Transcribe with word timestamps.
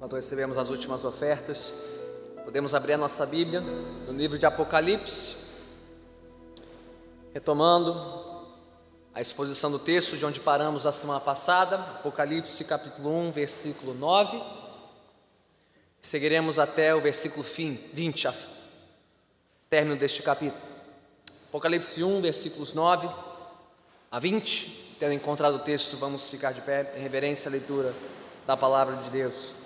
Enquanto 0.00 0.16
recebemos 0.16 0.56
as 0.56 0.70
últimas 0.70 1.04
ofertas, 1.04 1.74
podemos 2.42 2.74
abrir 2.74 2.94
a 2.94 2.96
nossa 2.96 3.26
Bíblia 3.26 3.60
no 3.60 4.12
livro 4.12 4.38
de 4.38 4.46
Apocalipse, 4.46 5.60
retomando 7.34 7.92
a 9.12 9.20
exposição 9.20 9.70
do 9.70 9.78
texto 9.78 10.16
de 10.16 10.24
onde 10.24 10.40
paramos 10.40 10.86
a 10.86 10.90
semana 10.90 11.20
passada, 11.20 11.76
Apocalipse 11.76 12.64
capítulo 12.64 13.14
1, 13.14 13.32
versículo 13.32 13.92
9. 13.92 14.42
Seguiremos 16.00 16.58
até 16.58 16.94
o 16.94 17.00
versículo 17.02 17.44
fim, 17.44 17.78
20, 17.92 18.26
a 18.26 18.34
término 19.68 19.96
deste 19.96 20.22
capítulo. 20.22 20.64
Apocalipse 21.50 22.02
1, 22.02 22.22
versículos 22.22 22.72
9 22.72 23.06
a 24.10 24.18
20. 24.18 24.96
Tendo 24.98 25.12
encontrado 25.12 25.56
o 25.56 25.58
texto, 25.58 25.98
vamos 25.98 26.26
ficar 26.30 26.52
de 26.52 26.62
pé 26.62 26.90
em 26.96 27.02
reverência 27.02 27.50
à 27.50 27.52
leitura 27.52 27.94
da 28.46 28.56
palavra 28.56 28.96
de 28.96 29.10
Deus. 29.10 29.59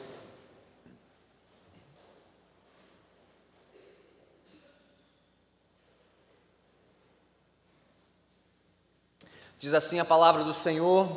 Diz 9.64 9.72
assim 9.72 9.98
a 9.98 10.04
palavra 10.04 10.44
do 10.44 10.52
Senhor, 10.52 11.08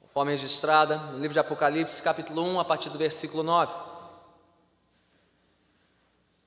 conforme 0.00 0.32
registrada 0.32 0.96
no 0.96 1.18
livro 1.18 1.34
de 1.34 1.38
Apocalipse, 1.38 2.02
capítulo 2.02 2.40
1, 2.40 2.60
a 2.60 2.64
partir 2.64 2.88
do 2.88 2.96
versículo 2.96 3.42
9. 3.42 3.74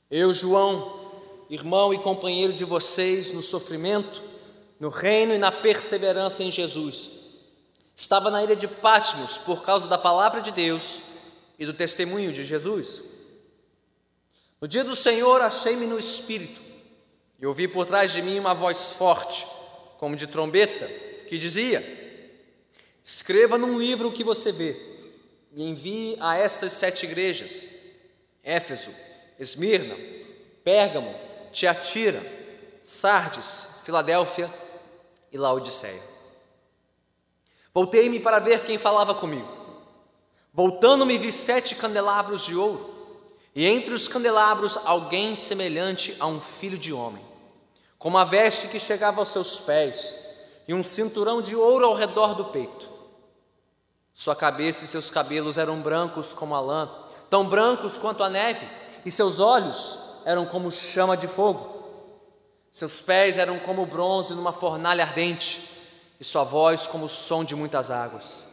Eu, 0.10 0.34
João, 0.34 1.14
irmão 1.52 1.94
e 1.94 2.00
companheiro 2.00 2.52
de 2.52 2.66
vocês 2.66 3.32
no 3.32 3.44
sofrimento, 3.44 4.24
no 4.80 4.90
reino 4.90 5.36
e 5.36 5.38
na 5.38 5.52
perseverança 5.52 6.42
em 6.42 6.50
Jesus, 6.50 7.12
estava 7.96 8.32
na 8.32 8.44
ilha 8.44 8.56
de 8.56 8.68
Patmos 8.68 9.38
por 9.38 9.62
causa 9.62 9.88
da 9.88 10.00
palavra 10.00 10.42
de 10.42 10.50
Deus 10.50 11.00
e 11.60 11.66
do 11.68 11.76
testemunho 11.76 12.34
de 12.34 12.44
Jesus. 12.44 13.04
No 14.60 14.68
dia 14.68 14.84
do 14.84 14.96
Senhor, 14.96 15.44
achei-me 15.44 15.86
no 15.86 16.00
espírito 16.00 16.60
e 17.40 17.46
ouvi 17.46 17.68
por 17.68 17.86
trás 17.86 18.12
de 18.12 18.24
mim 18.24 18.40
uma 18.40 18.56
voz 18.56 18.94
forte 18.94 19.61
como 20.02 20.16
de 20.16 20.26
trombeta, 20.26 20.88
que 21.28 21.38
dizia: 21.38 21.80
Escreva 23.04 23.56
num 23.56 23.78
livro 23.78 24.10
o 24.10 24.12
que 24.12 24.24
você 24.24 24.52
vê 24.52 24.76
e 25.54 25.64
envie 25.64 26.18
a 26.20 26.36
estas 26.36 26.74
sete 26.74 27.06
igrejas: 27.06 27.68
Éfeso, 28.44 28.90
Esmirna, 29.38 29.96
Pérgamo, 30.64 31.14
Tiatira, 31.52 32.20
Sardes, 32.82 33.68
Filadélfia 33.86 34.52
e 35.32 35.38
Laodiceia. 35.38 36.02
Voltei-me 37.72 38.20
para 38.20 38.40
ver 38.40 38.66
quem 38.66 38.80
falava 38.80 39.14
comigo. 39.14 39.48
Voltando-me, 40.52 41.16
vi 41.16 41.32
sete 41.32 41.76
candelabros 41.76 42.44
de 42.44 42.56
ouro, 42.56 43.22
e 43.54 43.68
entre 43.68 43.94
os 43.94 44.08
candelabros 44.08 44.78
alguém 44.84 45.36
semelhante 45.36 46.16
a 46.20 46.26
um 46.26 46.42
filho 46.42 46.80
de 46.80 46.92
homem 46.92 47.31
com 48.02 48.10
uma 48.10 48.26
veste 48.26 48.68
que 48.68 48.80
chegava 48.80 49.22
aos 49.22 49.30
seus 49.30 49.60
pés 49.60 50.18
e 50.68 50.74
um 50.74 50.82
cinturão 50.82 51.40
de 51.40 51.56
ouro 51.56 51.86
ao 51.86 51.94
redor 51.94 52.34
do 52.34 52.46
peito. 52.46 52.90
Sua 54.12 54.36
cabeça 54.36 54.84
e 54.84 54.88
seus 54.88 55.12
cabelos 55.12 55.56
eram 55.56 55.80
brancos 55.80 56.34
como 56.34 56.56
a 56.56 56.60
lã, 56.60 56.90
tão 57.30 57.48
brancos 57.48 58.00
quanto 58.00 58.24
a 58.24 58.30
neve, 58.30 58.68
e 59.06 59.12
seus 59.12 59.40
olhos 59.40 60.00
eram 60.26 60.48
como 60.48 60.72
chama 60.72 61.16
de 61.16 61.28
fogo. 61.28 61.80
Seus 62.72 63.02
pés 63.02 63.38
eram 63.38 63.60
como 63.60 63.86
bronze 63.86 64.34
numa 64.34 64.52
fornalha 64.52 65.04
ardente, 65.04 65.70
e 66.20 66.24
sua 66.24 66.44
voz 66.44 66.88
como 66.88 67.06
o 67.06 67.10
som 67.10 67.44
de 67.44 67.56
muitas 67.56 67.92
águas. 67.92 68.44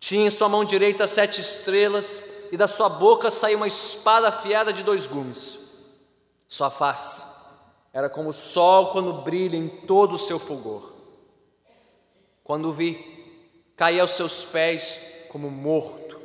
Tinha 0.00 0.26
em 0.26 0.30
sua 0.30 0.48
mão 0.48 0.64
direita 0.64 1.06
sete 1.06 1.40
estrelas, 1.40 2.48
e 2.50 2.56
da 2.56 2.66
sua 2.66 2.88
boca 2.88 3.30
saía 3.30 3.56
uma 3.56 3.68
espada 3.68 4.26
afiada 4.26 4.72
de 4.72 4.82
dois 4.82 5.06
gumes. 5.06 5.56
Sua 6.48 6.68
face 6.68 7.29
era 7.92 8.08
como 8.08 8.30
o 8.30 8.32
sol 8.32 8.92
quando 8.92 9.22
brilha 9.22 9.56
em 9.56 9.68
todo 9.68 10.14
o 10.14 10.18
seu 10.18 10.38
fulgor. 10.38 10.92
Quando 12.44 12.68
o 12.68 12.72
vi, 12.72 12.98
caí 13.76 13.98
aos 13.98 14.12
seus 14.12 14.44
pés 14.44 15.26
como 15.28 15.50
morto. 15.50 16.20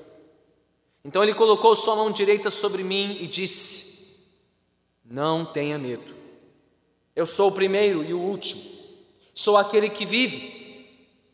Então 1.03 1.23
ele 1.23 1.33
colocou 1.33 1.75
sua 1.75 1.95
mão 1.95 2.11
direita 2.11 2.49
sobre 2.49 2.83
mim 2.83 3.17
e 3.19 3.27
disse: 3.27 4.17
Não 5.03 5.45
tenha 5.45 5.77
medo. 5.77 6.15
Eu 7.15 7.25
sou 7.25 7.49
o 7.49 7.53
primeiro 7.53 8.03
e 8.03 8.13
o 8.13 8.19
último. 8.19 8.61
Sou 9.33 9.57
aquele 9.57 9.89
que 9.89 10.05
vive. 10.05 10.53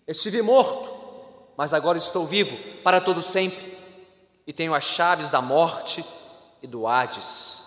Estive 0.08 0.41
morto, 0.41 0.90
mas 1.56 1.74
agora 1.74 1.97
estou 1.97 2.25
vivo 2.25 2.58
para 2.84 3.00
todo 3.00 3.22
sempre 3.22 3.72
e 4.46 4.53
tenho 4.53 4.74
as 4.74 4.84
chaves 4.84 5.30
da 5.30 5.41
morte 5.41 6.03
e 6.62 6.68
do 6.68 6.88
Hades. 6.88 7.60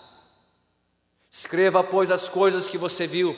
Escreva, 1.37 1.83
pois, 1.83 2.13
as 2.13 2.29
coisas 2.29 2.69
que 2.69 2.79
você 2.79 3.09
viu, 3.09 3.37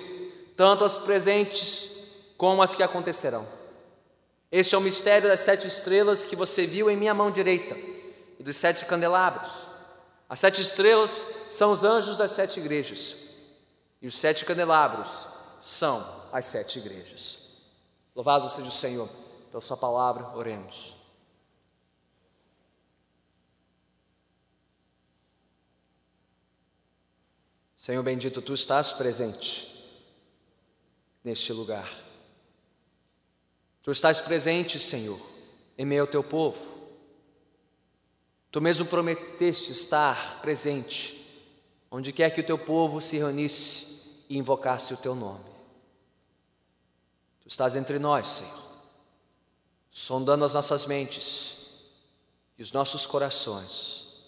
tanto 0.54 0.84
as 0.84 0.98
presentes 0.98 1.92
como 2.36 2.60
as 2.62 2.74
que 2.74 2.82
acontecerão. 2.82 3.48
Este 4.52 4.74
é 4.74 4.78
o 4.78 4.82
mistério 4.82 5.30
das 5.30 5.40
sete 5.40 5.66
estrelas 5.66 6.22
que 6.22 6.36
você 6.36 6.66
viu 6.66 6.90
em 6.90 6.96
minha 6.96 7.14
mão 7.14 7.30
direita 7.30 7.74
e 8.38 8.42
dos 8.42 8.58
sete 8.58 8.84
candelabros. 8.84 9.50
As 10.28 10.38
sete 10.40 10.60
estrelas 10.60 11.24
são 11.48 11.72
os 11.72 11.84
anjos 11.84 12.18
das 12.18 12.32
sete 12.32 12.60
igrejas, 12.60 13.16
e 14.02 14.06
os 14.06 14.14
sete 14.14 14.44
candelabros 14.44 15.28
são 15.62 16.06
as 16.30 16.44
sete 16.44 16.78
igrejas. 16.78 17.38
Louvado 18.14 18.46
seja 18.50 18.68
o 18.68 18.72
Senhor 18.72 19.08
pela 19.50 19.62
Sua 19.62 19.76
palavra, 19.78 20.36
oremos. 20.36 20.95
Senhor 27.86 28.02
bendito, 28.02 28.42
tu 28.42 28.52
estás 28.52 28.92
presente 28.92 29.72
neste 31.22 31.52
lugar. 31.52 31.88
Tu 33.80 33.92
estás 33.92 34.18
presente, 34.18 34.76
Senhor, 34.76 35.20
em 35.78 35.84
meio 35.84 36.02
ao 36.02 36.08
teu 36.08 36.24
povo. 36.24 36.66
Tu 38.50 38.60
mesmo 38.60 38.86
prometeste 38.86 39.70
estar 39.70 40.40
presente 40.40 41.30
onde 41.88 42.12
quer 42.12 42.30
que 42.30 42.40
o 42.40 42.44
teu 42.44 42.58
povo 42.58 43.00
se 43.00 43.18
reunisse 43.18 44.24
e 44.28 44.36
invocasse 44.36 44.92
o 44.92 44.96
teu 44.96 45.14
nome. 45.14 45.48
Tu 47.40 47.46
estás 47.46 47.76
entre 47.76 48.00
nós, 48.00 48.26
Senhor, 48.26 48.64
sondando 49.92 50.44
as 50.44 50.54
nossas 50.54 50.86
mentes 50.86 51.56
e 52.58 52.64
os 52.64 52.72
nossos 52.72 53.06
corações, 53.06 54.24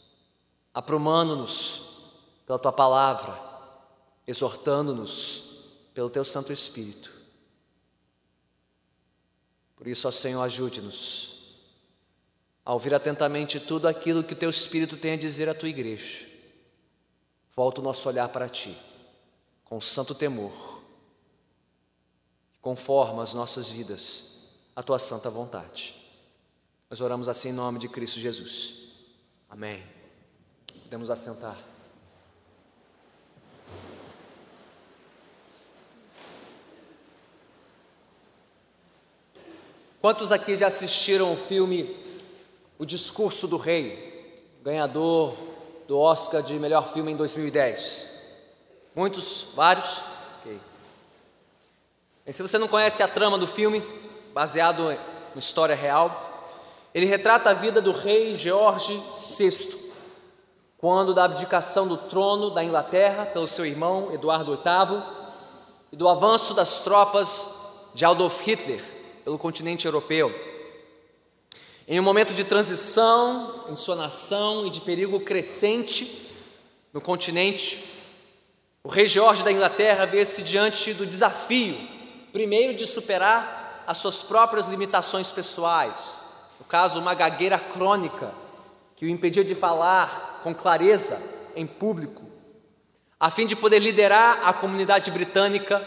aprumando-nos 0.72 1.88
pela 2.46 2.56
tua 2.60 2.72
palavra 2.72 3.47
exortando-nos 4.28 5.62
pelo 5.94 6.10
teu 6.10 6.22
Santo 6.22 6.52
Espírito. 6.52 7.10
Por 9.74 9.86
isso, 9.86 10.06
ó 10.06 10.10
Senhor, 10.10 10.42
ajude-nos 10.42 11.38
a 12.62 12.74
ouvir 12.74 12.92
atentamente 12.92 13.58
tudo 13.58 13.88
aquilo 13.88 14.22
que 14.22 14.34
o 14.34 14.36
teu 14.36 14.50
Espírito 14.50 14.98
tem 14.98 15.14
a 15.14 15.16
dizer 15.16 15.48
à 15.48 15.54
tua 15.54 15.70
igreja. 15.70 16.26
Volta 17.56 17.80
o 17.80 17.84
nosso 17.84 18.06
olhar 18.06 18.28
para 18.28 18.50
ti, 18.50 18.76
com 19.64 19.80
santo 19.80 20.14
temor, 20.14 20.82
que 22.52 22.60
conforma 22.60 23.22
as 23.22 23.32
nossas 23.32 23.70
vidas 23.70 24.50
à 24.76 24.82
tua 24.82 24.98
santa 24.98 25.30
vontade. 25.30 25.94
Nós 26.90 27.00
oramos 27.00 27.28
assim 27.28 27.48
em 27.48 27.52
nome 27.52 27.78
de 27.78 27.88
Cristo 27.88 28.20
Jesus. 28.20 28.90
Amém. 29.48 29.82
Podemos 30.84 31.08
assentar. 31.08 31.77
Quantos 40.00 40.31
aqui 40.31 40.56
já 40.56 40.69
assistiram 40.69 41.32
o 41.32 41.36
filme 41.36 41.97
O 42.78 42.87
Discurso 42.87 43.49
do 43.49 43.56
Rei, 43.56 44.40
ganhador 44.62 45.34
do 45.88 45.99
Oscar 45.99 46.40
de 46.40 46.55
melhor 46.55 46.87
filme 46.93 47.11
em 47.11 47.17
2010? 47.17 48.06
Muitos? 48.94 49.49
Vários? 49.56 50.05
Okay. 50.38 50.61
E 52.25 52.32
se 52.32 52.43
você 52.43 52.58
não 52.58 52.69
conhece 52.69 53.02
a 53.02 53.08
trama 53.08 53.37
do 53.37 53.49
filme, 53.49 53.82
baseado 54.32 54.93
em 54.93 54.99
uma 55.34 55.40
história 55.40 55.75
real, 55.75 56.46
ele 56.94 57.06
retrata 57.06 57.50
a 57.50 57.55
vida 57.55 57.82
do 57.82 57.90
rei 57.90 58.37
George 58.37 59.02
VI, 59.37 59.93
quando 60.76 61.12
da 61.12 61.25
abdicação 61.25 61.88
do 61.88 61.96
trono 61.96 62.50
da 62.50 62.62
Inglaterra 62.62 63.26
pelo 63.26 63.49
seu 63.49 63.67
irmão 63.67 64.12
Eduardo 64.12 64.55
VIII 64.55 65.02
e 65.90 65.96
do 65.96 66.08
avanço 66.08 66.55
das 66.55 66.78
tropas 66.78 67.49
de 67.94 68.05
Adolf 68.05 68.40
Hitler 68.43 68.97
pelo 69.28 69.36
continente 69.36 69.84
europeu. 69.84 70.34
Em 71.86 72.00
um 72.00 72.02
momento 72.02 72.32
de 72.32 72.44
transição 72.44 73.66
em 73.69 73.75
sua 73.75 73.94
nação 73.94 74.66
e 74.66 74.70
de 74.70 74.80
perigo 74.80 75.20
crescente 75.20 76.30
no 76.94 77.00
continente, 77.02 77.84
o 78.82 78.88
rei 78.88 79.06
Jorge 79.06 79.44
da 79.44 79.52
Inglaterra 79.52 80.06
vê-se 80.06 80.42
diante 80.42 80.94
do 80.94 81.04
desafio, 81.04 81.76
primeiro, 82.32 82.75
de 82.75 82.86
superar 82.86 83.84
as 83.86 83.98
suas 83.98 84.22
próprias 84.22 84.66
limitações 84.66 85.31
pessoais 85.31 86.22
no 86.58 86.64
caso, 86.64 86.98
uma 86.98 87.12
gagueira 87.12 87.58
crônica, 87.58 88.32
que 88.96 89.04
o 89.04 89.10
impedia 89.10 89.44
de 89.44 89.54
falar 89.54 90.40
com 90.42 90.54
clareza 90.54 91.50
em 91.54 91.66
público, 91.66 92.22
a 93.20 93.31
fim 93.31 93.46
de 93.46 93.54
poder 93.54 93.81
liderar 93.81 94.48
a 94.48 94.54
comunidade 94.54 95.10
britânica 95.10 95.86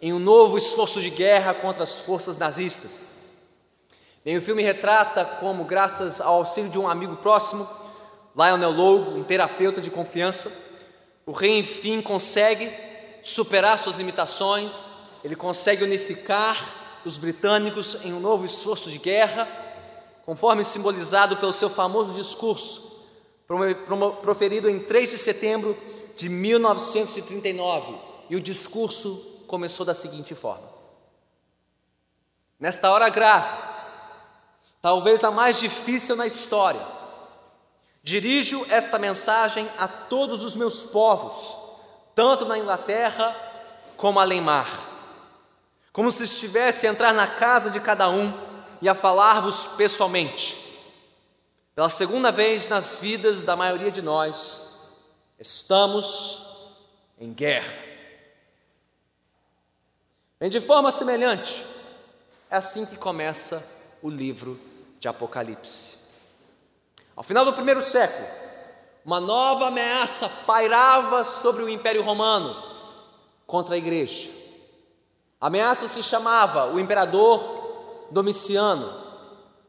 em 0.00 0.12
um 0.12 0.18
novo 0.18 0.58
esforço 0.58 1.00
de 1.00 1.10
guerra 1.10 1.54
contra 1.54 1.82
as 1.82 2.00
forças 2.00 2.36
nazistas. 2.36 3.06
Bem, 4.24 4.36
o 4.36 4.42
filme 4.42 4.62
retrata 4.62 5.24
como, 5.24 5.64
graças 5.64 6.20
ao 6.20 6.36
auxílio 6.36 6.70
de 6.70 6.78
um 6.78 6.88
amigo 6.88 7.16
próximo, 7.16 7.66
Lionel 8.36 8.70
Logue, 8.70 9.18
um 9.18 9.24
terapeuta 9.24 9.80
de 9.80 9.90
confiança, 9.90 10.52
o 11.24 11.32
rei 11.32 11.58
enfim 11.58 12.02
consegue 12.02 12.70
superar 13.22 13.78
suas 13.78 13.96
limitações, 13.96 14.90
ele 15.24 15.34
consegue 15.34 15.82
unificar 15.82 17.00
os 17.04 17.16
britânicos 17.16 17.98
em 18.04 18.12
um 18.12 18.20
novo 18.20 18.44
esforço 18.44 18.90
de 18.90 18.98
guerra, 18.98 19.48
conforme 20.24 20.64
simbolizado 20.64 21.36
pelo 21.36 21.52
seu 21.52 21.70
famoso 21.70 22.12
discurso, 22.14 23.06
proferido 24.22 24.68
em 24.68 24.80
3 24.80 25.10
de 25.10 25.18
setembro 25.18 25.76
de 26.16 26.28
1939. 26.28 27.94
E 28.28 28.34
o 28.34 28.40
discurso 28.40 29.35
começou 29.46 29.86
da 29.86 29.94
seguinte 29.94 30.34
forma: 30.34 30.68
Nesta 32.58 32.90
hora 32.90 33.08
grave, 33.08 33.56
talvez 34.82 35.24
a 35.24 35.30
mais 35.30 35.58
difícil 35.58 36.16
na 36.16 36.26
história, 36.26 36.84
dirijo 38.02 38.66
esta 38.68 38.98
mensagem 38.98 39.68
a 39.78 39.88
todos 39.88 40.42
os 40.42 40.54
meus 40.54 40.84
povos 40.84 41.66
tanto 42.16 42.46
na 42.46 42.58
Inglaterra 42.58 43.36
como 43.94 44.18
além 44.18 44.40
mar, 44.40 44.68
como 45.92 46.10
se 46.10 46.22
estivesse 46.22 46.86
a 46.86 46.90
entrar 46.90 47.12
na 47.12 47.26
casa 47.26 47.70
de 47.70 47.78
cada 47.78 48.08
um 48.08 48.32
e 48.80 48.88
a 48.88 48.94
falar-vos 48.94 49.66
pessoalmente. 49.76 50.64
Pela 51.74 51.90
segunda 51.90 52.32
vez 52.32 52.68
nas 52.68 52.94
vidas 52.94 53.44
da 53.44 53.54
maioria 53.54 53.90
de 53.90 54.00
nós, 54.00 54.94
estamos 55.38 56.42
em 57.18 57.34
guerra. 57.34 57.85
Bem, 60.38 60.50
de 60.50 60.60
forma 60.60 60.90
semelhante, 60.90 61.64
é 62.50 62.56
assim 62.56 62.84
que 62.84 62.98
começa 62.98 63.66
o 64.02 64.10
livro 64.10 64.60
de 65.00 65.08
Apocalipse. 65.08 65.96
Ao 67.16 67.22
final 67.22 67.42
do 67.42 67.54
primeiro 67.54 67.80
século, 67.80 68.28
uma 69.02 69.18
nova 69.18 69.68
ameaça 69.68 70.28
pairava 70.46 71.24
sobre 71.24 71.62
o 71.62 71.68
Império 71.70 72.02
Romano 72.02 72.54
contra 73.46 73.76
a 73.76 73.78
igreja. 73.78 74.28
A 75.40 75.46
ameaça 75.46 75.88
se 75.88 76.02
chamava 76.02 76.66
o 76.66 76.78
imperador 76.78 78.08
Domiciano, 78.10 78.92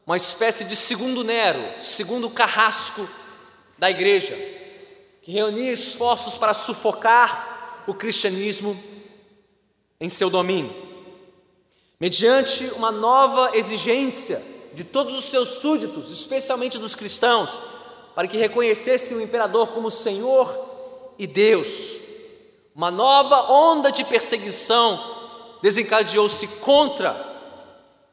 uma 0.06 0.18
espécie 0.18 0.64
de 0.64 0.76
segundo 0.76 1.24
Nero, 1.24 1.80
segundo 1.80 2.28
carrasco 2.28 3.08
da 3.78 3.90
igreja, 3.90 4.36
que 5.22 5.32
reunia 5.32 5.72
esforços 5.72 6.36
para 6.36 6.52
sufocar 6.52 7.84
o 7.86 7.94
cristianismo 7.94 8.78
em 10.00 10.08
seu 10.08 10.30
domínio. 10.30 10.74
Mediante 12.00 12.64
uma 12.76 12.92
nova 12.92 13.50
exigência 13.54 14.40
de 14.72 14.84
todos 14.84 15.18
os 15.18 15.24
seus 15.24 15.60
súditos, 15.60 16.10
especialmente 16.10 16.78
dos 16.78 16.94
cristãos, 16.94 17.58
para 18.14 18.28
que 18.28 18.36
reconhecessem 18.36 19.16
o 19.16 19.20
imperador 19.20 19.68
como 19.68 19.90
Senhor 19.90 21.14
e 21.18 21.26
Deus. 21.26 21.98
Uma 22.74 22.90
nova 22.90 23.50
onda 23.50 23.90
de 23.90 24.04
perseguição 24.04 25.00
desencadeou-se 25.60 26.46
contra 26.60 27.26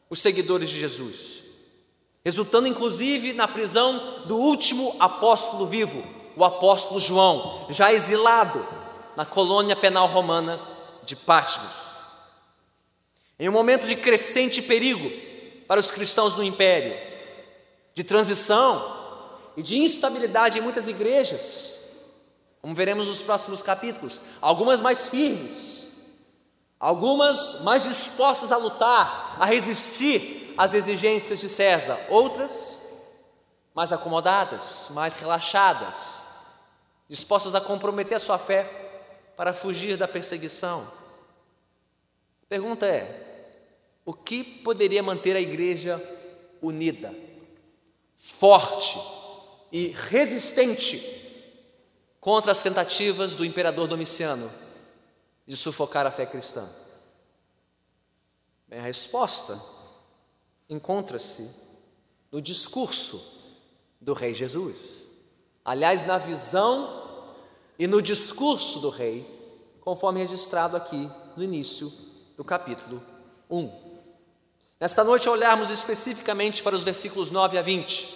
os 0.09 0.19
seguidores 0.19 0.69
de 0.69 0.79
Jesus, 0.79 1.43
resultando 2.23 2.67
inclusive 2.67 3.33
na 3.33 3.47
prisão 3.47 4.23
do 4.25 4.35
último 4.35 4.95
apóstolo 4.99 5.67
vivo, 5.67 6.03
o 6.35 6.43
apóstolo 6.43 6.99
João, 6.99 7.67
já 7.69 7.93
exilado 7.93 8.65
na 9.15 9.25
colônia 9.25 9.75
penal 9.75 10.07
romana 10.07 10.59
de 11.05 11.15
Patmos. 11.15 11.85
Em 13.39 13.47
um 13.47 13.51
momento 13.51 13.85
de 13.85 13.95
crescente 13.95 14.61
perigo 14.61 15.09
para 15.67 15.79
os 15.79 15.91
cristãos 15.91 16.35
no 16.35 16.43
império, 16.43 16.97
de 17.93 18.03
transição 18.03 18.93
e 19.55 19.63
de 19.63 19.77
instabilidade 19.77 20.59
em 20.59 20.61
muitas 20.61 20.87
igrejas, 20.87 21.73
como 22.61 22.73
veremos 22.73 23.07
nos 23.07 23.19
próximos 23.19 23.61
capítulos, 23.61 24.19
algumas 24.41 24.81
mais 24.81 25.09
firmes, 25.09 25.87
algumas 26.79 27.61
mais 27.61 27.83
dispostas 27.83 28.51
a 28.51 28.57
lutar, 28.57 29.37
a 29.39 29.45
resistir 29.45 30.53
às 30.57 30.73
exigências 30.73 31.39
de 31.39 31.49
César, 31.49 31.99
outras 32.09 32.85
mais 33.73 33.91
acomodadas, 33.91 34.63
mais 34.89 35.17
relaxadas, 35.17 36.23
dispostas 37.09 37.53
a 37.53 37.61
comprometer 37.61 38.15
a 38.15 38.19
sua 38.19 38.37
fé 38.37 38.84
para 39.35 39.53
fugir 39.53 39.97
da 39.97 40.07
perseguição. 40.07 40.81
A 42.43 42.45
pergunta 42.47 42.85
é: 42.85 43.51
o 44.05 44.13
que 44.13 44.43
poderia 44.43 45.01
manter 45.01 45.35
a 45.35 45.41
igreja 45.41 46.01
unida, 46.61 47.13
forte, 48.15 48.99
e 49.71 49.87
resistente 49.87 51.23
contra 52.19 52.51
as 52.51 52.63
tentativas 52.63 53.35
do 53.35 53.43
imperador 53.43 53.87
Domiciano 53.87 54.49
de 55.45 55.57
sufocar 55.57 56.05
a 56.05 56.11
fé 56.11 56.25
cristã? 56.25 56.67
Bem, 58.67 58.79
a 58.79 58.83
resposta 58.83 59.59
encontra-se 60.69 61.49
no 62.31 62.41
discurso 62.41 63.43
do 63.99 64.13
Rei 64.13 64.33
Jesus. 64.33 65.05
Aliás, 65.63 66.05
na 66.05 66.17
visão 66.17 67.04
e 67.77 67.87
no 67.87 68.01
discurso 68.01 68.79
do 68.79 68.89
Rei, 68.89 69.25
conforme 69.81 70.19
registrado 70.19 70.77
aqui 70.77 71.09
no 71.35 71.43
início 71.43 71.91
do 72.37 72.43
capítulo 72.43 73.01
1. 73.49 73.71
Nesta 74.79 75.03
noite, 75.03 75.29
olharmos 75.29 75.69
especificamente 75.69 76.61
para 76.61 76.75
os 76.75 76.83
versículos 76.83 77.31
9 77.31 77.57
a 77.57 77.61
20 77.61 78.15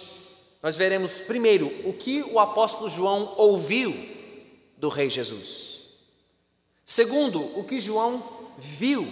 nós 0.62 0.76
veremos 0.76 1.22
primeiro 1.22 1.72
o 1.88 1.92
que 1.92 2.22
o 2.22 2.38
apóstolo 2.38 2.90
João 2.90 3.34
ouviu 3.36 3.94
do 4.76 4.88
Rei 4.88 5.08
Jesus. 5.08 5.84
Segundo, 6.84 7.40
o 7.58 7.64
que 7.64 7.80
João 7.80 8.22
viu 8.58 9.06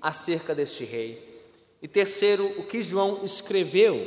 acerca 0.00 0.54
deste 0.54 0.84
rei. 0.84 1.32
E 1.82 1.88
terceiro, 1.88 2.46
o 2.58 2.64
que 2.64 2.82
João 2.82 3.24
escreveu 3.24 4.06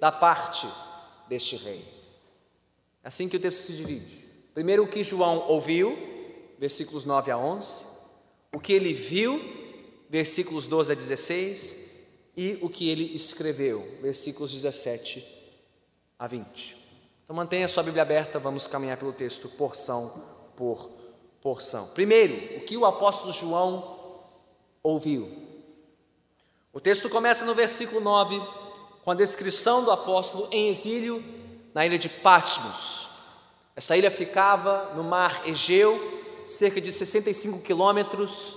da 0.00 0.10
parte 0.10 0.66
deste 1.28 1.56
rei. 1.56 1.82
É 3.04 3.08
assim 3.08 3.28
que 3.28 3.36
o 3.36 3.40
texto 3.40 3.62
se 3.62 3.72
divide. 3.74 4.25
Primeiro, 4.56 4.84
o 4.84 4.88
que 4.88 5.04
João 5.04 5.44
ouviu, 5.48 5.94
versículos 6.58 7.04
9 7.04 7.30
a 7.30 7.36
11. 7.36 7.84
O 8.54 8.58
que 8.58 8.72
ele 8.72 8.94
viu, 8.94 9.38
versículos 10.08 10.64
12 10.64 10.92
a 10.92 10.94
16. 10.94 11.76
E 12.34 12.58
o 12.62 12.70
que 12.70 12.88
ele 12.88 13.14
escreveu, 13.14 13.86
versículos 14.00 14.54
17 14.54 15.22
a 16.18 16.26
20. 16.26 16.74
Então 17.22 17.36
mantenha 17.36 17.68
sua 17.68 17.82
Bíblia 17.82 18.00
aberta, 18.00 18.38
vamos 18.38 18.66
caminhar 18.66 18.96
pelo 18.96 19.12
texto 19.12 19.46
porção 19.46 20.24
por 20.56 20.88
porção. 21.42 21.88
Primeiro, 21.88 22.56
o 22.56 22.60
que 22.62 22.78
o 22.78 22.86
apóstolo 22.86 23.34
João 23.34 24.24
ouviu. 24.82 25.30
O 26.72 26.80
texto 26.80 27.10
começa 27.10 27.44
no 27.44 27.54
versículo 27.54 28.00
9, 28.00 28.40
com 29.04 29.10
a 29.10 29.14
descrição 29.14 29.84
do 29.84 29.90
apóstolo 29.90 30.48
em 30.50 30.70
exílio 30.70 31.22
na 31.74 31.84
ilha 31.84 31.98
de 31.98 32.08
Patmos. 32.08 33.05
Essa 33.76 33.94
ilha 33.94 34.10
ficava 34.10 34.92
no 34.94 35.04
mar 35.04 35.46
Egeu, 35.46 36.00
cerca 36.46 36.80
de 36.80 36.90
65 36.90 37.60
quilômetros 37.60 38.56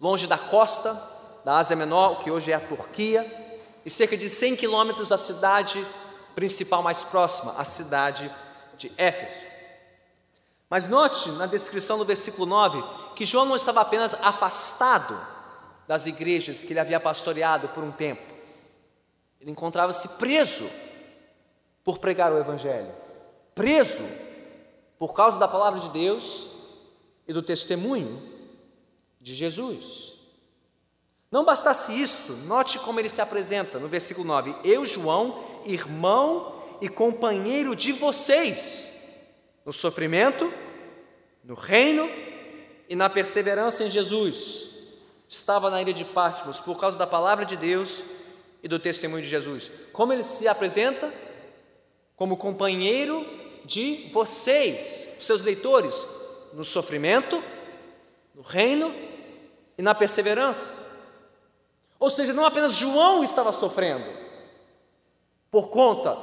longe 0.00 0.26
da 0.26 0.38
costa 0.38 0.94
da 1.44 1.58
Ásia 1.58 1.76
Menor, 1.76 2.12
o 2.12 2.16
que 2.16 2.30
hoje 2.30 2.50
é 2.50 2.54
a 2.54 2.60
Turquia, 2.60 3.24
e 3.84 3.90
cerca 3.90 4.16
de 4.16 4.30
100 4.30 4.56
quilômetros 4.56 5.10
da 5.10 5.18
cidade 5.18 5.86
principal 6.34 6.82
mais 6.82 7.04
próxima, 7.04 7.54
a 7.58 7.66
cidade 7.66 8.34
de 8.78 8.90
Éfeso. 8.96 9.44
Mas 10.70 10.86
note 10.86 11.30
na 11.32 11.44
descrição 11.44 11.98
do 11.98 12.04
versículo 12.06 12.46
9 12.46 12.82
que 13.14 13.26
João 13.26 13.44
não 13.44 13.56
estava 13.56 13.82
apenas 13.82 14.14
afastado 14.14 15.16
das 15.86 16.06
igrejas 16.06 16.64
que 16.64 16.72
ele 16.72 16.80
havia 16.80 16.98
pastoreado 16.98 17.68
por 17.68 17.84
um 17.84 17.92
tempo, 17.92 18.34
ele 19.38 19.50
encontrava-se 19.50 20.16
preso 20.16 20.68
por 21.84 21.98
pregar 21.98 22.32
o 22.32 22.38
Evangelho, 22.38 22.90
preso 23.54 24.02
por 24.98 25.12
causa 25.12 25.38
da 25.38 25.48
palavra 25.48 25.80
de 25.80 25.88
Deus 25.90 26.48
e 27.26 27.32
do 27.32 27.42
testemunho 27.42 28.22
de 29.20 29.34
Jesus. 29.34 30.14
Não 31.30 31.44
bastasse 31.44 31.92
isso, 32.00 32.32
note 32.46 32.78
como 32.78 33.00
ele 33.00 33.08
se 33.08 33.20
apresenta 33.20 33.78
no 33.78 33.88
versículo 33.88 34.26
9: 34.26 34.54
Eu, 34.64 34.86
João, 34.86 35.44
irmão 35.64 36.62
e 36.80 36.88
companheiro 36.88 37.74
de 37.74 37.92
vocês 37.92 38.94
no 39.64 39.72
sofrimento, 39.72 40.52
no 41.42 41.54
reino 41.54 42.08
e 42.88 42.94
na 42.94 43.10
perseverança 43.10 43.84
em 43.84 43.90
Jesus. 43.90 44.76
Estava 45.28 45.70
na 45.70 45.82
ilha 45.82 45.92
de 45.92 46.04
Patmos 46.04 46.60
por 46.60 46.78
causa 46.78 46.96
da 46.96 47.06
palavra 47.06 47.44
de 47.44 47.56
Deus 47.56 48.04
e 48.62 48.68
do 48.68 48.78
testemunho 48.78 49.24
de 49.24 49.28
Jesus. 49.28 49.70
Como 49.92 50.12
ele 50.12 50.22
se 50.22 50.46
apresenta? 50.46 51.12
Como 52.14 52.36
companheiro 52.36 53.26
de 53.66 54.08
vocês, 54.12 55.16
seus 55.20 55.42
leitores, 55.42 56.06
no 56.52 56.64
sofrimento, 56.64 57.42
no 58.34 58.42
reino 58.42 58.94
e 59.76 59.82
na 59.82 59.94
perseverança. 59.94 60.86
Ou 61.98 62.08
seja, 62.08 62.32
não 62.32 62.44
apenas 62.44 62.76
João 62.76 63.24
estava 63.24 63.52
sofrendo 63.52 64.06
por 65.50 65.68
conta 65.68 66.16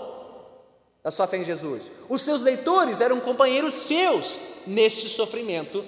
da 1.03 1.11
sua 1.11 1.27
fé 1.27 1.37
em 1.37 1.43
Jesus, 1.43 1.91
os 2.07 2.21
seus 2.21 2.41
leitores 2.41 3.01
eram 3.01 3.19
companheiros 3.19 3.73
seus 3.73 4.39
neste 4.65 5.09
sofrimento 5.09 5.83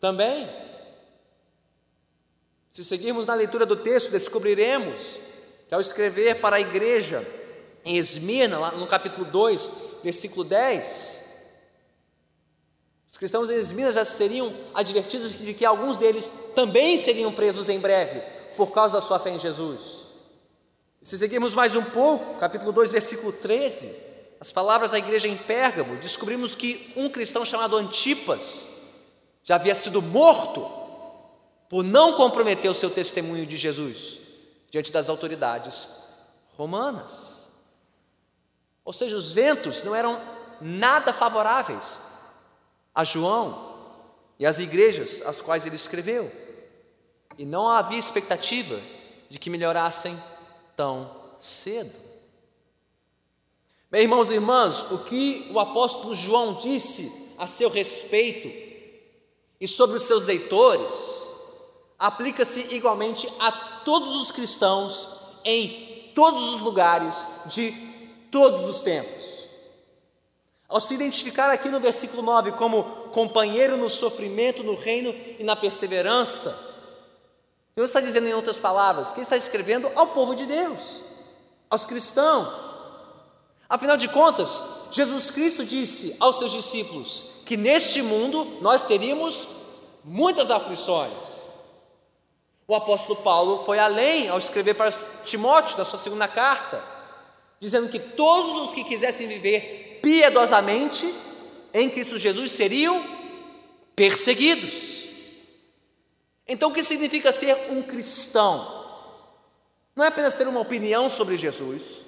também. 0.00 0.48
Se 2.70 2.82
seguirmos 2.82 3.26
na 3.26 3.34
leitura 3.34 3.66
do 3.66 3.76
texto, 3.76 4.10
descobriremos 4.10 5.18
que 5.68 5.74
ao 5.74 5.80
escrever 5.80 6.40
para 6.40 6.56
a 6.56 6.60
igreja 6.60 7.26
em 7.84 7.98
Esmirna, 7.98 8.70
no 8.72 8.86
capítulo 8.86 9.26
2, 9.26 9.87
versículo 10.02 10.44
10, 10.44 11.24
os 13.10 13.16
cristãos 13.16 13.50
em 13.50 13.56
Esmirna 13.56 13.92
já 13.92 14.04
seriam 14.04 14.52
advertidos 14.74 15.38
de 15.38 15.54
que 15.54 15.64
alguns 15.64 15.96
deles 15.96 16.30
também 16.54 16.98
seriam 16.98 17.32
presos 17.32 17.68
em 17.68 17.80
breve 17.80 18.20
por 18.56 18.70
causa 18.70 18.96
da 18.96 19.00
sua 19.00 19.18
fé 19.18 19.30
em 19.30 19.38
Jesus. 19.38 20.08
Se 21.02 21.16
seguirmos 21.16 21.54
mais 21.54 21.74
um 21.74 21.84
pouco, 21.84 22.38
capítulo 22.38 22.72
2, 22.72 22.90
versículo 22.90 23.32
13, 23.32 23.94
as 24.40 24.52
palavras 24.52 24.90
da 24.90 24.98
igreja 24.98 25.26
em 25.26 25.36
Pérgamo, 25.36 25.96
descobrimos 25.96 26.54
que 26.54 26.92
um 26.96 27.08
cristão 27.08 27.44
chamado 27.44 27.76
Antipas 27.76 28.66
já 29.42 29.54
havia 29.54 29.74
sido 29.74 30.02
morto 30.02 30.70
por 31.68 31.82
não 31.82 32.14
comprometer 32.14 32.70
o 32.70 32.74
seu 32.74 32.90
testemunho 32.90 33.46
de 33.46 33.56
Jesus 33.56 34.18
diante 34.70 34.92
das 34.92 35.08
autoridades 35.08 35.88
romanas. 36.56 37.37
Ou 38.88 38.92
seja, 38.94 39.16
os 39.16 39.32
ventos 39.32 39.82
não 39.82 39.94
eram 39.94 40.18
nada 40.62 41.12
favoráveis 41.12 42.00
a 42.94 43.04
João 43.04 43.76
e 44.38 44.46
às 44.46 44.60
igrejas 44.60 45.20
às 45.26 45.42
quais 45.42 45.66
ele 45.66 45.76
escreveu. 45.76 46.32
E 47.36 47.44
não 47.44 47.68
havia 47.68 47.98
expectativa 47.98 48.80
de 49.28 49.38
que 49.38 49.50
melhorassem 49.50 50.18
tão 50.74 51.14
cedo. 51.38 51.92
Meus 53.92 54.04
irmãos 54.04 54.30
e 54.30 54.34
irmãs, 54.36 54.90
o 54.90 55.00
que 55.00 55.50
o 55.52 55.60
apóstolo 55.60 56.14
João 56.14 56.54
disse 56.54 57.34
a 57.36 57.46
seu 57.46 57.68
respeito 57.68 58.48
e 59.60 59.68
sobre 59.68 59.98
os 59.98 60.04
seus 60.04 60.24
leitores 60.24 60.94
aplica-se 61.98 62.74
igualmente 62.74 63.30
a 63.38 63.52
todos 63.84 64.16
os 64.16 64.32
cristãos 64.32 65.08
em 65.44 66.10
todos 66.14 66.54
os 66.54 66.60
lugares 66.60 67.26
de 67.44 67.87
todos 68.30 68.68
os 68.68 68.80
tempos. 68.80 69.48
Ao 70.68 70.80
se 70.80 70.94
identificar 70.94 71.50
aqui 71.50 71.70
no 71.70 71.80
versículo 71.80 72.22
9 72.22 72.52
como 72.52 72.84
companheiro 73.12 73.76
no 73.76 73.88
sofrimento, 73.88 74.62
no 74.62 74.74
reino 74.74 75.14
e 75.38 75.42
na 75.42 75.56
perseverança, 75.56 76.68
Deus 77.74 77.90
está 77.90 78.00
dizendo 78.00 78.28
em 78.28 78.34
outras 78.34 78.58
palavras 78.58 79.12
que 79.12 79.20
está 79.20 79.36
escrevendo 79.36 79.90
ao 79.94 80.08
povo 80.08 80.34
de 80.34 80.44
Deus, 80.44 81.04
aos 81.70 81.86
cristãos. 81.86 82.76
Afinal 83.68 83.96
de 83.96 84.08
contas, 84.08 84.60
Jesus 84.90 85.30
Cristo 85.30 85.64
disse 85.64 86.16
aos 86.20 86.38
seus 86.38 86.52
discípulos 86.52 87.24
que 87.46 87.56
neste 87.56 88.02
mundo 88.02 88.58
nós 88.60 88.82
teríamos 88.82 89.48
muitas 90.04 90.50
aflições. 90.50 91.12
O 92.66 92.74
apóstolo 92.74 93.22
Paulo 93.22 93.64
foi 93.64 93.78
além 93.78 94.28
ao 94.28 94.36
escrever 94.36 94.74
para 94.74 94.90
Timóteo, 95.24 95.78
na 95.78 95.84
sua 95.86 95.98
segunda 95.98 96.28
carta, 96.28 96.97
dizendo 97.60 97.88
que 97.88 97.98
todos 97.98 98.68
os 98.68 98.74
que 98.74 98.84
quisessem 98.84 99.26
viver 99.26 100.00
piedosamente 100.02 101.12
em 101.74 101.90
Cristo 101.90 102.18
Jesus 102.18 102.52
seriam 102.52 103.04
perseguidos. 103.94 104.88
Então, 106.46 106.70
o 106.70 106.72
que 106.72 106.82
significa 106.82 107.30
ser 107.30 107.54
um 107.70 107.82
cristão? 107.82 108.76
Não 109.94 110.04
é 110.04 110.08
apenas 110.08 110.34
ter 110.34 110.46
uma 110.46 110.60
opinião 110.60 111.10
sobre 111.10 111.36
Jesus, 111.36 112.06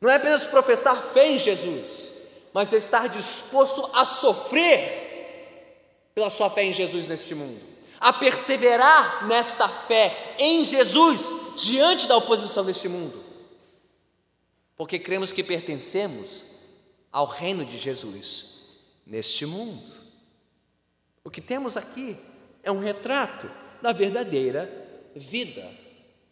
não 0.00 0.10
é 0.10 0.16
apenas 0.16 0.44
professar 0.44 1.00
fé 1.12 1.28
em 1.28 1.38
Jesus, 1.38 2.12
mas 2.52 2.72
é 2.72 2.76
estar 2.78 3.08
disposto 3.08 3.88
a 3.92 4.04
sofrer 4.04 5.06
pela 6.14 6.30
sua 6.30 6.50
fé 6.50 6.64
em 6.64 6.72
Jesus 6.72 7.06
neste 7.06 7.34
mundo, 7.34 7.60
a 8.00 8.12
perseverar 8.12 9.26
nesta 9.28 9.68
fé 9.68 10.34
em 10.38 10.64
Jesus 10.64 11.30
diante 11.56 12.08
da 12.08 12.16
oposição 12.16 12.64
deste 12.64 12.88
mundo, 12.88 13.27
porque 14.78 14.96
cremos 14.96 15.32
que 15.32 15.42
pertencemos 15.42 16.44
ao 17.10 17.26
reino 17.26 17.64
de 17.64 17.76
Jesus 17.76 18.60
neste 19.04 19.44
mundo. 19.44 19.82
O 21.24 21.30
que 21.30 21.40
temos 21.40 21.76
aqui 21.76 22.16
é 22.62 22.70
um 22.70 22.78
retrato 22.78 23.50
da 23.82 23.92
verdadeira 23.92 24.70
vida 25.16 25.68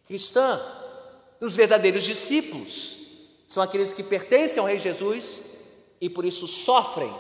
cristã, 0.05 0.61
dos 1.41 1.57
verdadeiros 1.57 2.05
discípulos. 2.05 2.97
São 3.45 3.63
aqueles 3.63 3.93
que 3.93 4.05
pertencem 4.05 4.61
ao 4.61 4.69
Rei 4.69 4.79
Jesus 4.79 5.57
e 6.01 6.09
por 6.09 6.25
isso 6.25 6.47
sofrem 6.47 7.13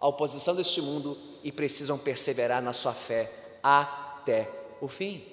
a 0.00 0.08
oposição 0.08 0.56
deste 0.56 0.82
mundo 0.82 1.16
e 1.44 1.52
precisam 1.52 1.96
perseverar 1.96 2.60
na 2.60 2.72
sua 2.72 2.92
fé 2.92 3.60
até 3.62 4.50
o 4.80 4.88
fim. 4.88 5.24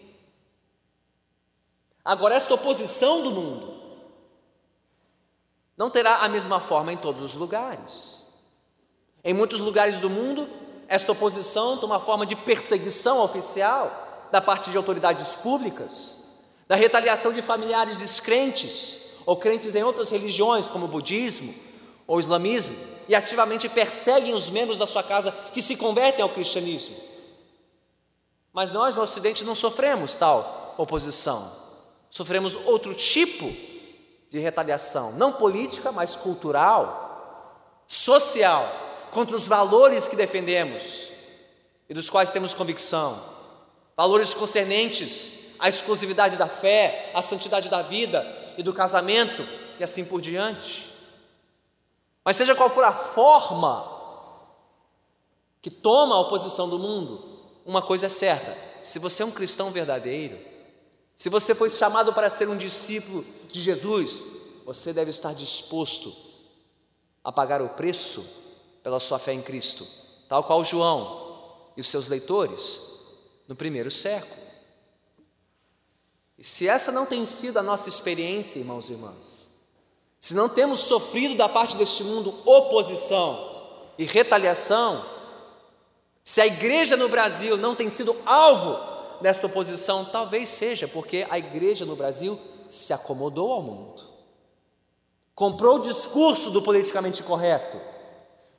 Agora, 2.03 2.35
esta 2.35 2.53
oposição 2.53 3.23
do 3.23 3.31
mundo 3.31 3.74
não 5.77 5.89
terá 5.89 6.17
a 6.17 6.29
mesma 6.29 6.59
forma 6.59 6.93
em 6.93 6.97
todos 6.97 7.23
os 7.23 7.33
lugares. 7.33 8.23
Em 9.23 9.33
muitos 9.33 9.59
lugares 9.59 9.97
do 9.97 10.09
mundo, 10.09 10.47
esta 10.87 11.11
oposição 11.11 11.77
toma 11.77 11.99
forma 11.99 12.25
de 12.25 12.35
perseguição 12.35 13.21
oficial 13.23 14.27
da 14.31 14.39
parte 14.41 14.69
de 14.69 14.77
autoridades 14.77 15.35
públicas, 15.35 16.23
da 16.67 16.75
retaliação 16.75 17.33
de 17.33 17.41
familiares 17.41 17.97
descrentes 17.97 18.99
ou 19.25 19.35
crentes 19.35 19.75
em 19.75 19.83
outras 19.83 20.09
religiões, 20.09 20.69
como 20.69 20.85
o 20.85 20.89
budismo 20.89 21.53
ou 22.07 22.17
o 22.17 22.19
islamismo, 22.19 22.75
e 23.07 23.15
ativamente 23.15 23.67
perseguem 23.67 24.33
os 24.33 24.49
membros 24.49 24.77
da 24.77 24.85
sua 24.85 25.03
casa 25.03 25.31
que 25.53 25.61
se 25.61 25.75
convertem 25.75 26.21
ao 26.21 26.29
cristianismo. 26.29 26.95
Mas 28.53 28.71
nós 28.71 28.95
no 28.95 29.03
Ocidente 29.03 29.43
não 29.43 29.55
sofremos 29.55 30.15
tal 30.15 30.75
oposição, 30.77 31.51
sofremos 32.09 32.55
outro 32.65 32.93
tipo 32.93 33.45
de 33.45 33.74
retaliação, 34.39 35.13
não 35.13 35.33
política, 35.33 35.91
mas 35.91 36.15
cultural, 36.15 37.83
social, 37.87 38.69
contra 39.11 39.35
os 39.35 39.47
valores 39.47 40.07
que 40.07 40.15
defendemos 40.15 41.09
e 41.89 41.93
dos 41.93 42.09
quais 42.09 42.31
temos 42.31 42.53
convicção, 42.53 43.21
valores 43.95 44.33
concernentes 44.33 45.53
à 45.59 45.69
exclusividade 45.69 46.37
da 46.37 46.47
fé, 46.47 47.11
à 47.13 47.21
santidade 47.21 47.69
da 47.69 47.81
vida 47.81 48.25
e 48.57 48.63
do 48.63 48.73
casamento 48.73 49.47
e 49.79 49.83
assim 49.83 50.03
por 50.03 50.21
diante. 50.21 50.93
Mas 52.23 52.35
seja 52.35 52.55
qual 52.55 52.69
for 52.69 52.83
a 52.83 52.91
forma 52.91 53.93
que 55.61 55.69
toma 55.69 56.15
a 56.15 56.19
oposição 56.19 56.69
do 56.69 56.79
mundo, 56.79 57.23
uma 57.65 57.81
coisa 57.81 58.07
é 58.07 58.09
certa: 58.09 58.57
se 58.81 58.99
você 58.99 59.23
é 59.23 59.25
um 59.25 59.31
cristão 59.31 59.71
verdadeiro, 59.71 60.37
se 61.15 61.29
você 61.29 61.55
foi 61.55 61.69
chamado 61.69 62.13
para 62.13 62.29
ser 62.29 62.49
um 62.49 62.57
discípulo 62.57 63.25
de 63.47 63.61
Jesus, 63.61 64.25
você 64.65 64.91
deve 64.91 65.11
estar 65.11 65.33
disposto 65.33 66.13
a 67.23 67.31
pagar 67.31 67.61
o 67.61 67.69
preço 67.69 68.25
pela 68.83 68.99
sua 68.99 69.17
fé 69.17 69.33
em 69.33 69.41
Cristo, 69.41 69.87
tal 70.27 70.43
qual 70.43 70.63
João 70.63 71.63
e 71.77 71.81
os 71.81 71.87
seus 71.87 72.07
leitores 72.07 72.81
no 73.47 73.55
primeiro 73.55 73.89
século. 73.89 74.43
E 76.37 76.43
se 76.43 76.67
essa 76.67 76.91
não 76.91 77.05
tem 77.05 77.25
sido 77.25 77.57
a 77.57 77.63
nossa 77.63 77.87
experiência, 77.87 78.59
irmãos 78.59 78.89
e 78.89 78.93
irmãs, 78.93 79.49
se 80.19 80.33
não 80.33 80.49
temos 80.49 80.79
sofrido 80.79 81.35
da 81.35 81.47
parte 81.47 81.77
deste 81.77 82.03
mundo 82.03 82.33
oposição 82.45 83.53
e 83.97 84.03
retaliação, 84.03 85.05
se 86.23 86.41
a 86.41 86.47
igreja 86.47 86.97
no 86.97 87.07
Brasil 87.07 87.55
não 87.55 87.75
tem 87.75 87.89
sido 87.89 88.15
alvo 88.25 88.94
desta 89.21 89.47
oposição, 89.47 90.05
talvez 90.05 90.49
seja 90.49 90.87
porque 90.87 91.25
a 91.29 91.37
igreja 91.37 91.85
no 91.85 91.95
Brasil 91.95 92.39
se 92.69 92.93
acomodou 92.93 93.51
ao 93.51 93.61
mundo, 93.61 94.03
comprou 95.33 95.77
o 95.77 95.81
discurso 95.81 96.51
do 96.51 96.61
politicamente 96.61 97.23
correto, 97.23 97.79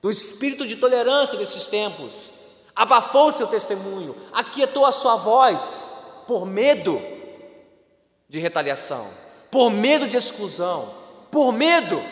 do 0.00 0.10
espírito 0.10 0.66
de 0.66 0.76
tolerância 0.76 1.38
desses 1.38 1.68
tempos, 1.68 2.30
abafou 2.74 3.32
seu 3.32 3.46
testemunho, 3.46 4.14
aquietou 4.32 4.84
a 4.84 4.92
sua 4.92 5.16
voz 5.16 6.24
por 6.26 6.44
medo 6.44 7.00
de 8.28 8.38
retaliação, 8.38 9.08
por 9.50 9.70
medo 9.70 10.06
de 10.06 10.16
exclusão, 10.16 10.94
por 11.30 11.52
medo 11.52 12.02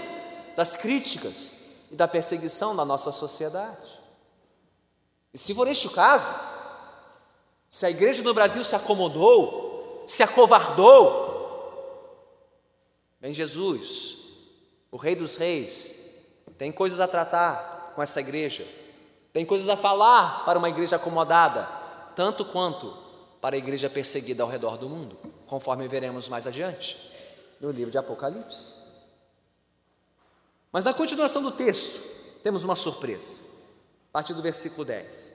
das 0.57 0.77
críticas 0.77 1.87
e 1.91 1.97
da 1.97 2.09
perseguição 2.09 2.75
da 2.75 2.85
nossa 2.85 3.13
sociedade. 3.13 4.01
E 5.33 5.39
se 5.39 5.53
for 5.55 5.67
este 5.67 5.89
o 5.89 5.91
caso, 5.91 6.31
se 7.75 7.85
a 7.85 7.91
igreja 7.91 8.23
do 8.23 8.33
Brasil 8.33 8.63
se 8.63 8.77
acomodou, 8.77 10.05
se 10.07 10.23
acovardou, 10.23 12.07
vem 13.21 13.35
Jesus, 13.35 14.17
o 14.93 14.97
Rei 14.97 15.17
dos 15.17 15.37
Reis, 15.37 16.09
tem 16.57 16.71
coisas 16.71 17.01
a 17.01 17.09
tratar 17.09 17.91
com 17.93 18.01
essa 18.01 18.21
igreja, 18.21 18.65
tem 19.33 19.45
coisas 19.45 19.69
a 19.69 19.77
falar 19.77 20.45
para 20.45 20.57
uma 20.57 20.69
igreja 20.69 20.95
acomodada, 20.95 21.65
tanto 22.15 22.45
quanto 22.45 22.97
para 23.41 23.57
a 23.57 23.59
igreja 23.59 23.91
perseguida 23.91 24.45
ao 24.45 24.49
redor 24.49 24.77
do 24.77 24.89
mundo, 24.89 25.19
conforme 25.45 25.89
veremos 25.89 26.29
mais 26.29 26.47
adiante 26.47 27.13
no 27.61 27.73
livro 27.73 27.91
de 27.91 27.99
Apocalipse. 27.99 28.77
Mas 30.71 30.85
na 30.85 30.95
continuação 30.95 31.43
do 31.43 31.51
texto, 31.51 32.01
temos 32.41 32.63
uma 32.63 32.77
surpresa, 32.77 33.43
a 34.11 34.13
partir 34.13 34.33
do 34.33 34.43
versículo 34.43 34.85
10. 34.85 35.34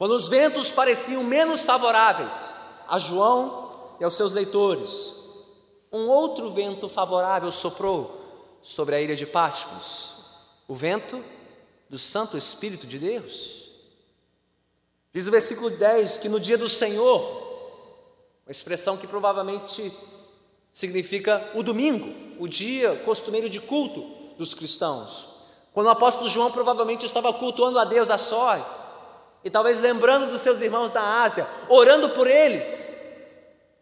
Quando 0.00 0.12
os 0.12 0.30
ventos 0.30 0.70
pareciam 0.70 1.22
menos 1.22 1.60
favoráveis 1.60 2.54
a 2.88 2.98
João 2.98 3.96
e 4.00 4.04
aos 4.04 4.14
seus 4.14 4.32
leitores, 4.32 5.12
um 5.92 6.06
outro 6.06 6.50
vento 6.50 6.88
favorável 6.88 7.52
soprou 7.52 8.58
sobre 8.62 8.94
a 8.94 9.00
ilha 9.02 9.14
de 9.14 9.26
Patmos, 9.26 10.14
o 10.66 10.74
vento 10.74 11.22
do 11.90 11.98
Santo 11.98 12.38
Espírito 12.38 12.86
de 12.86 12.98
Deus. 12.98 13.68
Diz 15.12 15.26
o 15.26 15.30
versículo 15.30 15.68
10 15.68 16.16
que 16.16 16.30
no 16.30 16.40
dia 16.40 16.56
do 16.56 16.66
Senhor, 16.66 17.20
uma 18.46 18.52
expressão 18.52 18.96
que 18.96 19.06
provavelmente 19.06 19.92
significa 20.72 21.46
o 21.54 21.62
domingo, 21.62 22.42
o 22.42 22.48
dia 22.48 22.96
costumeiro 23.04 23.50
de 23.50 23.60
culto 23.60 24.00
dos 24.38 24.54
cristãos, 24.54 25.28
quando 25.74 25.88
o 25.88 25.90
apóstolo 25.90 26.26
João 26.26 26.50
provavelmente 26.50 27.04
estava 27.04 27.34
cultuando 27.34 27.78
a 27.78 27.84
Deus 27.84 28.10
a 28.10 28.16
sós, 28.16 28.98
e 29.44 29.50
talvez 29.50 29.80
lembrando 29.80 30.30
dos 30.30 30.40
seus 30.40 30.60
irmãos 30.62 30.92
da 30.92 31.22
Ásia, 31.22 31.46
orando 31.68 32.10
por 32.10 32.26
eles, 32.26 32.94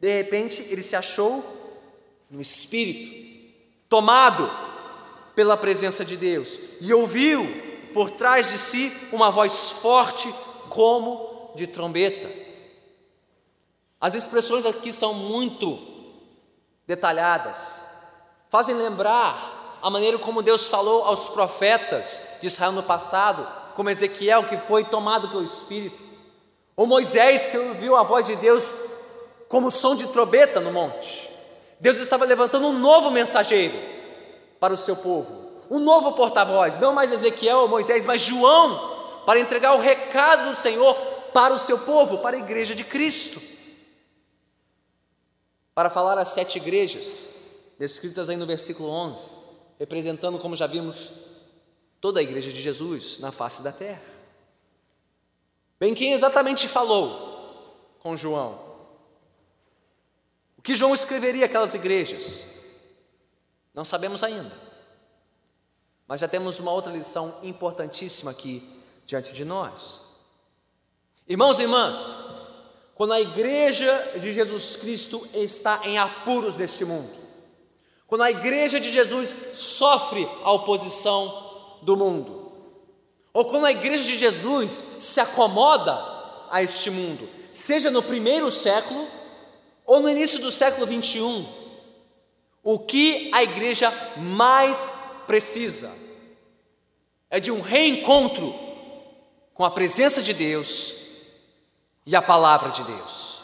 de 0.01 0.11
repente 0.11 0.67
ele 0.71 0.83
se 0.83 0.95
achou 0.95 1.45
no 2.31 2.41
espírito, 2.41 3.29
tomado 3.89 4.51
pela 5.35 5.57
presença 5.57 6.05
de 6.05 6.17
Deus, 6.17 6.59
e 6.81 6.93
ouviu 6.93 7.47
por 7.93 8.11
trás 8.11 8.51
de 8.51 8.59
si 8.59 8.93
uma 9.13 9.31
voz 9.31 9.71
forte 9.71 10.33
como 10.69 11.53
de 11.57 11.67
trombeta. 11.67 12.31
As 14.01 14.15
expressões 14.15 14.65
aqui 14.65 14.93
são 14.93 15.15
muito 15.15 15.79
detalhadas, 16.87 17.81
fazem 18.49 18.77
lembrar 18.77 19.79
a 19.83 19.91
maneira 19.91 20.19
como 20.19 20.43
Deus 20.43 20.67
falou 20.67 21.05
aos 21.05 21.31
profetas 21.31 22.23
de 22.41 22.47
Israel 22.47 22.73
no 22.73 22.83
passado, 22.83 23.47
como 23.79 23.91
Ezequiel, 23.91 24.43
que 24.43 24.57
foi 24.57 24.83
tomado 24.83 25.29
pelo 25.29 25.45
Espírito, 25.45 26.03
ou 26.75 26.85
Moisés, 26.85 27.47
que 27.47 27.57
ouviu 27.57 27.95
a 27.95 28.03
voz 28.03 28.27
de 28.27 28.35
Deus 28.35 28.75
como 29.47 29.71
som 29.71 29.95
de 29.95 30.09
trombeta 30.09 30.59
no 30.59 30.73
monte. 30.73 31.31
Deus 31.79 31.99
estava 31.99 32.25
levantando 32.25 32.67
um 32.67 32.77
novo 32.77 33.09
mensageiro 33.13 33.79
para 34.59 34.75
o 34.75 34.77
seu 34.77 34.97
povo, 34.97 35.63
um 35.71 35.79
novo 35.79 36.11
porta-voz, 36.15 36.77
não 36.79 36.93
mais 36.93 37.13
Ezequiel 37.13 37.59
ou 37.59 37.69
Moisés, 37.69 38.05
mas 38.05 38.23
João, 38.23 39.23
para 39.25 39.39
entregar 39.39 39.75
o 39.75 39.81
recado 39.81 40.51
do 40.51 40.57
Senhor 40.57 40.93
para 41.33 41.55
o 41.55 41.59
seu 41.59 41.79
povo, 41.79 42.19
para 42.19 42.35
a 42.35 42.41
igreja 42.41 42.75
de 42.75 42.83
Cristo. 42.83 43.41
Para 45.73 45.89
falar 45.89 46.19
às 46.19 46.31
sete 46.31 46.59
igrejas, 46.59 47.27
descritas 47.79 48.29
aí 48.29 48.37
no 48.37 48.45
versículo 48.45 48.89
11, 48.89 49.29
representando, 49.79 50.37
como 50.41 50.57
já 50.57 50.67
vimos, 50.67 51.28
toda 52.01 52.21
a 52.21 52.23
igreja 52.23 52.53
de 52.53 52.61
Jesus 52.61 53.19
na 53.19 53.33
face 53.33 53.63
da 53.63 53.73
terra. 53.73 54.03
Bem, 55.79 55.95
quem 55.95 56.13
exatamente 56.13 56.67
falou 56.67 57.97
com 58.01 58.17
João? 58.17 58.59
O 60.57 60.63
que 60.63 60.75
João 60.75 60.95
escreveria 60.95 61.47
aquelas 61.47 61.75
igrejas? 61.75 62.47
Não 63.73 63.85
sabemos 63.85 64.25
ainda. 64.25 64.53
Mas 66.07 66.21
já 66.21 66.29
temos 66.29 66.59
uma 66.59 66.73
outra 66.73 66.91
lição 66.91 67.39
importantíssima 67.43 68.31
aqui 68.31 68.63
diante 69.07 69.33
de 69.35 69.45
nós. 69.45 70.01
Irmãos 71.29 71.59
e 71.59 71.63
irmãs, 71.63 72.15
quando 72.95 73.13
a 73.13 73.21
igreja 73.21 74.13
de 74.19 74.33
Jesus 74.33 74.77
Cristo 74.77 75.29
está 75.33 75.83
em 75.85 75.99
apuros 75.99 76.57
neste 76.57 76.85
mundo, 76.85 77.11
quando 78.07 78.23
a 78.23 78.31
igreja 78.31 78.81
de 78.81 78.91
Jesus 78.91 79.35
sofre 79.53 80.27
a 80.43 80.51
oposição 80.53 81.48
do 81.83 81.97
mundo, 81.97 82.53
ou 83.33 83.45
quando 83.45 83.67
a 83.67 83.71
igreja 83.71 84.03
de 84.03 84.19
Jesus 84.19 84.71
se 84.99 85.21
acomoda 85.21 85.95
a 86.51 86.63
este 86.63 86.91
mundo, 86.91 87.29
seja 87.53 87.91
no 87.91 88.03
primeiro 88.03 88.51
século 88.51 89.07
ou 89.85 90.01
no 90.01 90.09
início 90.09 90.41
do 90.41 90.51
século 90.51 90.87
21, 90.87 91.47
o 92.63 92.79
que 92.81 93.31
a 93.33 93.43
igreja 93.43 93.93
mais 94.17 94.91
precisa 95.27 95.95
é 97.31 97.39
de 97.39 97.51
um 97.51 97.61
reencontro 97.61 98.55
com 99.55 99.65
a 99.65 99.71
presença 99.71 100.23
de 100.23 100.33
Deus 100.33 100.95
e 102.07 102.17
a 102.17 102.23
palavra 102.23 102.71
de 102.71 102.83
Deus. 102.85 103.43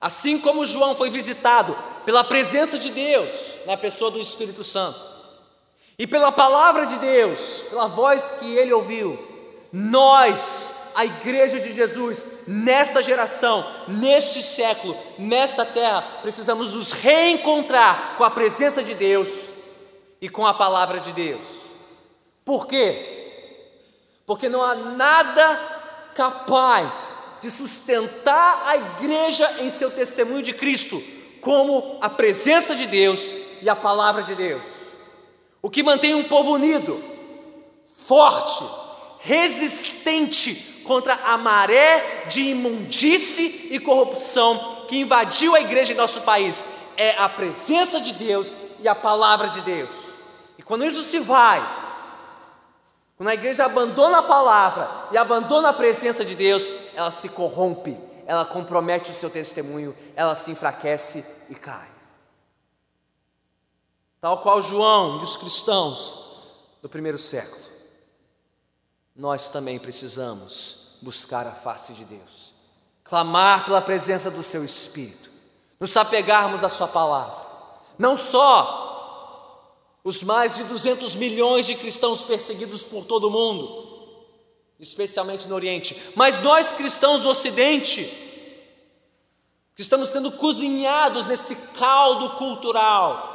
Assim 0.00 0.38
como 0.38 0.64
João 0.64 0.94
foi 0.94 1.10
visitado 1.10 1.76
pela 2.06 2.24
presença 2.24 2.78
de 2.78 2.90
Deus 2.90 3.56
na 3.66 3.76
pessoa 3.76 4.10
do 4.10 4.20
Espírito 4.20 4.64
Santo 4.64 5.09
e 6.00 6.06
pela 6.06 6.32
palavra 6.32 6.86
de 6.86 6.98
Deus, 6.98 7.66
pela 7.70 7.86
voz 7.86 8.38
que 8.40 8.56
ele 8.56 8.72
ouviu, 8.72 9.18
nós, 9.72 10.70
a 10.94 11.04
igreja 11.04 11.60
de 11.60 11.72
Jesus, 11.72 12.44
nesta 12.48 13.02
geração, 13.02 13.64
neste 13.86 14.42
século, 14.42 14.96
nesta 15.18 15.64
terra, 15.64 16.02
precisamos 16.22 16.72
nos 16.72 16.90
reencontrar 16.92 18.16
com 18.16 18.24
a 18.24 18.30
presença 18.30 18.82
de 18.82 18.94
Deus 18.94 19.48
e 20.20 20.28
com 20.28 20.46
a 20.46 20.54
palavra 20.54 21.00
de 21.00 21.12
Deus. 21.12 21.44
Por 22.44 22.66
quê? 22.66 23.18
porque 24.30 24.48
não 24.48 24.62
há 24.62 24.76
nada 24.76 25.56
capaz 26.14 27.16
de 27.40 27.50
sustentar 27.50 28.62
a 28.68 28.76
igreja 28.76 29.56
em 29.58 29.68
seu 29.68 29.90
testemunho 29.90 30.40
de 30.40 30.52
Cristo, 30.52 31.02
como 31.40 31.98
a 32.00 32.08
presença 32.08 32.76
de 32.76 32.86
Deus 32.86 33.20
e 33.60 33.68
a 33.68 33.74
palavra 33.74 34.22
de 34.22 34.36
Deus. 34.36 34.62
O 35.62 35.68
que 35.68 35.82
mantém 35.82 36.14
um 36.14 36.24
povo 36.24 36.52
unido, 36.52 37.02
forte, 38.06 38.64
resistente 39.20 40.82
contra 40.84 41.14
a 41.14 41.38
maré 41.38 42.24
de 42.28 42.40
imundície 42.40 43.68
e 43.70 43.78
corrupção 43.78 44.86
que 44.88 44.98
invadiu 44.98 45.54
a 45.54 45.60
igreja 45.60 45.92
em 45.92 45.96
nosso 45.96 46.22
país 46.22 46.64
é 46.96 47.16
a 47.18 47.28
presença 47.28 48.00
de 48.00 48.12
Deus 48.14 48.56
e 48.80 48.88
a 48.88 48.94
palavra 48.94 49.48
de 49.48 49.60
Deus. 49.60 49.90
E 50.58 50.62
quando 50.62 50.84
isso 50.84 51.02
se 51.02 51.18
vai, 51.20 51.60
quando 53.16 53.28
a 53.28 53.34
igreja 53.34 53.66
abandona 53.66 54.18
a 54.18 54.22
palavra 54.22 54.90
e 55.12 55.18
abandona 55.18 55.68
a 55.68 55.74
presença 55.74 56.24
de 56.24 56.34
Deus, 56.34 56.72
ela 56.94 57.10
se 57.10 57.28
corrompe, 57.30 57.96
ela 58.26 58.44
compromete 58.44 59.10
o 59.10 59.14
seu 59.14 59.28
testemunho, 59.28 59.96
ela 60.16 60.34
se 60.34 60.50
enfraquece 60.50 61.46
e 61.50 61.54
cai. 61.54 61.99
Tal 64.20 64.38
qual 64.42 64.62
João 64.62 65.20
e 65.20 65.22
os 65.22 65.36
cristãos 65.36 66.14
do 66.82 66.88
primeiro 66.88 67.16
século, 67.16 67.62
nós 69.16 69.50
também 69.50 69.78
precisamos 69.78 70.76
buscar 71.00 71.46
a 71.46 71.52
face 71.52 71.94
de 71.94 72.04
Deus, 72.04 72.54
clamar 73.02 73.64
pela 73.64 73.80
presença 73.80 74.30
do 74.30 74.42
seu 74.42 74.64
Espírito, 74.64 75.30
nos 75.78 75.96
apegarmos 75.96 76.62
à 76.62 76.68
Sua 76.68 76.88
palavra, 76.88 77.46
não 77.98 78.16
só 78.16 78.88
os 80.04 80.22
mais 80.22 80.56
de 80.56 80.64
200 80.64 81.14
milhões 81.14 81.66
de 81.66 81.76
cristãos 81.76 82.22
perseguidos 82.22 82.82
por 82.82 83.04
todo 83.04 83.28
o 83.28 83.30
mundo, 83.30 83.90
especialmente 84.78 85.48
no 85.48 85.54
Oriente, 85.54 86.12
mas 86.14 86.42
nós 86.42 86.72
cristãos 86.72 87.20
do 87.20 87.28
Ocidente, 87.28 88.04
que 89.74 89.82
estamos 89.82 90.10
sendo 90.10 90.32
cozinhados 90.32 91.24
nesse 91.26 91.72
caldo 91.78 92.36
cultural, 92.36 93.29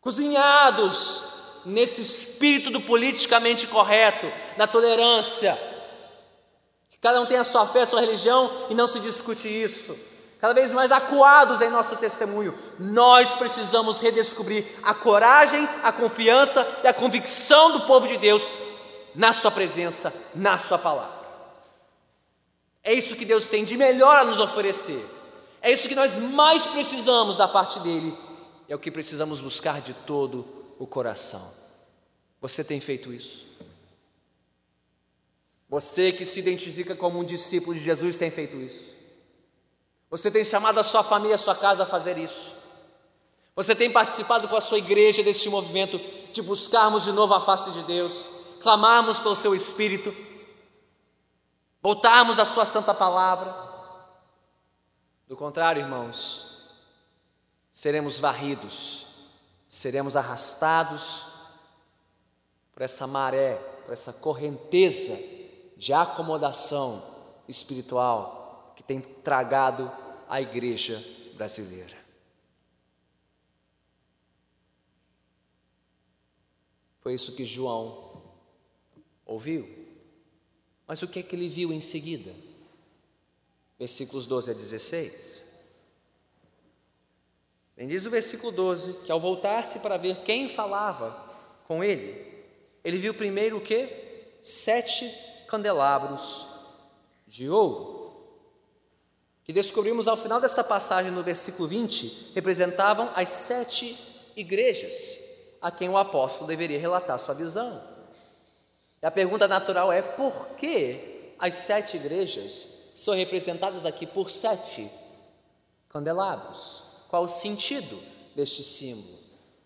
cozinhados 0.00 1.22
nesse 1.64 2.00
espírito 2.00 2.70
do 2.70 2.80
politicamente 2.80 3.66
correto, 3.66 4.30
da 4.56 4.66
tolerância, 4.66 5.58
que 6.88 6.98
cada 6.98 7.20
um 7.20 7.26
tem 7.26 7.36
a 7.36 7.44
sua 7.44 7.66
fé, 7.66 7.82
a 7.82 7.86
sua 7.86 8.00
religião 8.00 8.50
e 8.70 8.74
não 8.74 8.86
se 8.86 9.00
discute 9.00 9.48
isso. 9.48 10.10
Cada 10.38 10.54
vez 10.54 10.72
mais 10.72 10.90
acuados 10.90 11.60
em 11.60 11.68
nosso 11.68 11.96
testemunho, 11.96 12.58
nós 12.78 13.34
precisamos 13.34 14.00
redescobrir 14.00 14.64
a 14.82 14.94
coragem, 14.94 15.68
a 15.82 15.92
confiança 15.92 16.66
e 16.82 16.88
a 16.88 16.94
convicção 16.94 17.72
do 17.72 17.82
povo 17.82 18.08
de 18.08 18.16
Deus 18.16 18.42
na 19.14 19.34
Sua 19.34 19.50
presença, 19.50 20.12
na 20.34 20.56
Sua 20.56 20.78
palavra. 20.78 21.20
É 22.82 22.94
isso 22.94 23.16
que 23.16 23.26
Deus 23.26 23.48
tem 23.48 23.66
de 23.66 23.76
melhor 23.76 24.16
a 24.16 24.24
nos 24.24 24.40
oferecer, 24.40 25.04
é 25.60 25.70
isso 25.70 25.86
que 25.86 25.94
nós 25.94 26.16
mais 26.16 26.64
precisamos 26.64 27.36
da 27.36 27.46
parte 27.46 27.78
dEle, 27.80 28.16
é 28.70 28.74
o 28.76 28.78
que 28.78 28.90
precisamos 28.90 29.40
buscar 29.40 29.80
de 29.80 29.92
todo 29.92 30.46
o 30.78 30.86
coração. 30.86 31.52
Você 32.40 32.62
tem 32.62 32.80
feito 32.80 33.12
isso? 33.12 33.44
Você 35.68 36.12
que 36.12 36.24
se 36.24 36.38
identifica 36.38 36.94
como 36.94 37.18
um 37.18 37.24
discípulo 37.24 37.74
de 37.76 37.82
Jesus 37.82 38.16
tem 38.16 38.30
feito 38.30 38.56
isso? 38.56 38.94
Você 40.08 40.30
tem 40.30 40.44
chamado 40.44 40.78
a 40.78 40.84
sua 40.84 41.02
família, 41.02 41.34
a 41.34 41.38
sua 41.38 41.56
casa 41.56 41.82
a 41.82 41.86
fazer 41.86 42.16
isso. 42.16 42.52
Você 43.56 43.74
tem 43.74 43.90
participado 43.90 44.46
com 44.46 44.54
a 44.54 44.60
sua 44.60 44.78
igreja 44.78 45.24
deste 45.24 45.48
movimento 45.48 46.00
de 46.32 46.40
buscarmos 46.40 47.02
de 47.02 47.10
novo 47.10 47.34
a 47.34 47.40
face 47.40 47.72
de 47.72 47.82
Deus, 47.82 48.28
clamarmos 48.60 49.18
pelo 49.18 49.34
seu 49.34 49.52
Espírito, 49.52 50.14
voltarmos 51.82 52.38
à 52.38 52.44
sua 52.44 52.64
santa 52.64 52.94
palavra. 52.94 53.52
Do 55.26 55.36
contrário, 55.36 55.82
irmãos, 55.82 56.49
seremos 57.80 58.18
varridos, 58.18 59.06
seremos 59.66 60.14
arrastados 60.14 61.24
por 62.74 62.82
essa 62.82 63.06
maré, 63.06 63.54
por 63.86 63.94
essa 63.94 64.12
correnteza 64.12 65.18
de 65.78 65.90
acomodação 65.90 67.02
espiritual 67.48 68.74
que 68.76 68.82
tem 68.82 69.00
tragado 69.00 69.90
a 70.28 70.42
igreja 70.42 71.02
brasileira. 71.36 71.96
Foi 76.98 77.14
isso 77.14 77.34
que 77.34 77.46
João 77.46 78.22
ouviu. 79.24 79.66
Mas 80.86 81.00
o 81.00 81.08
que 81.08 81.20
é 81.20 81.22
que 81.22 81.34
ele 81.34 81.48
viu 81.48 81.72
em 81.72 81.80
seguida? 81.80 82.30
Versículos 83.78 84.26
12 84.26 84.50
a 84.50 84.52
16. 84.52 85.39
Bem, 87.80 87.88
diz 87.88 88.04
o 88.04 88.10
versículo 88.10 88.52
12 88.52 89.04
que 89.06 89.10
ao 89.10 89.18
voltar-se 89.18 89.78
para 89.78 89.96
ver 89.96 90.18
quem 90.18 90.50
falava 90.50 91.16
com 91.66 91.82
ele, 91.82 92.44
ele 92.84 92.98
viu 92.98 93.14
primeiro 93.14 93.56
o 93.56 93.60
que? 93.62 93.88
Sete 94.42 95.10
candelabros 95.48 96.46
de 97.26 97.48
ouro. 97.48 98.12
Que 99.42 99.50
descobrimos 99.50 100.08
ao 100.08 100.16
final 100.18 100.38
desta 100.38 100.62
passagem, 100.62 101.10
no 101.10 101.22
versículo 101.22 101.66
20, 101.66 102.32
representavam 102.34 103.10
as 103.14 103.30
sete 103.30 103.96
igrejas 104.36 105.16
a 105.62 105.70
quem 105.70 105.88
o 105.88 105.96
apóstolo 105.96 106.48
deveria 106.48 106.78
relatar 106.78 107.18
sua 107.18 107.34
visão. 107.34 107.82
E 109.02 109.06
a 109.06 109.10
pergunta 109.10 109.48
natural 109.48 109.90
é: 109.90 110.02
por 110.02 110.50
que 110.50 111.32
as 111.38 111.54
sete 111.54 111.96
igrejas 111.96 112.68
são 112.94 113.14
representadas 113.14 113.86
aqui 113.86 114.06
por 114.06 114.30
sete 114.30 114.86
candelabros? 115.88 116.89
Qual 117.10 117.24
o 117.24 117.28
sentido 117.28 118.00
deste 118.36 118.62
símbolo? 118.62 119.18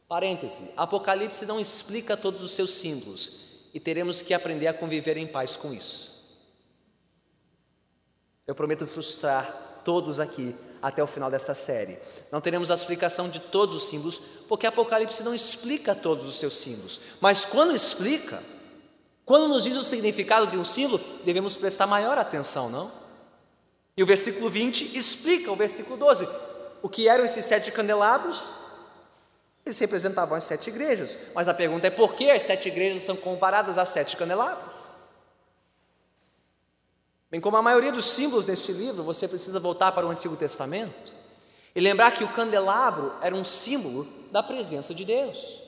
Parêntese: 0.09 0.73
Apocalipse 0.79 1.45
não 1.45 1.61
explica 1.61 2.17
todos 2.17 2.43
os 2.43 2.53
seus 2.53 2.71
símbolos 2.71 3.33
e 3.75 3.79
teremos 3.79 4.23
que 4.23 4.33
aprender 4.33 4.67
a 4.67 4.73
conviver 4.73 5.19
em 5.19 5.27
paz 5.27 5.55
com 5.55 5.73
isso. 5.75 6.15
Eu 8.47 8.55
prometo 8.55 8.87
frustrar 8.87 9.83
todos 9.85 10.21
aqui 10.21 10.57
até 10.81 11.03
o 11.03 11.07
final 11.07 11.31
desta 11.31 11.55
série. 11.55 11.99
Não 12.33 12.41
teremos 12.41 12.71
a 12.71 12.75
explicação 12.75 13.29
de 13.29 13.39
todos 13.39 13.75
os 13.75 13.89
símbolos, 13.91 14.19
porque 14.49 14.67
Apocalipse 14.67 15.23
não 15.23 15.35
explica 15.35 15.95
todos 15.95 16.27
os 16.27 16.37
seus 16.37 16.57
símbolos. 16.57 17.01
Mas 17.21 17.45
quando 17.45 17.75
explica, 17.75 18.43
quando 19.25 19.49
nos 19.49 19.65
diz 19.65 19.77
o 19.77 19.83
significado 19.83 20.47
de 20.47 20.57
um 20.57 20.65
símbolo, 20.65 21.01
devemos 21.25 21.57
prestar 21.57 21.87
maior 21.87 22.17
atenção, 22.17 22.71
não? 22.71 22.91
E 23.97 24.03
o 24.03 24.07
versículo 24.07 24.51
20 24.51 24.97
explica 24.99 25.53
o 25.53 25.57
versículo 25.57 25.97
12. 25.97 26.27
O 26.85 26.89
que 26.91 27.09
eram 27.09 27.25
esses 27.25 27.47
sete 27.47 27.73
candelabros? 27.73 28.43
Eles 29.65 29.79
representavam 29.79 30.37
as 30.37 30.45
sete 30.45 30.69
igrejas. 30.69 31.17
Mas 31.35 31.49
a 31.49 31.55
pergunta 31.55 31.87
é 31.87 31.91
por 31.91 32.15
que 32.15 32.31
as 32.31 32.43
sete 32.43 32.69
igrejas 32.69 33.03
são 33.03 33.17
comparadas 33.17 33.79
a 33.79 33.87
sete 33.87 34.19
candelabros? 34.19 34.75
Bem, 37.31 37.41
como 37.41 37.57
a 37.57 37.63
maioria 37.63 37.91
dos 37.91 38.05
símbolos 38.05 38.45
deste 38.45 38.71
livro, 38.71 39.03
você 39.03 39.27
precisa 39.27 39.59
voltar 39.59 39.93
para 39.93 40.07
o 40.07 40.11
Antigo 40.11 40.37
Testamento 40.37 41.15
e 41.75 41.81
lembrar 41.81 42.11
que 42.11 42.23
o 42.23 42.29
candelabro 42.29 43.15
era 43.23 43.35
um 43.35 43.45
símbolo 43.45 44.07
da 44.31 44.43
presença 44.43 44.95
de 44.95 45.07
Deus. 45.07 45.63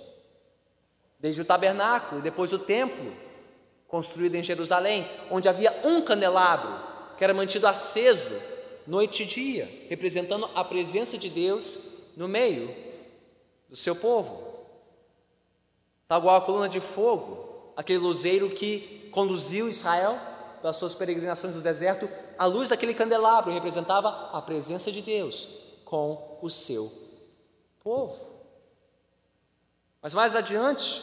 Desde 1.19 1.41
o 1.41 1.47
tabernáculo 1.47 2.21
e 2.21 2.23
depois 2.23 2.53
o 2.53 2.59
templo, 2.59 3.17
construído 3.89 4.35
em 4.35 4.45
Jerusalém, 4.45 5.11
onde 5.31 5.49
havia 5.49 5.75
um 5.83 6.03
candelabro 6.03 6.79
que 7.17 7.25
era 7.25 7.33
mantido 7.33 7.67
aceso 7.67 8.39
noite 8.87 9.23
e 9.23 9.27
dia, 9.27 9.87
representando 9.89 10.49
a 10.55 10.65
presença 10.65 11.19
de 11.19 11.29
Deus 11.29 11.75
no 12.17 12.29
meio 12.29 12.75
do 13.69 13.77
seu 13.77 13.95
povo. 13.95 14.47
Tal 16.09 16.21
igual 16.21 16.37
a 16.37 16.41
coluna 16.41 16.69
de 16.69 16.81
fogo, 16.81 17.73
aquele 17.77 17.99
luzeiro 17.99 18.49
que 18.51 19.09
conduziu 19.13 19.69
Israel 19.69 20.19
das 20.63 20.77
suas 20.77 20.95
peregrinações 20.95 21.57
no 21.57 21.63
deserto, 21.63 22.09
a 22.39 22.47
luz 22.47 22.71
daquele 22.71 22.95
candelabro 22.95 23.53
representava 23.53 24.31
a 24.33 24.41
presença 24.41 24.91
de 24.93 25.03
Deus 25.03 25.49
com 25.85 26.39
o 26.41 26.51
seu 26.51 26.93
povo. 27.83 28.15
Mas 30.01 30.15
mais 30.15 30.37
adiante, 30.37 31.03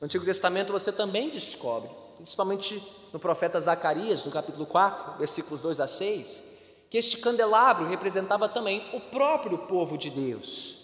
no 0.00 0.06
Antigo 0.06 0.24
Testamento, 0.24 0.72
você 0.72 0.90
também 0.90 1.30
descobre, 1.30 1.88
principalmente 2.16 2.82
no 3.12 3.20
profeta 3.20 3.60
Zacarias, 3.60 4.24
no 4.24 4.32
capítulo 4.32 4.66
4, 4.66 5.18
versículos 5.18 5.60
2 5.60 5.80
a 5.80 5.86
6, 5.86 6.53
que 6.94 6.98
este 6.98 7.18
candelabro 7.18 7.88
representava 7.88 8.48
também 8.48 8.88
o 8.92 9.00
próprio 9.00 9.58
povo 9.58 9.98
de 9.98 10.10
Deus, 10.10 10.76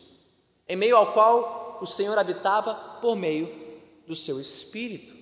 em 0.69 0.75
meio 0.75 0.97
ao 0.97 1.13
qual 1.13 1.79
o 1.81 1.87
Senhor 1.87 2.19
habitava 2.19 2.75
por 3.01 3.15
meio 3.15 3.49
do 4.09 4.17
seu 4.17 4.41
Espírito 4.41 5.15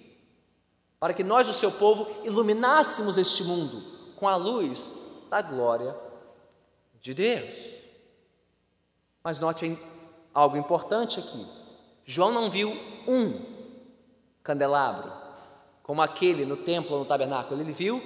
para 0.98 1.12
que 1.12 1.22
nós, 1.22 1.46
o 1.46 1.52
seu 1.52 1.70
povo, 1.70 2.08
iluminássemos 2.24 3.18
este 3.18 3.44
mundo 3.44 3.82
com 4.16 4.26
a 4.26 4.36
luz 4.36 4.94
da 5.28 5.42
glória 5.42 5.94
de 7.02 7.12
Deus. 7.12 7.84
Mas 9.22 9.38
note 9.38 9.78
algo 10.32 10.56
importante 10.56 11.20
aqui: 11.20 11.46
João 12.06 12.32
não 12.32 12.50
viu 12.50 12.70
um 13.06 13.44
candelabro, 14.42 15.12
como 15.82 16.00
aquele 16.00 16.46
no 16.46 16.56
templo 16.56 16.98
no 16.98 17.04
tabernáculo, 17.04 17.60
ele 17.60 17.74
viu 17.74 18.02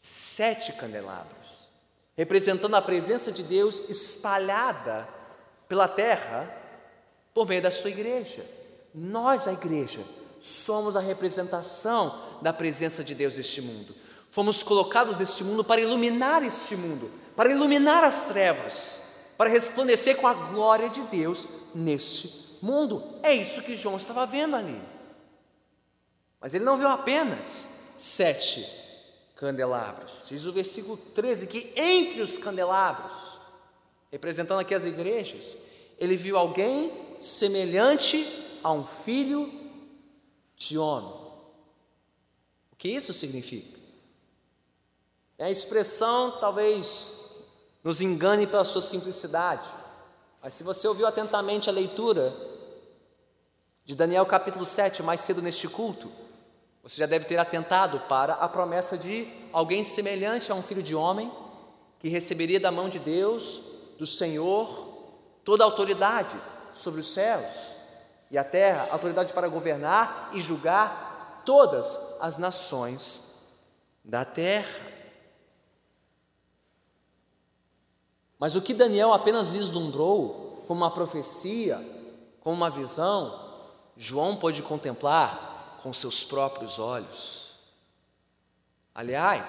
sete 0.00 0.72
candelabros, 0.72 1.35
representando 2.16 2.74
a 2.74 2.82
presença 2.82 3.30
de 3.30 3.42
Deus 3.42 3.88
espalhada 3.88 5.06
pela 5.68 5.86
terra 5.86 6.50
por 7.34 7.46
meio 7.46 7.60
da 7.60 7.70
sua 7.70 7.90
igreja. 7.90 8.44
Nós, 8.94 9.46
a 9.46 9.52
igreja, 9.52 10.00
somos 10.40 10.96
a 10.96 11.00
representação 11.00 12.40
da 12.40 12.52
presença 12.52 13.04
de 13.04 13.14
Deus 13.14 13.36
neste 13.36 13.60
mundo. 13.60 13.94
Fomos 14.30 14.62
colocados 14.62 15.18
neste 15.18 15.44
mundo 15.44 15.62
para 15.62 15.80
iluminar 15.80 16.42
este 16.42 16.76
mundo, 16.76 17.10
para 17.36 17.50
iluminar 17.50 18.02
as 18.04 18.26
trevas, 18.26 18.98
para 19.36 19.50
resplandecer 19.50 20.16
com 20.16 20.26
a 20.26 20.34
glória 20.34 20.88
de 20.88 21.02
Deus 21.02 21.46
neste 21.74 22.58
mundo. 22.62 23.02
É 23.22 23.34
isso 23.34 23.62
que 23.62 23.76
João 23.76 23.96
estava 23.96 24.24
vendo 24.24 24.56
ali. 24.56 24.80
Mas 26.40 26.54
ele 26.54 26.64
não 26.64 26.78
viu 26.78 26.88
apenas 26.88 27.92
sete 27.98 28.85
candelabros. 29.36 30.24
Diz 30.28 30.46
o 30.46 30.52
versículo 30.52 30.96
13 30.96 31.46
que 31.46 31.72
entre 31.76 32.20
os 32.22 32.36
candelabros, 32.38 33.38
representando 34.10 34.60
aqui 34.60 34.74
as 34.74 34.84
igrejas, 34.84 35.56
ele 35.98 36.16
viu 36.16 36.36
alguém 36.36 36.90
semelhante 37.20 38.26
a 38.62 38.72
um 38.72 38.84
filho 38.84 39.52
de 40.56 40.76
homem. 40.78 41.12
O 42.72 42.76
que 42.76 42.88
isso 42.88 43.12
significa? 43.12 43.78
É 45.38 45.44
a 45.44 45.50
expressão 45.50 46.38
talvez 46.40 47.44
nos 47.84 48.00
engane 48.00 48.46
pela 48.46 48.64
sua 48.64 48.82
simplicidade, 48.82 49.68
mas 50.42 50.54
se 50.54 50.64
você 50.64 50.88
ouviu 50.88 51.06
atentamente 51.06 51.68
a 51.68 51.72
leitura 51.72 52.34
de 53.84 53.94
Daniel 53.94 54.24
capítulo 54.26 54.64
7, 54.64 55.02
mais 55.02 55.20
cedo 55.20 55.42
neste 55.42 55.68
culto, 55.68 56.10
você 56.86 57.00
já 57.00 57.06
deve 57.06 57.24
ter 57.24 57.36
atentado 57.36 57.98
para 58.08 58.34
a 58.34 58.48
promessa 58.48 58.96
de 58.96 59.26
alguém 59.52 59.82
semelhante 59.82 60.52
a 60.52 60.54
um 60.54 60.62
filho 60.62 60.84
de 60.84 60.94
homem 60.94 61.32
que 61.98 62.08
receberia 62.08 62.60
da 62.60 62.70
mão 62.70 62.88
de 62.88 63.00
Deus, 63.00 63.60
do 63.98 64.06
Senhor, 64.06 64.86
toda 65.42 65.64
a 65.64 65.66
autoridade 65.66 66.38
sobre 66.72 67.00
os 67.00 67.12
céus 67.12 67.74
e 68.30 68.38
a 68.38 68.44
terra, 68.44 68.86
autoridade 68.92 69.34
para 69.34 69.48
governar 69.48 70.30
e 70.32 70.40
julgar 70.40 71.42
todas 71.44 72.18
as 72.20 72.38
nações 72.38 73.56
da 74.04 74.24
terra. 74.24 74.80
Mas 78.38 78.54
o 78.54 78.62
que 78.62 78.72
Daniel 78.72 79.12
apenas 79.12 79.50
vislumbrou 79.50 80.62
como 80.68 80.82
uma 80.82 80.90
profecia, 80.92 81.84
como 82.38 82.54
uma 82.54 82.70
visão, 82.70 83.44
João 83.96 84.36
pôde 84.36 84.62
contemplar 84.62 85.55
com 85.86 85.92
seus 85.92 86.24
próprios 86.24 86.80
olhos. 86.80 87.52
Aliás, 88.92 89.48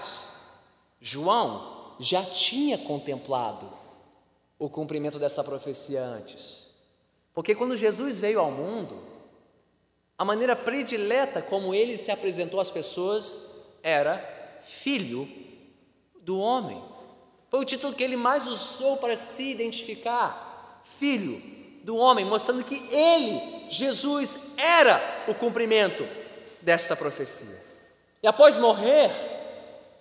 João 1.02 1.96
já 2.00 2.24
tinha 2.24 2.78
contemplado 2.78 3.68
o 4.60 4.70
cumprimento 4.70 5.18
dessa 5.18 5.44
profecia 5.44 6.00
antes. 6.00 6.68
Porque 7.34 7.56
quando 7.56 7.76
Jesus 7.76 8.20
veio 8.20 8.40
ao 8.40 8.52
mundo, 8.52 9.02
a 10.16 10.24
maneira 10.24 10.56
predileta 10.56 11.42
como 11.42 11.74
ele 11.74 11.98
se 11.98 12.12
apresentou 12.12 12.60
às 12.60 12.70
pessoas 12.70 13.74
era 13.82 14.62
Filho 14.62 15.28
do 16.22 16.38
Homem. 16.38 16.80
Foi 17.50 17.62
o 17.62 17.66
título 17.66 17.96
que 17.96 18.04
ele 18.04 18.16
mais 18.16 18.48
usou 18.48 18.98
para 18.98 19.18
se 19.18 19.50
identificar: 19.50 20.84
Filho 21.00 21.42
do 21.84 21.96
homem, 21.96 22.26
mostrando 22.26 22.64
que 22.64 22.76
ele, 22.94 23.70
Jesus, 23.72 24.52
era 24.58 25.02
o 25.28 25.34
cumprimento 25.34 26.27
desta 26.62 26.96
profecia. 26.96 27.62
E 28.22 28.28
após 28.28 28.58
morrer 28.58 29.12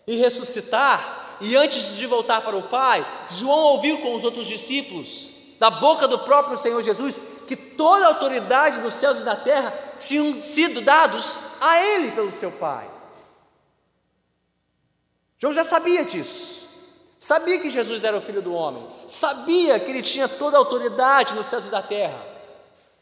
e 0.07 0.16
ressuscitar, 0.16 1.37
e 1.40 1.57
antes 1.57 1.97
de 1.97 2.07
voltar 2.07 2.40
para 2.40 2.57
o 2.57 2.62
Pai, 2.62 3.07
João 3.29 3.59
ouviu 3.73 3.99
com 4.01 4.14
os 4.14 4.25
outros 4.25 4.47
discípulos, 4.47 5.35
da 5.59 5.71
boca 5.71 6.07
do 6.07 6.19
próprio 6.19 6.57
Senhor 6.57 6.83
Jesus, 6.83 7.21
que 7.47 7.57
toda 7.57 8.05
a 8.05 8.09
autoridade 8.09 8.81
nos 8.81 8.95
céus 8.95 9.21
e 9.21 9.25
na 9.25 9.37
terra 9.37 9.73
tinham 9.99 10.40
sido 10.40 10.81
dados 10.81 11.38
a 11.61 11.83
ele 11.83 12.12
pelo 12.12 12.31
seu 12.31 12.53
Pai. 12.53 12.90
João 15.38 15.53
já 15.53 15.64
sabia 15.64 16.05
disso. 16.05 16.57
Sabia 17.19 17.59
que 17.59 17.71
Jesus 17.71 18.05
era 18.05 18.16
o 18.16 18.21
filho 18.21 18.42
do 18.42 18.53
homem, 18.53 18.87
sabia 19.07 19.81
que 19.81 19.90
ele 19.90 20.03
tinha 20.03 20.29
toda 20.29 20.57
a 20.57 20.61
autoridade 20.61 21.35
nos 21.35 21.47
céus 21.47 21.64
e 21.64 21.71
da 21.71 21.81
terra, 21.81 22.23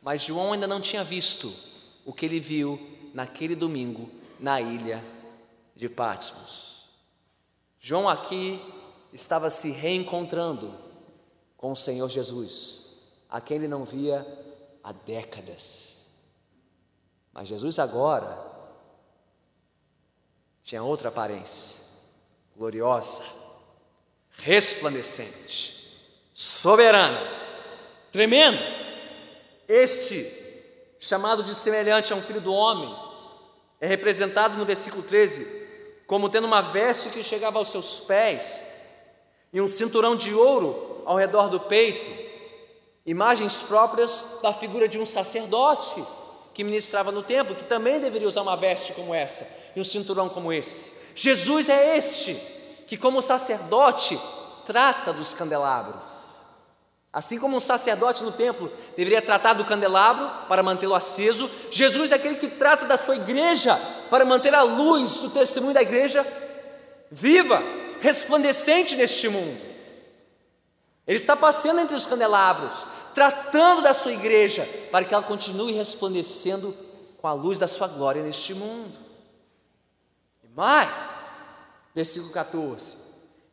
mas 0.01 0.23
João 0.23 0.53
ainda 0.53 0.69
não 0.69 0.81
tinha 0.81 1.03
visto 1.03 1.53
o 2.05 2.13
que 2.13 2.25
ele 2.25 2.39
viu 2.39 2.94
naquele 3.15 3.55
domingo 3.55 4.11
na 4.39 4.61
ilha 4.61 5.03
de 5.75 5.89
Patmos. 5.89 6.91
João 7.81 8.09
aqui 8.09 8.61
estava 9.13 9.49
se 9.49 9.71
reencontrando 9.71 10.75
com 11.57 11.73
o 11.73 11.77
Senhor 11.77 12.09
Jesus, 12.09 13.01
a 13.31 13.41
quem 13.41 13.57
ele 13.57 13.69
não 13.69 13.85
via 13.85 14.27
há 14.83 14.93
décadas. 14.93 16.11
Mas 17.33 17.49
Jesus 17.49 17.79
agora 17.79 18.39
tinha 20.63 20.83
outra 20.83 21.09
aparência, 21.09 21.83
gloriosa, 22.57 23.23
resplandecente, 24.31 26.01
soberana, 26.33 27.21
tremenda. 28.11 28.59
Este, 29.67 30.27
chamado 30.99 31.43
de 31.43 31.55
semelhante 31.55 32.13
a 32.13 32.17
um 32.17 32.23
filho 32.23 32.41
do 32.41 32.53
homem, 32.53 33.04
é 33.85 33.87
representado 33.87 34.57
no 34.57 34.65
versículo 34.65 35.03
13 35.03 35.47
como 36.07 36.31
tendo 36.31 36.47
uma 36.47 36.63
veste 36.63 37.11
que 37.11 37.23
chegava 37.23 37.59
aos 37.59 37.71
seus 37.71 38.01
pés 38.01 38.63
e 39.53 39.61
um 39.61 39.69
cinturão 39.69 40.17
de 40.17 40.33
ouro 40.33 41.03
ao 41.05 41.19
redor 41.19 41.51
do 41.51 41.61
peito, 41.61 42.11
imagens 43.05 43.61
próprias 43.61 44.39
da 44.43 44.55
figura 44.55 44.89
de 44.89 44.99
um 44.99 45.05
sacerdote 45.05 46.03
que 46.55 46.65
ministrava 46.65 47.13
no 47.13 47.23
templo, 47.23 47.55
que 47.55 47.65
também 47.65 48.01
deveria 48.01 48.27
usar 48.27 48.41
uma 48.41 48.57
veste 48.57 48.95
como 48.95 49.15
essa 49.15 49.73
e 49.77 49.81
um 49.83 49.85
cinturão 49.85 50.31
como 50.31 50.51
esse. 50.51 50.93
Jesus 51.15 51.69
é 51.69 51.99
este 51.99 52.35
que, 52.87 52.97
como 52.97 53.21
sacerdote, 53.21 54.19
trata 54.65 55.13
dos 55.13 55.35
candelabros. 55.35 56.24
Assim 57.15 57.39
como 57.39 57.57
um 57.57 57.61
sacerdote 57.61 58.25
no 58.25 58.33
templo 58.33 58.71
deveria 58.97 59.23
tratar 59.23 59.53
do 59.53 59.65
candelabro 59.65 60.29
para 60.49 60.65
mantê-lo 60.65 60.97
aceso, 60.97 61.49
Jesus 61.71 62.11
é 62.11 62.17
aquele 62.17 62.35
que 62.35 62.49
trata 62.49 62.87
da 62.87 62.97
sua 62.97 63.15
igreja 63.15 63.81
para 64.11 64.25
manter 64.25 64.53
a 64.53 64.63
luz 64.63 65.19
do 65.19 65.31
testemunho 65.31 65.73
da 65.73 65.81
igreja 65.81 66.27
viva, 67.13 67.63
resplandecente 68.01 68.97
neste 68.97 69.29
mundo. 69.29 69.57
Ele 71.07 71.17
está 71.17 71.37
passeando 71.37 71.83
entre 71.83 71.95
os 71.95 72.05
candelabros, 72.05 72.85
tratando 73.15 73.83
da 73.83 73.95
sua 73.95 74.13
igreja 74.13 74.69
para 74.91 75.05
que 75.05 75.15
ela 75.15 75.23
continue 75.23 75.73
resplandecendo 75.73 76.77
com 77.19 77.29
a 77.29 77.33
luz 77.33 77.61
da 77.61 77.69
sua 77.69 77.87
glória 77.87 78.25
neste 78.25 78.53
mundo. 78.55 78.99
E 80.43 80.49
mais, 80.49 81.31
versículo 81.95 82.33
14: 82.33 82.97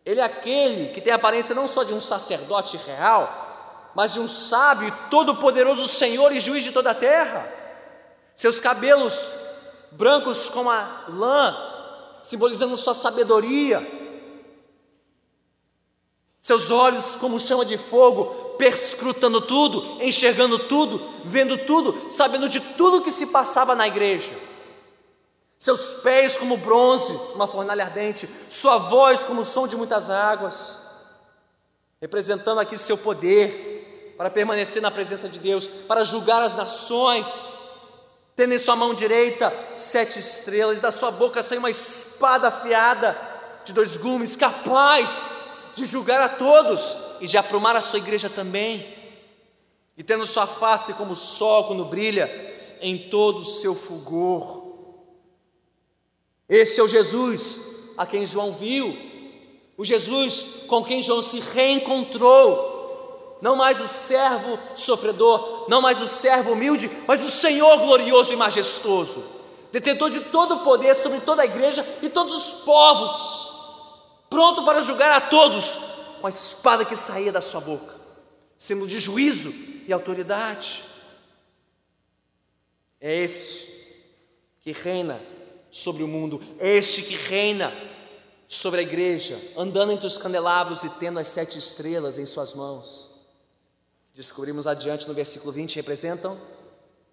Ele 0.03 0.19
é 0.19 0.23
aquele 0.23 0.91
que 0.95 1.01
tem 1.01 1.13
a 1.13 1.17
aparência 1.17 1.53
não 1.53 1.67
só 1.67 1.83
de 1.83 1.93
um 1.93 2.01
sacerdote 2.01 2.75
real, 2.77 3.50
mas 3.95 4.13
de 4.13 4.19
um 4.19 4.27
sábio 4.27 4.87
e 4.87 5.09
todo-poderoso 5.09 5.87
Senhor 5.87 6.31
e 6.31 6.39
juiz 6.39 6.63
de 6.63 6.71
toda 6.71 6.91
a 6.91 6.95
terra. 6.95 7.51
Seus 8.35 8.59
cabelos 8.59 9.27
brancos 9.91 10.49
como 10.49 10.69
a 10.69 11.05
lã, 11.09 11.55
simbolizando 12.21 12.77
sua 12.77 12.93
sabedoria. 12.93 13.85
Seus 16.39 16.71
olhos 16.71 17.15
como 17.17 17.39
chama 17.39 17.65
de 17.65 17.77
fogo, 17.77 18.55
perscrutando 18.57 19.41
tudo, 19.41 20.01
enxergando 20.01 20.57
tudo, 20.57 20.99
vendo 21.23 21.57
tudo, 21.57 22.09
sabendo 22.09 22.49
de 22.49 22.59
tudo 22.59 23.01
que 23.01 23.11
se 23.11 23.27
passava 23.27 23.75
na 23.75 23.87
igreja. 23.87 24.33
Seus 25.57 25.95
pés 25.95 26.37
como 26.37 26.57
bronze, 26.57 27.13
uma 27.35 27.47
fornalha 27.47 27.83
ardente, 27.83 28.27
sua 28.49 28.79
voz 28.79 29.23
como 29.23 29.41
o 29.41 29.45
som 29.45 29.67
de 29.67 29.75
muitas 29.75 30.09
águas, 30.09 30.77
representando 32.01 32.59
aqui 32.59 32.75
seu 32.75 32.97
poder 32.97 33.70
para 34.21 34.29
permanecer 34.29 34.83
na 34.83 34.91
presença 34.91 35.27
de 35.27 35.39
Deus, 35.39 35.65
para 35.65 36.03
julgar 36.03 36.43
as 36.43 36.53
nações 36.55 37.57
tendo 38.35 38.53
em 38.53 38.59
sua 38.59 38.75
mão 38.75 38.93
direita 38.93 39.51
sete 39.73 40.19
estrelas, 40.19 40.79
da 40.79 40.91
sua 40.91 41.09
boca 41.09 41.41
sai 41.41 41.57
uma 41.57 41.71
espada 41.71 42.49
afiada 42.49 43.19
de 43.65 43.73
dois 43.73 43.97
gumes, 43.97 44.35
capaz 44.35 45.37
de 45.73 45.85
julgar 45.85 46.21
a 46.21 46.29
todos 46.29 46.95
e 47.19 47.25
de 47.25 47.35
aprumar 47.35 47.75
a 47.75 47.81
sua 47.81 47.97
igreja 47.97 48.29
também. 48.29 48.85
E 49.97 50.03
tendo 50.03 50.27
sua 50.27 50.45
face 50.45 50.93
como 50.93 51.13
o 51.13 51.15
sol 51.15 51.63
quando 51.63 51.85
brilha 51.85 52.29
em 52.79 53.09
todo 53.09 53.39
o 53.39 53.45
seu 53.45 53.73
fulgor. 53.73 54.67
Este 56.47 56.79
é 56.79 56.83
o 56.83 56.87
Jesus 56.87 57.59
a 57.97 58.05
quem 58.05 58.23
João 58.23 58.51
viu, 58.53 58.95
o 59.75 59.83
Jesus 59.83 60.67
com 60.67 60.83
quem 60.83 61.01
João 61.01 61.23
se 61.23 61.39
reencontrou 61.39 62.70
não 63.41 63.55
mais 63.55 63.81
o 63.81 63.87
servo 63.87 64.57
sofredor, 64.75 65.65
não 65.67 65.81
mais 65.81 65.99
o 65.99 66.07
servo 66.07 66.53
humilde, 66.53 66.89
mas 67.07 67.23
o 67.23 67.31
Senhor 67.31 67.77
glorioso 67.79 68.31
e 68.31 68.35
majestoso, 68.35 69.23
detentor 69.71 70.11
de 70.11 70.19
todo 70.19 70.55
o 70.55 70.59
poder 70.59 70.93
sobre 70.93 71.19
toda 71.21 71.41
a 71.41 71.45
igreja 71.45 71.85
e 72.03 72.09
todos 72.09 72.33
os 72.35 72.63
povos, 72.63 73.51
pronto 74.29 74.63
para 74.63 74.81
julgar 74.81 75.11
a 75.11 75.21
todos 75.21 75.77
com 76.21 76.27
a 76.27 76.29
espada 76.29 76.85
que 76.85 76.95
saía 76.95 77.31
da 77.31 77.41
sua 77.41 77.59
boca, 77.59 77.95
símbolo 78.57 78.87
de 78.87 78.99
juízo 78.99 79.51
e 79.87 79.91
autoridade. 79.91 80.85
É 82.99 83.23
esse 83.23 83.71
que 84.61 84.71
reina 84.71 85.19
sobre 85.71 86.03
o 86.03 86.07
mundo, 86.07 86.39
é 86.59 86.75
este 86.75 87.01
que 87.01 87.15
reina 87.15 87.73
sobre 88.47 88.81
a 88.81 88.83
igreja, 88.83 89.41
andando 89.57 89.93
entre 89.93 90.05
os 90.05 90.19
candelabros 90.19 90.83
e 90.83 90.89
tendo 90.89 91.17
as 91.17 91.27
sete 91.29 91.57
estrelas 91.57 92.19
em 92.19 92.25
suas 92.27 92.53
mãos 92.53 93.10
descobrimos 94.13 94.67
adiante 94.67 95.07
no 95.07 95.13
versículo 95.13 95.51
20, 95.51 95.75
representam 95.75 96.39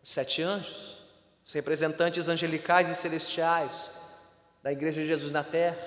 os 0.03 0.11
sete 0.11 0.43
anjos, 0.43 1.03
os 1.47 1.53
representantes 1.53 2.29
angelicais 2.29 2.89
e 2.89 2.95
celestiais 2.95 3.93
da 4.63 4.73
igreja 4.73 5.01
de 5.01 5.07
Jesus 5.07 5.33
na 5.33 5.45
terra. 5.45 5.79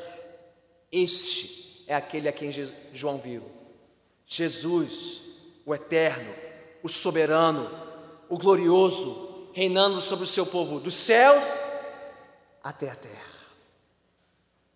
Este 0.92 1.84
é 1.88 1.96
aquele 1.96 2.28
a 2.28 2.32
quem 2.32 2.52
João 2.94 3.20
viu. 3.20 3.44
Jesus, 4.26 5.22
o 5.66 5.76
eterno, 5.76 6.34
o 6.82 6.90
soberano, 6.90 7.70
o 8.30 8.38
glorioso, 8.38 9.50
reinando 9.54 10.02
sobre 10.02 10.24
o 10.24 10.28
seu 10.28 10.46
povo, 10.46 10.80
dos 10.80 10.94
céus 10.94 11.60
até 12.64 12.90
a 12.90 12.96
terra. 12.96 13.32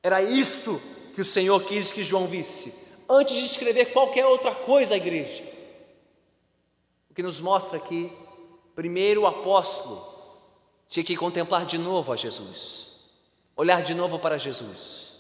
Era 0.04 0.22
isto 0.22 0.80
que 1.14 1.22
o 1.22 1.26
Senhor 1.26 1.64
quis 1.64 1.92
que 1.92 2.04
João 2.04 2.28
visse, 2.28 2.74
antes 3.10 3.38
de 3.38 3.46
escrever 3.46 3.94
qualquer 3.94 4.26
outra 4.26 4.54
coisa 4.54 4.94
à 4.94 4.98
igreja 4.98 5.55
que 7.16 7.24
nos 7.24 7.40
mostra 7.40 7.80
que, 7.80 8.12
primeiro, 8.76 9.22
o 9.22 9.28
apóstolo 9.28 10.06
tinha 10.90 11.04
que 11.04 11.16
contemplar 11.16 11.66
de 11.66 11.78
novo 11.78 12.12
a 12.12 12.16
Jesus, 12.16 12.92
olhar 13.56 13.82
de 13.82 13.96
novo 13.96 14.20
para 14.20 14.38
Jesus, 14.38 15.18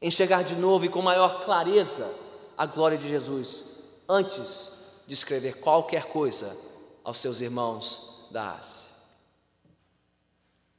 enxergar 0.00 0.42
de 0.42 0.56
novo 0.56 0.86
e 0.86 0.88
com 0.88 1.02
maior 1.02 1.40
clareza 1.40 2.24
a 2.56 2.64
glória 2.64 2.96
de 2.96 3.08
Jesus, 3.08 3.82
antes 4.08 4.94
de 5.06 5.12
escrever 5.12 5.60
qualquer 5.60 6.06
coisa 6.06 6.58
aos 7.04 7.18
seus 7.18 7.40
irmãos 7.40 8.26
da 8.30 8.54
Ásia. 8.54 8.96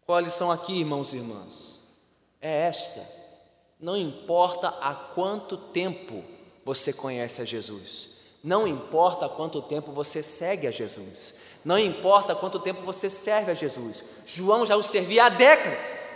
Qual 0.05 0.17
a 0.17 0.21
lição 0.21 0.51
aqui, 0.51 0.79
irmãos 0.79 1.13
e 1.13 1.17
irmãs? 1.17 1.81
É 2.41 2.63
esta: 2.63 3.05
não 3.79 3.95
importa 3.95 4.69
há 4.81 4.95
quanto 4.95 5.57
tempo 5.57 6.23
você 6.65 6.93
conhece 6.93 7.41
a 7.41 7.45
Jesus, 7.45 8.06
não 8.47 8.65
importa 8.65 9.27
quanto 9.27 9.61
tempo 9.61 9.91
você 9.91 10.23
segue 10.23 10.67
a 10.67 10.71
Jesus, 10.71 11.33
não 11.65 11.77
importa 11.77 12.33
quanto 12.33 12.59
tempo 12.59 12.81
você 12.81 13.09
serve 13.09 13.51
a 13.51 13.53
Jesus. 13.53 14.05
João 14.25 14.65
já 14.65 14.77
o 14.77 14.81
servia 14.81 15.25
há 15.25 15.29
décadas, 15.29 16.13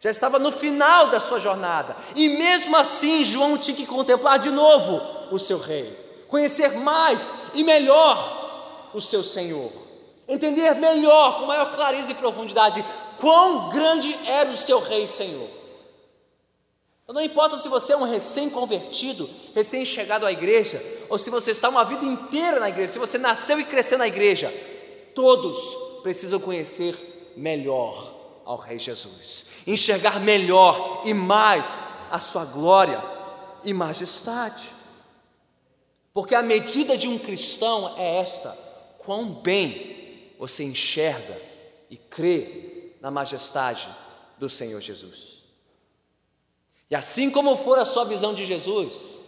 já 0.00 0.10
estava 0.10 0.36
no 0.36 0.50
final 0.50 1.10
da 1.10 1.20
sua 1.20 1.38
jornada, 1.38 1.96
e 2.16 2.28
mesmo 2.30 2.76
assim 2.76 3.22
João 3.22 3.56
tinha 3.56 3.76
que 3.76 3.86
contemplar 3.86 4.40
de 4.40 4.50
novo 4.50 5.00
o 5.30 5.38
seu 5.38 5.60
rei, 5.60 5.96
conhecer 6.26 6.70
mais 6.80 7.32
e 7.54 7.62
melhor 7.62 8.90
o 8.92 9.00
seu 9.00 9.22
Senhor, 9.22 9.70
entender 10.26 10.74
melhor, 10.74 11.38
com 11.38 11.46
maior 11.46 11.70
clareza 11.70 12.10
e 12.10 12.16
profundidade, 12.16 12.84
quão 13.20 13.68
grande 13.68 14.12
era 14.26 14.50
o 14.50 14.56
seu 14.56 14.80
rei 14.80 15.06
Senhor. 15.06 15.59
Não 17.12 17.22
importa 17.22 17.56
se 17.56 17.68
você 17.68 17.92
é 17.92 17.96
um 17.96 18.04
recém-convertido 18.04 19.28
recém-chegado 19.54 20.24
à 20.24 20.30
igreja, 20.30 20.80
ou 21.08 21.18
se 21.18 21.28
você 21.28 21.50
está 21.50 21.68
uma 21.68 21.84
vida 21.84 22.04
inteira 22.04 22.60
na 22.60 22.68
igreja, 22.68 22.92
se 22.92 22.98
você 22.98 23.18
nasceu 23.18 23.58
e 23.58 23.64
cresceu 23.64 23.98
na 23.98 24.06
igreja, 24.06 24.52
todos 25.14 26.02
precisam 26.02 26.38
conhecer 26.38 26.94
melhor 27.36 28.14
ao 28.44 28.56
Rei 28.56 28.78
Jesus, 28.78 29.44
enxergar 29.66 30.20
melhor 30.20 31.02
e 31.04 31.12
mais 31.12 31.80
a 32.10 32.20
sua 32.20 32.44
glória 32.44 33.02
e 33.64 33.74
majestade. 33.74 34.68
Porque 36.12 36.34
a 36.34 36.42
medida 36.42 36.96
de 36.96 37.08
um 37.08 37.18
cristão 37.18 37.94
é 37.98 38.18
esta: 38.18 38.50
quão 38.98 39.32
bem 39.32 40.32
você 40.38 40.62
enxerga 40.62 41.40
e 41.90 41.96
crê 41.96 42.94
na 43.00 43.10
majestade 43.10 43.88
do 44.38 44.48
Senhor 44.48 44.80
Jesus. 44.80 45.29
E 46.90 46.94
assim 46.96 47.30
como 47.30 47.56
for 47.56 47.78
a 47.78 47.84
sua 47.84 48.04
visão 48.04 48.34
de 48.34 48.44
Jesus, 48.44 49.18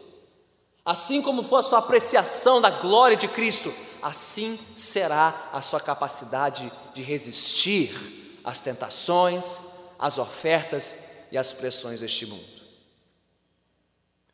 assim 0.84 1.22
como 1.22 1.44
for 1.44 1.58
a 1.58 1.62
sua 1.62 1.78
apreciação 1.78 2.60
da 2.60 2.70
glória 2.70 3.16
de 3.16 3.28
Cristo, 3.28 3.72
assim 4.02 4.58
será 4.74 5.50
a 5.52 5.62
sua 5.62 5.78
capacidade 5.78 6.70
de 6.92 7.02
resistir 7.02 8.40
às 8.42 8.60
tentações, 8.60 9.60
às 9.96 10.18
ofertas 10.18 11.04
e 11.30 11.38
às 11.38 11.52
pressões 11.52 12.00
deste 12.00 12.26
mundo. 12.26 12.62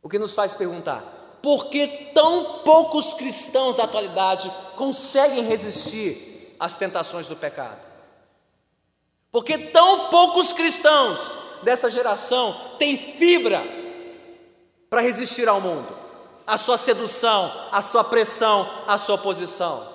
O 0.03 0.09
que 0.09 0.19
nos 0.19 0.35
faz 0.35 0.55
perguntar: 0.55 1.03
por 1.43 1.67
que 1.67 1.87
tão 2.15 2.61
poucos 2.61 3.13
cristãos 3.13 3.77
da 3.77 3.85
atualidade 3.85 4.51
conseguem 4.75 5.45
resistir 5.45 6.57
às 6.59 6.77
tentações 6.77 7.29
do 7.29 7.37
pecado? 7.37 7.87
Por 9.31 9.45
que 9.45 9.59
tão 9.59 10.09
poucos 10.09 10.55
cristãos 10.55 11.48
dessa 11.63 11.91
geração 11.91 12.77
têm 12.79 12.97
fibra 12.97 13.63
para 14.89 15.01
resistir 15.01 15.49
ao 15.49 15.61
mundo, 15.61 15.89
à 16.47 16.57
sua 16.57 16.79
sedução, 16.79 17.53
à 17.71 17.83
sua 17.83 18.05
pressão, 18.05 18.69
à 18.87 18.99
sua 18.99 19.17
oposição? 19.17 19.87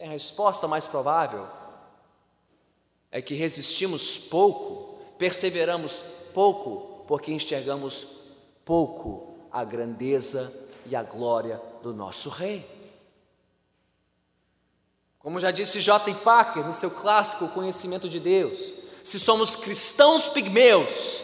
A 0.00 0.06
resposta 0.06 0.68
mais 0.68 0.86
provável 0.86 1.46
é 3.10 3.20
que 3.20 3.34
resistimos 3.34 4.16
pouco, 4.18 4.98
perseveramos 5.18 6.02
pouco, 6.32 7.04
porque 7.06 7.32
enxergamos 7.32 8.06
pouco 8.64 9.48
a 9.50 9.64
grandeza 9.64 10.68
e 10.86 10.94
a 10.94 11.02
glória 11.02 11.60
do 11.82 11.92
nosso 11.92 12.28
Rei. 12.28 12.78
Como 15.18 15.40
já 15.40 15.50
disse 15.50 15.80
J. 15.80 16.14
Packer 16.14 16.64
no 16.64 16.72
seu 16.72 16.90
clássico 16.90 17.48
Conhecimento 17.48 18.08
de 18.08 18.20
Deus, 18.20 18.72
se 19.08 19.18
somos 19.18 19.56
cristãos 19.56 20.28
pigmeus, 20.28 21.22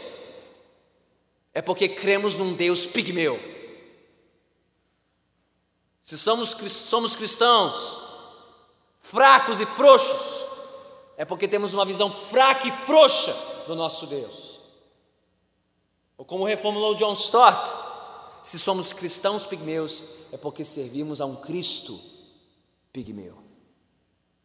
é 1.52 1.60
porque 1.60 1.86
cremos 1.86 2.34
num 2.34 2.54
Deus 2.54 2.86
pigmeu. 2.86 3.38
Se 6.00 6.16
somos, 6.16 6.56
somos 6.70 7.14
cristãos 7.14 8.00
fracos 9.00 9.60
e 9.60 9.66
frouxos, 9.66 10.46
é 11.18 11.26
porque 11.26 11.46
temos 11.46 11.74
uma 11.74 11.84
visão 11.84 12.10
fraca 12.10 12.66
e 12.66 12.72
frouxa 12.86 13.36
do 13.66 13.76
nosso 13.76 14.06
Deus. 14.06 14.58
Ou 16.16 16.24
como 16.24 16.44
reformulou 16.44 16.94
John 16.94 17.12
Stott, 17.12 17.68
se 18.42 18.58
somos 18.58 18.94
cristãos 18.94 19.44
pigmeus, 19.44 20.02
é 20.32 20.38
porque 20.38 20.64
servimos 20.64 21.20
a 21.20 21.26
um 21.26 21.36
Cristo 21.36 22.00
pigmeu. 22.90 23.36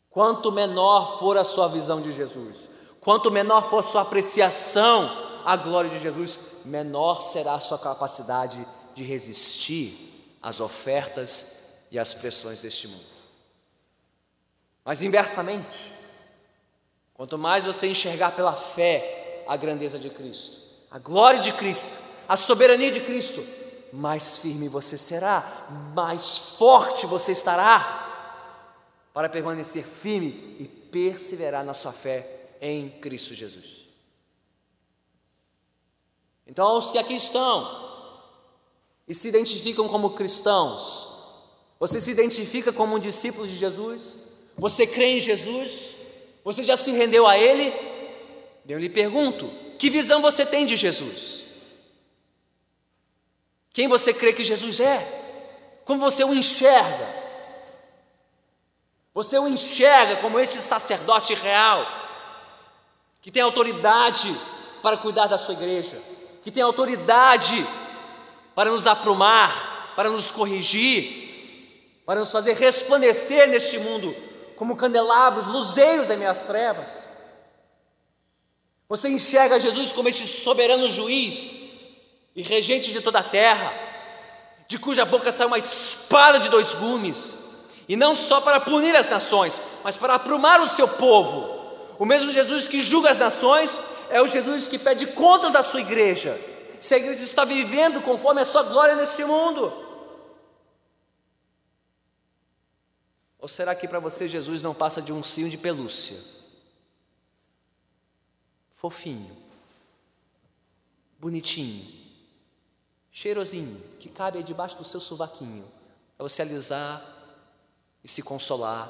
Quanto 0.10 0.52
menor 0.52 1.19
for 1.19 1.38
a 1.38 1.45
sua 1.45 1.69
visão 1.69 2.02
de 2.02 2.12
Jesus, 2.12 2.78
quanto 3.01 3.31
menor 3.31 3.69
for 3.69 3.79
a 3.79 3.83
sua 3.83 4.01
apreciação 4.01 5.09
à 5.45 5.55
glória 5.55 5.89
de 5.89 5.99
Jesus, 5.99 6.39
menor 6.65 7.21
será 7.21 7.53
a 7.53 7.59
sua 7.59 7.79
capacidade 7.79 8.65
de 8.95 9.03
resistir 9.03 10.38
às 10.41 10.59
ofertas 10.59 11.85
e 11.91 11.97
às 11.97 12.13
pressões 12.13 12.62
deste 12.62 12.88
mundo. 12.88 13.05
Mas 14.83 15.01
inversamente, 15.01 15.93
quanto 17.13 17.38
mais 17.38 17.65
você 17.65 17.88
enxergar 17.88 18.31
pela 18.31 18.53
fé 18.53 19.43
a 19.47 19.55
grandeza 19.55 19.97
de 19.97 20.09
Cristo, 20.09 20.59
a 20.91 20.99
glória 20.99 21.39
de 21.39 21.51
Cristo, 21.53 21.99
a 22.27 22.35
soberania 22.35 22.91
de 22.91 23.01
Cristo, 23.01 23.43
mais 23.91 24.38
firme 24.38 24.67
você 24.67 24.97
será, 24.97 25.67
mais 25.95 26.38
forte 26.38 27.05
você 27.05 27.31
estará 27.31 28.05
para 29.13 29.29
permanecer 29.29 29.83
firme 29.83 30.55
e 30.59 30.67
perseverar 30.67 31.63
na 31.63 31.73
sua 31.73 31.91
fé 31.91 32.38
em 32.62 32.89
Cristo 32.89 33.34
Jesus. 33.34 33.65
Então, 36.48 36.78
os 36.78 36.91
que 36.91 36.98
aqui 36.98 37.13
estão 37.13 37.88
e 39.08 39.13
se 39.13 39.28
identificam 39.28 39.88
como 39.88 40.12
cristãos, 40.12 41.08
você 41.80 42.00
se 42.00 42.12
identifica 42.12 42.74
como 42.74 42.95
um 42.95 43.00
discípulo 43.00 43.48
de 43.48 43.56
Jesus? 43.56 44.17
Você 44.58 44.86
crê 44.86 45.17
em 45.17 45.22
Jesus? 45.22 45.95
Você 46.43 46.63
já 46.63 46.76
se 46.76 46.91
rendeu 46.91 47.28
a 47.28 47.38
Ele? 47.38 47.72
Eu 48.67 48.80
lhe 48.80 48.89
pergunto: 48.89 49.50
que 49.78 49.89
visão 49.89 50.22
você 50.22 50.45
tem 50.45 50.65
de 50.65 50.76
Jesus? 50.76 51.45
Quem 53.72 53.88
você 53.88 54.13
crê 54.13 54.34
que 54.34 54.43
Jesus 54.43 54.80
é? 54.80 55.82
Como 55.86 56.00
você 56.00 56.24
o 56.24 56.34
enxerga? 56.34 57.19
Você 59.13 59.39
o 59.39 59.48
enxerga 59.48 60.17
como 60.17 60.39
este 60.39 60.62
sacerdote 60.62 61.34
real, 61.34 61.86
que 63.21 63.32
tem 63.32 63.41
autoridade 63.41 64.36
para 64.82 64.97
cuidar 64.97 65.27
da 65.27 65.38
sua 65.38 65.53
igreja, 65.53 66.01
que 66.41 66.51
tem 66.51 66.63
autoridade 66.63 67.65
para 68.55 68.71
nos 68.71 68.88
aprumar, 68.88 69.93
para 69.95 70.10
nos 70.10 70.32
corrigir, 70.32 72.01
para 72.05 72.21
nos 72.21 72.32
fazer 72.32 72.55
resplandecer 72.55 73.47
neste 73.49 73.77
mundo 73.77 74.15
como 74.55 74.75
candelabros, 74.75 75.47
luzeiros 75.47 76.10
em 76.10 76.17
minhas 76.17 76.47
trevas. 76.47 77.08
Você 78.88 79.10
enxerga 79.10 79.60
Jesus 79.60 79.91
como 79.91 80.10
este 80.10 80.25
soberano 80.25 80.89
juiz 80.89 81.51
e 82.36 82.41
regente 82.41 82.91
de 82.91 83.01
toda 83.01 83.19
a 83.19 83.23
terra, 83.23 83.71
de 84.67 84.79
cuja 84.79 85.05
boca 85.05 85.32
sai 85.32 85.45
uma 85.45 85.60
espada 85.60 86.39
de 86.39 86.49
dois 86.49 86.73
gumes 86.73 87.49
e 87.88 87.95
não 87.95 88.15
só 88.15 88.39
para 88.41 88.60
punir 88.60 88.95
as 88.95 89.08
nações, 89.08 89.62
mas 89.84 89.97
para 89.97 90.15
aprumar 90.15 90.62
o 90.62 90.67
seu 90.67 90.88
povo. 90.88 91.59
O 91.99 92.05
mesmo 92.05 92.31
Jesus 92.31 92.65
que 92.65 92.81
julga 92.81 93.12
as 93.12 93.19
nações 93.19 93.81
é 94.09 94.21
o 94.21 94.27
Jesus 94.27 94.69
que 94.69 94.79
pede 94.79 95.05
contas 95.07 95.51
da 95.51 95.62
sua 95.62 95.81
igreja. 95.81 96.33
Se 96.79 96.95
a 96.95 96.97
igreja 96.97 97.21
está 97.21 97.43
vivendo 97.43 98.01
conforme 98.01 98.39
a 98.39 98.45
sua 98.45 98.63
glória 98.63 98.95
neste 98.95 99.25
mundo. 99.25 99.69
Ou 103.38 103.49
será 103.49 103.75
que 103.75 103.85
para 103.85 103.99
você 103.99 104.29
Jesus 104.29 104.63
não 104.63 104.73
passa 104.73 105.01
de 105.01 105.12
um 105.12 105.21
cio 105.21 105.49
de 105.49 105.57
pelúcia? 105.57 106.17
Fofinho, 108.71 109.35
bonitinho, 111.19 111.85
cheirosinho, 113.12 113.77
que 113.99 114.07
cabe 114.07 114.41
debaixo 114.41 114.77
do 114.77 114.85
seu 114.85 115.01
sovaquinho, 115.01 115.69
para 116.15 116.25
você 116.29 116.43
alisar 116.43 117.05
e 118.01 118.07
se 118.07 118.23
consolar 118.23 118.89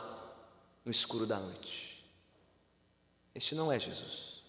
no 0.86 0.92
escuro 0.92 1.26
da 1.26 1.40
noite. 1.40 1.89
Este 3.40 3.56
não 3.56 3.72
é 3.72 3.80
Jesus. 3.80 4.44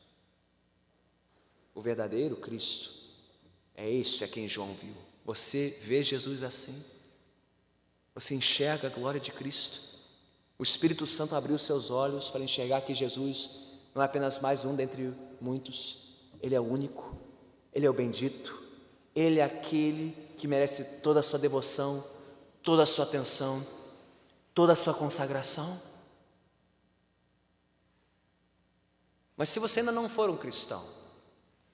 O 1.73 1.81
verdadeiro 1.81 2.35
Cristo 2.35 2.91
é 3.77 3.89
este 3.89 4.25
a 4.25 4.29
quem 4.29 4.49
João 4.49 4.75
viu. 4.75 4.93
Você 5.25 5.79
vê 5.85 6.03
Jesus 6.03 6.43
assim? 6.43 6.75
Você 8.17 8.35
enxerga 8.35 8.89
a 8.89 8.91
glória 8.91 9.21
de 9.21 9.31
Cristo? 9.31 9.81
O 10.59 10.65
Espírito 10.65 11.07
Santo 11.07 11.37
abriu 11.37 11.57
seus 11.57 11.89
olhos 11.89 12.31
para 12.31 12.43
enxergar 12.43 12.81
que 12.81 12.93
Jesus 12.93 13.51
não 13.95 14.03
é 14.03 14.07
apenas 14.07 14.41
mais 14.41 14.65
um 14.65 14.75
dentre 14.75 15.15
muitos, 15.41 16.17
ele 16.43 16.57
é 16.57 16.61
o 16.61 16.65
único, 16.65 17.17
ele 17.73 17.87
é 17.87 17.91
o 17.91 17.95
bendito, 17.95 18.61
ele 19.15 19.39
é 19.39 19.45
aquele 19.45 20.17
que 20.37 20.49
merece 20.49 21.01
toda 21.01 21.21
a 21.21 21.23
sua 21.23 21.39
devoção, 21.39 22.05
toda 22.61 22.83
a 22.83 22.87
sua 22.87 23.05
atenção 23.05 23.65
toda 24.55 24.73
a 24.73 24.77
sua 24.77 24.95
consagração. 24.95 25.81
Mas 29.41 29.49
se 29.49 29.59
você 29.59 29.81
ainda 29.81 29.91
não 29.91 30.07
for 30.07 30.29
um 30.29 30.37
cristão, 30.37 30.87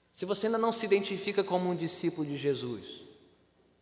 se 0.09 0.23
você 0.23 0.45
ainda 0.45 0.57
não 0.57 0.71
se 0.71 0.85
identifica 0.85 1.43
como 1.43 1.69
um 1.69 1.75
discípulo 1.75 2.25
de 2.25 2.37
Jesus, 2.37 3.03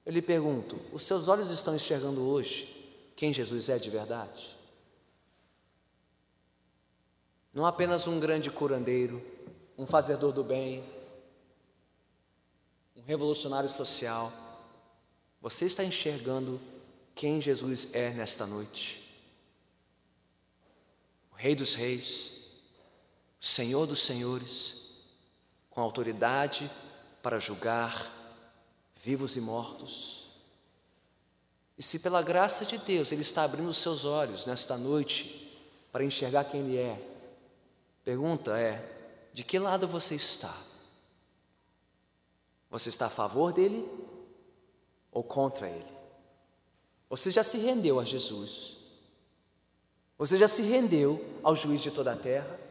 eu 0.03 0.11
lhe 0.11 0.23
pergunto: 0.23 0.75
os 0.91 1.03
seus 1.03 1.27
olhos 1.27 1.51
estão 1.51 1.75
enxergando 1.75 2.27
hoje 2.27 2.67
quem 3.15 3.31
Jesus 3.31 3.69
é 3.69 3.77
de 3.77 3.91
verdade? 3.91 4.57
Não 7.53 7.63
apenas 7.63 8.07
um 8.07 8.19
grande 8.19 8.49
curandeiro, 8.49 9.23
um 9.77 9.85
fazedor 9.85 10.33
do 10.33 10.43
bem, 10.43 10.83
um 12.95 13.03
revolucionário 13.03 13.69
social. 13.69 14.33
Você 15.39 15.67
está 15.67 15.83
enxergando 15.83 16.59
quem 17.13 17.39
Jesus 17.39 17.93
é 17.93 18.09
nesta 18.09 18.47
noite. 18.47 19.15
O 21.31 21.35
Rei 21.35 21.53
dos 21.53 21.75
Reis, 21.75 22.34
Senhor 23.45 23.85
dos 23.85 24.03
Senhores, 24.03 24.81
com 25.69 25.79
autoridade 25.79 26.69
para 27.21 27.37
julgar 27.37 28.11
vivos 28.95 29.35
e 29.35 29.41
mortos. 29.41 30.31
E 31.77 31.83
se 31.83 31.99
pela 31.99 32.23
graça 32.23 32.65
de 32.65 32.79
Deus 32.79 33.11
Ele 33.11 33.21
está 33.21 33.43
abrindo 33.43 33.69
os 33.69 33.77
seus 33.77 34.03
olhos 34.03 34.47
nesta 34.47 34.77
noite 34.77 35.55
para 35.91 36.03
enxergar 36.03 36.45
quem 36.45 36.61
Ele 36.61 36.77
é, 36.77 36.99
pergunta 38.03 38.57
é: 38.57 39.29
de 39.31 39.43
que 39.43 39.59
lado 39.59 39.87
você 39.87 40.15
está? 40.15 40.57
Você 42.71 42.89
está 42.89 43.05
a 43.05 43.11
favor 43.11 43.53
dele 43.53 43.87
ou 45.11 45.23
contra 45.23 45.69
ele? 45.69 45.95
Você 47.09 47.29
já 47.29 47.43
se 47.43 47.59
rendeu 47.59 47.99
a 47.99 48.03
Jesus? 48.03 48.77
Você 50.17 50.35
já 50.35 50.47
se 50.47 50.63
rendeu 50.63 51.23
ao 51.43 51.55
juiz 51.55 51.83
de 51.83 51.91
toda 51.91 52.11
a 52.11 52.15
terra? 52.15 52.64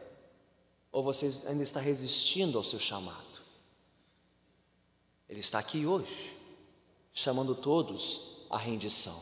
Ou 0.95 1.03
você 1.03 1.29
ainda 1.49 1.61
está 1.61 1.81
resistindo 1.81 2.57
ao 2.57 2.63
seu 2.63 2.79
chamado? 2.79 3.41
Ele 5.27 5.41
está 5.41 5.59
aqui 5.59 5.85
hoje, 5.85 6.37
chamando 7.11 7.53
todos 7.53 8.45
à 8.49 8.57
rendição, 8.57 9.21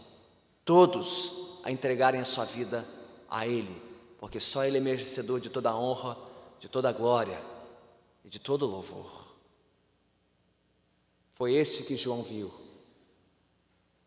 todos 0.63 1.57
a 1.63 1.71
entregarem 1.71 2.21
a 2.21 2.25
sua 2.25 2.45
vida 2.45 2.87
a 3.27 3.47
Ele, 3.47 3.81
porque 4.19 4.39
só 4.39 4.63
Ele 4.63 4.77
é 4.77 4.79
merecedor 4.79 5.39
de 5.39 5.49
toda 5.49 5.71
a 5.71 5.75
honra 5.75 6.15
de 6.59 6.69
toda 6.69 6.89
a 6.89 6.93
glória 6.93 7.43
e 8.23 8.29
de 8.29 8.37
todo 8.37 8.67
louvor. 8.67 9.33
Foi 11.33 11.55
esse 11.55 11.85
que 11.85 11.97
João 11.97 12.21
viu. 12.21 12.53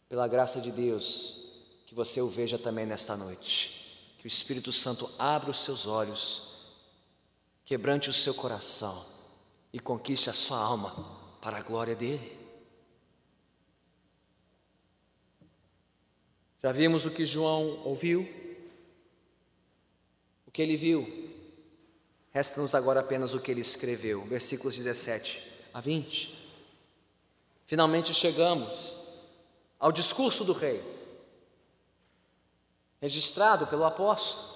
Pela 0.08 0.28
graça 0.28 0.60
de 0.60 0.70
Deus, 0.70 1.48
que 1.84 1.96
você 1.96 2.20
o 2.20 2.28
veja 2.28 2.56
também 2.58 2.86
nesta 2.86 3.16
noite. 3.16 4.14
Que 4.18 4.26
o 4.26 4.28
Espírito 4.28 4.72
Santo 4.72 5.10
abra 5.18 5.50
os 5.50 5.64
seus 5.64 5.84
olhos, 5.84 6.55
quebrante 7.66 8.08
o 8.08 8.14
seu 8.14 8.32
coração 8.32 9.04
e 9.70 9.78
conquiste 9.78 10.30
a 10.30 10.32
sua 10.32 10.58
alma 10.58 10.94
para 11.42 11.58
a 11.58 11.62
glória 11.62 11.94
dele. 11.94 12.34
Já 16.62 16.72
vimos 16.72 17.04
o 17.04 17.10
que 17.10 17.26
João 17.26 17.82
ouviu, 17.84 18.26
o 20.46 20.50
que 20.50 20.62
ele 20.62 20.78
viu, 20.78 21.26
Resta-nos 22.36 22.74
agora 22.74 23.00
apenas 23.00 23.32
o 23.32 23.40
que 23.40 23.50
ele 23.50 23.62
escreveu, 23.62 24.22
versículos 24.26 24.76
17 24.76 25.42
a 25.72 25.80
20. 25.80 26.36
Finalmente 27.64 28.12
chegamos 28.12 28.94
ao 29.80 29.90
discurso 29.90 30.44
do 30.44 30.52
rei, 30.52 30.84
registrado 33.00 33.66
pelo 33.68 33.86
apóstolo. 33.86 34.55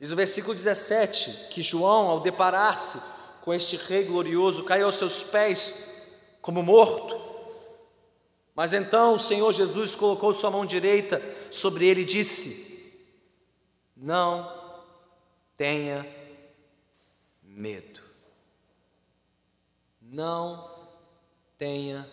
Diz 0.00 0.12
o 0.12 0.16
versículo 0.16 0.54
17 0.54 1.48
que 1.50 1.60
João, 1.60 2.06
ao 2.08 2.20
deparar-se 2.20 3.00
com 3.40 3.52
este 3.52 3.76
rei 3.76 4.04
glorioso, 4.04 4.64
caiu 4.64 4.86
aos 4.86 4.94
seus 4.94 5.24
pés 5.24 5.88
como 6.40 6.62
morto. 6.62 7.28
Mas 8.54 8.72
então 8.72 9.14
o 9.14 9.18
Senhor 9.18 9.52
Jesus 9.52 9.94
colocou 9.94 10.32
sua 10.32 10.50
mão 10.50 10.64
direita 10.64 11.20
sobre 11.50 11.86
ele 11.86 12.02
e 12.02 12.04
disse: 12.04 13.02
Não 13.96 14.50
tenha 15.56 16.06
medo. 17.42 18.00
Não 20.00 20.88
tenha 21.56 22.08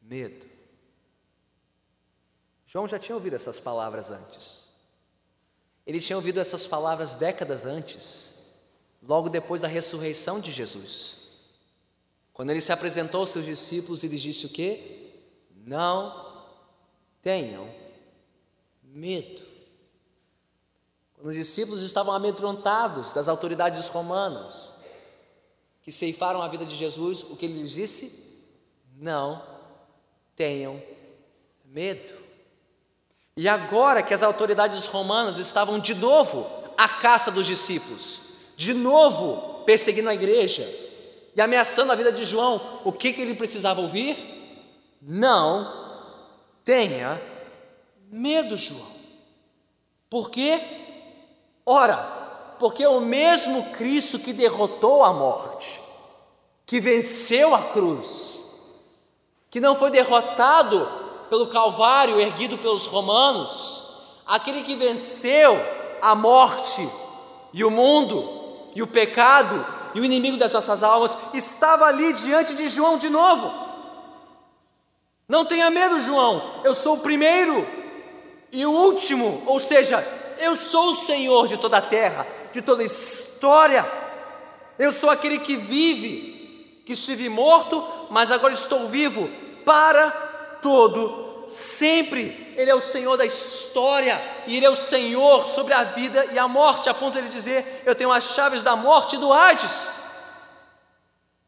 medo. 0.00 0.46
João 2.64 2.88
já 2.88 2.98
tinha 2.98 3.14
ouvido 3.14 3.36
essas 3.36 3.60
palavras 3.60 4.10
antes. 4.10 4.59
Ele 5.90 6.00
tinha 6.00 6.16
ouvido 6.16 6.38
essas 6.38 6.68
palavras 6.68 7.16
décadas 7.16 7.66
antes, 7.66 8.36
logo 9.02 9.28
depois 9.28 9.60
da 9.60 9.66
ressurreição 9.66 10.38
de 10.38 10.52
Jesus. 10.52 11.16
Quando 12.32 12.50
ele 12.50 12.60
se 12.60 12.70
apresentou 12.70 13.22
aos 13.22 13.30
seus 13.30 13.46
discípulos, 13.46 14.04
ele 14.04 14.16
disse 14.16 14.46
o 14.46 14.50
quê? 14.50 15.10
Não 15.66 16.46
tenham 17.20 17.68
medo. 18.84 19.42
Quando 21.14 21.30
os 21.30 21.34
discípulos 21.34 21.82
estavam 21.82 22.14
amedrontados 22.14 23.12
das 23.12 23.26
autoridades 23.26 23.88
romanas, 23.88 24.74
que 25.82 25.90
ceifaram 25.90 26.40
a 26.40 26.46
vida 26.46 26.64
de 26.64 26.76
Jesus, 26.76 27.24
o 27.24 27.34
que 27.34 27.46
ele 27.46 27.60
lhes 27.60 27.72
disse? 27.72 28.44
Não 28.94 29.44
tenham 30.36 30.80
medo. 31.64 32.14
E 33.36 33.48
agora 33.48 34.02
que 34.02 34.14
as 34.14 34.22
autoridades 34.22 34.86
romanas 34.86 35.38
estavam 35.38 35.78
de 35.78 35.94
novo 35.94 36.46
à 36.76 36.88
caça 36.88 37.30
dos 37.30 37.46
discípulos, 37.46 38.20
de 38.56 38.74
novo 38.74 39.62
perseguindo 39.64 40.08
a 40.08 40.14
igreja 40.14 40.68
e 41.34 41.40
ameaçando 41.40 41.92
a 41.92 41.94
vida 41.94 42.12
de 42.12 42.24
João, 42.24 42.80
o 42.84 42.92
que, 42.92 43.12
que 43.12 43.20
ele 43.20 43.34
precisava 43.34 43.80
ouvir? 43.80 44.16
Não 45.00 45.72
tenha 46.64 47.20
medo, 48.10 48.56
João. 48.56 48.90
Por 50.08 50.30
quê? 50.30 50.60
Ora, 51.64 51.96
porque 52.58 52.86
o 52.86 53.00
mesmo 53.00 53.70
Cristo 53.70 54.18
que 54.18 54.32
derrotou 54.32 55.04
a 55.04 55.12
morte, 55.12 55.80
que 56.66 56.80
venceu 56.80 57.54
a 57.54 57.62
cruz, 57.62 58.46
que 59.50 59.60
não 59.60 59.76
foi 59.76 59.90
derrotado 59.90 61.09
pelo 61.30 61.46
Calvário 61.46 62.20
erguido 62.20 62.58
pelos 62.58 62.86
romanos, 62.86 63.84
aquele 64.26 64.62
que 64.62 64.74
venceu 64.74 65.58
a 66.02 66.14
morte 66.14 66.86
e 67.52 67.64
o 67.64 67.70
mundo 67.70 68.68
e 68.74 68.82
o 68.82 68.86
pecado 68.86 69.64
e 69.94 70.00
o 70.00 70.04
inimigo 70.04 70.36
das 70.36 70.52
nossas 70.52 70.82
almas, 70.82 71.16
estava 71.32 71.86
ali 71.86 72.12
diante 72.12 72.54
de 72.54 72.68
João 72.68 72.98
de 72.98 73.08
novo. 73.08 73.52
Não 75.28 75.44
tenha 75.44 75.70
medo, 75.70 76.00
João, 76.00 76.42
eu 76.64 76.74
sou 76.74 76.96
o 76.96 77.00
primeiro 77.00 77.66
e 78.52 78.66
o 78.66 78.70
último, 78.70 79.42
ou 79.46 79.60
seja, 79.60 80.04
eu 80.38 80.54
sou 80.56 80.90
o 80.90 80.94
Senhor 80.94 81.46
de 81.46 81.56
toda 81.56 81.76
a 81.76 81.82
terra, 81.82 82.26
de 82.52 82.60
toda 82.60 82.82
a 82.82 82.86
história. 82.86 83.84
Eu 84.78 84.92
sou 84.92 85.10
aquele 85.10 85.38
que 85.38 85.56
vive, 85.56 86.82
que 86.84 86.94
estive 86.94 87.28
morto, 87.28 87.84
mas 88.10 88.32
agora 88.32 88.52
estou 88.52 88.88
vivo 88.88 89.30
para 89.64 90.29
todo 90.60 91.46
sempre. 91.48 92.54
Ele 92.56 92.70
é 92.70 92.74
o 92.74 92.80
Senhor 92.80 93.16
da 93.16 93.24
história 93.24 94.20
e 94.46 94.56
Ele 94.56 94.66
é 94.66 94.70
o 94.70 94.76
Senhor 94.76 95.46
sobre 95.46 95.74
a 95.74 95.84
vida 95.84 96.26
e 96.32 96.38
a 96.38 96.46
morte, 96.46 96.88
a 96.88 96.94
ponto 96.94 97.14
de 97.14 97.18
ele 97.18 97.28
dizer: 97.28 97.82
Eu 97.84 97.94
tenho 97.94 98.12
as 98.12 98.24
chaves 98.24 98.62
da 98.62 98.76
morte 98.76 99.16
e 99.16 99.18
do 99.18 99.32
Hades. 99.32 99.94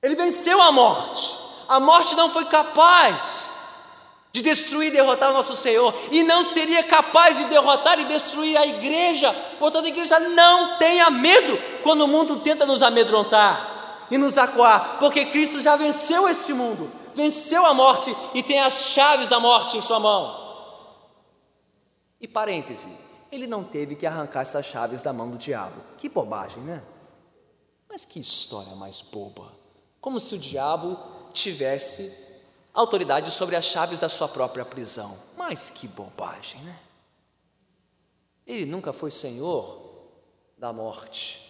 Ele 0.02 0.16
venceu 0.16 0.60
a 0.60 0.72
morte. 0.72 1.38
A 1.68 1.78
morte 1.78 2.16
não 2.16 2.28
foi 2.28 2.44
capaz 2.46 3.62
de 4.32 4.40
destruir 4.40 4.88
e 4.88 4.90
derrotar 4.90 5.30
o 5.30 5.34
nosso 5.34 5.54
Senhor, 5.54 5.94
e 6.10 6.22
não 6.22 6.42
seria 6.42 6.82
capaz 6.82 7.36
de 7.36 7.44
derrotar 7.44 8.00
e 8.00 8.06
destruir 8.06 8.56
a 8.56 8.66
igreja. 8.66 9.30
Portanto, 9.58 9.84
a 9.84 9.88
igreja 9.88 10.18
não 10.20 10.78
tenha 10.78 11.10
medo 11.10 11.58
quando 11.82 12.02
o 12.02 12.08
mundo 12.08 12.36
tenta 12.36 12.64
nos 12.64 12.82
amedrontar 12.82 14.06
e 14.10 14.16
nos 14.16 14.38
acuar, 14.38 14.96
porque 14.98 15.26
Cristo 15.26 15.60
já 15.60 15.76
venceu 15.76 16.26
este 16.28 16.54
mundo, 16.54 16.90
venceu 17.14 17.64
a 17.66 17.74
morte 17.74 18.14
e 18.34 18.42
tem 18.42 18.60
as 18.60 18.90
chaves 18.90 19.28
da 19.28 19.40
morte 19.40 19.76
em 19.76 19.80
sua 19.80 20.00
mão. 20.00 20.42
E 22.20 22.28
parêntese, 22.28 22.88
ele 23.30 23.46
não 23.46 23.64
teve 23.64 23.96
que 23.96 24.06
arrancar 24.06 24.42
essas 24.42 24.66
chaves 24.66 25.02
da 25.02 25.12
mão 25.12 25.30
do 25.30 25.38
diabo. 25.38 25.80
Que 25.98 26.08
bobagem, 26.08 26.62
né? 26.62 26.82
Mas 27.88 28.04
que 28.04 28.20
história 28.20 28.74
mais 28.76 29.00
boba. 29.00 29.52
Como 30.00 30.20
se 30.20 30.34
o 30.34 30.38
diabo 30.38 30.98
tivesse 31.32 32.42
autoridade 32.72 33.30
sobre 33.30 33.56
as 33.56 33.64
chaves 33.64 34.00
da 34.00 34.08
sua 34.08 34.28
própria 34.28 34.64
prisão. 34.64 35.16
Mas 35.36 35.70
que 35.70 35.88
bobagem, 35.88 36.62
né? 36.62 36.78
Ele 38.46 38.66
nunca 38.66 38.92
foi 38.92 39.10
senhor 39.10 39.80
da 40.58 40.72
morte. 40.72 41.42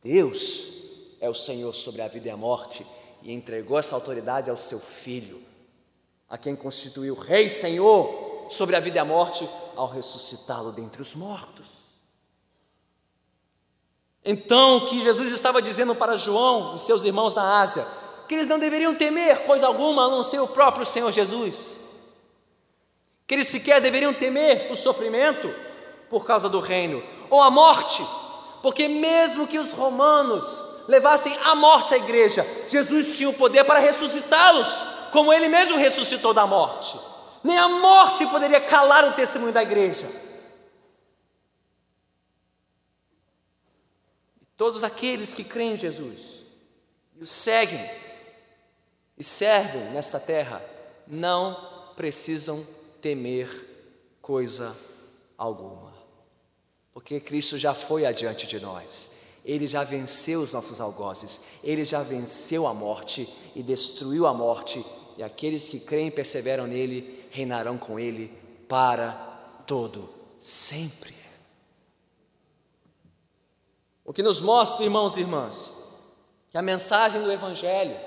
Deus 0.00 0.72
é 1.20 1.28
o 1.28 1.34
Senhor 1.34 1.72
sobre 1.74 2.02
a 2.02 2.08
vida 2.08 2.28
e 2.28 2.30
a 2.30 2.36
morte 2.36 2.84
e 3.24 3.32
entregou 3.32 3.78
essa 3.78 3.94
autoridade 3.94 4.50
ao 4.50 4.56
seu 4.56 4.78
filho, 4.78 5.42
a 6.28 6.36
quem 6.36 6.54
constituiu 6.54 7.14
Rei 7.14 7.48
Senhor 7.48 8.46
sobre 8.50 8.76
a 8.76 8.80
vida 8.80 8.98
e 8.98 9.00
a 9.00 9.04
morte 9.04 9.48
ao 9.74 9.88
ressuscitá-lo 9.88 10.70
dentre 10.70 11.00
os 11.00 11.14
mortos. 11.14 11.84
Então, 14.22 14.76
o 14.76 14.86
que 14.86 15.02
Jesus 15.02 15.32
estava 15.32 15.60
dizendo 15.60 15.94
para 15.94 16.16
João 16.16 16.74
e 16.74 16.78
seus 16.78 17.04
irmãos 17.04 17.34
na 17.34 17.60
Ásia 17.60 17.86
que 18.28 18.34
eles 18.34 18.46
não 18.46 18.58
deveriam 18.58 18.94
temer 18.94 19.44
coisa 19.44 19.66
alguma 19.66 20.04
a 20.04 20.10
não 20.10 20.22
ser 20.22 20.40
o 20.40 20.48
próprio 20.48 20.86
Senhor 20.86 21.10
Jesus, 21.12 21.56
que 23.26 23.34
eles 23.34 23.48
sequer 23.48 23.80
deveriam 23.80 24.14
temer 24.14 24.70
o 24.70 24.76
sofrimento 24.76 25.52
por 26.08 26.24
causa 26.24 26.48
do 26.48 26.60
reino, 26.60 27.02
ou 27.28 27.42
a 27.42 27.50
morte, 27.50 28.06
porque 28.62 28.88
mesmo 28.88 29.46
que 29.46 29.58
os 29.58 29.72
romanos 29.72 30.73
levassem 30.88 31.36
à 31.44 31.54
morte 31.54 31.94
a 31.94 31.96
igreja, 31.96 32.46
Jesus 32.68 33.16
tinha 33.16 33.28
o 33.28 33.34
poder 33.34 33.64
para 33.64 33.78
ressuscitá-los, 33.80 34.68
como 35.12 35.32
ele 35.32 35.48
mesmo 35.48 35.76
ressuscitou 35.76 36.34
da 36.34 36.46
morte. 36.46 36.98
Nem 37.42 37.58
a 37.58 37.68
morte 37.68 38.26
poderia 38.26 38.60
calar 38.60 39.04
o 39.04 39.12
testemunho 39.12 39.52
da 39.52 39.62
igreja. 39.62 40.06
Todos 44.56 44.84
aqueles 44.84 45.32
que 45.32 45.44
creem 45.44 45.72
em 45.72 45.76
Jesus 45.76 46.44
e 47.16 47.22
o 47.22 47.26
seguem, 47.26 47.90
e 49.16 49.22
servem 49.22 49.90
nesta 49.90 50.18
terra 50.18 50.62
não 51.06 51.92
precisam 51.96 52.64
temer 53.00 53.48
coisa 54.20 54.76
alguma, 55.36 55.92
porque 56.92 57.20
Cristo 57.20 57.58
já 57.58 57.74
foi 57.74 58.06
adiante 58.06 58.46
de 58.46 58.58
nós, 58.58 59.10
Ele 59.44 59.66
já 59.66 59.84
venceu 59.84 60.40
os 60.40 60.52
nossos 60.52 60.80
algozes, 60.80 61.42
Ele 61.62 61.84
já 61.84 62.02
venceu 62.02 62.66
a 62.66 62.72
morte 62.72 63.28
e 63.54 63.62
destruiu 63.62 64.26
a 64.26 64.32
morte, 64.32 64.84
e 65.16 65.22
aqueles 65.22 65.68
que 65.68 65.80
creem 65.80 66.08
e 66.08 66.10
perseveram 66.10 66.66
nele 66.66 67.28
reinarão 67.30 67.76
com 67.76 68.00
Ele 68.00 68.32
para 68.68 69.12
todo 69.66 70.08
sempre. 70.38 71.14
O 74.04 74.12
que 74.12 74.22
nos 74.22 74.40
mostra, 74.40 74.84
irmãos 74.84 75.16
e 75.16 75.20
irmãs, 75.20 75.72
que 76.48 76.58
a 76.58 76.62
mensagem 76.62 77.22
do 77.22 77.32
Evangelho, 77.32 77.98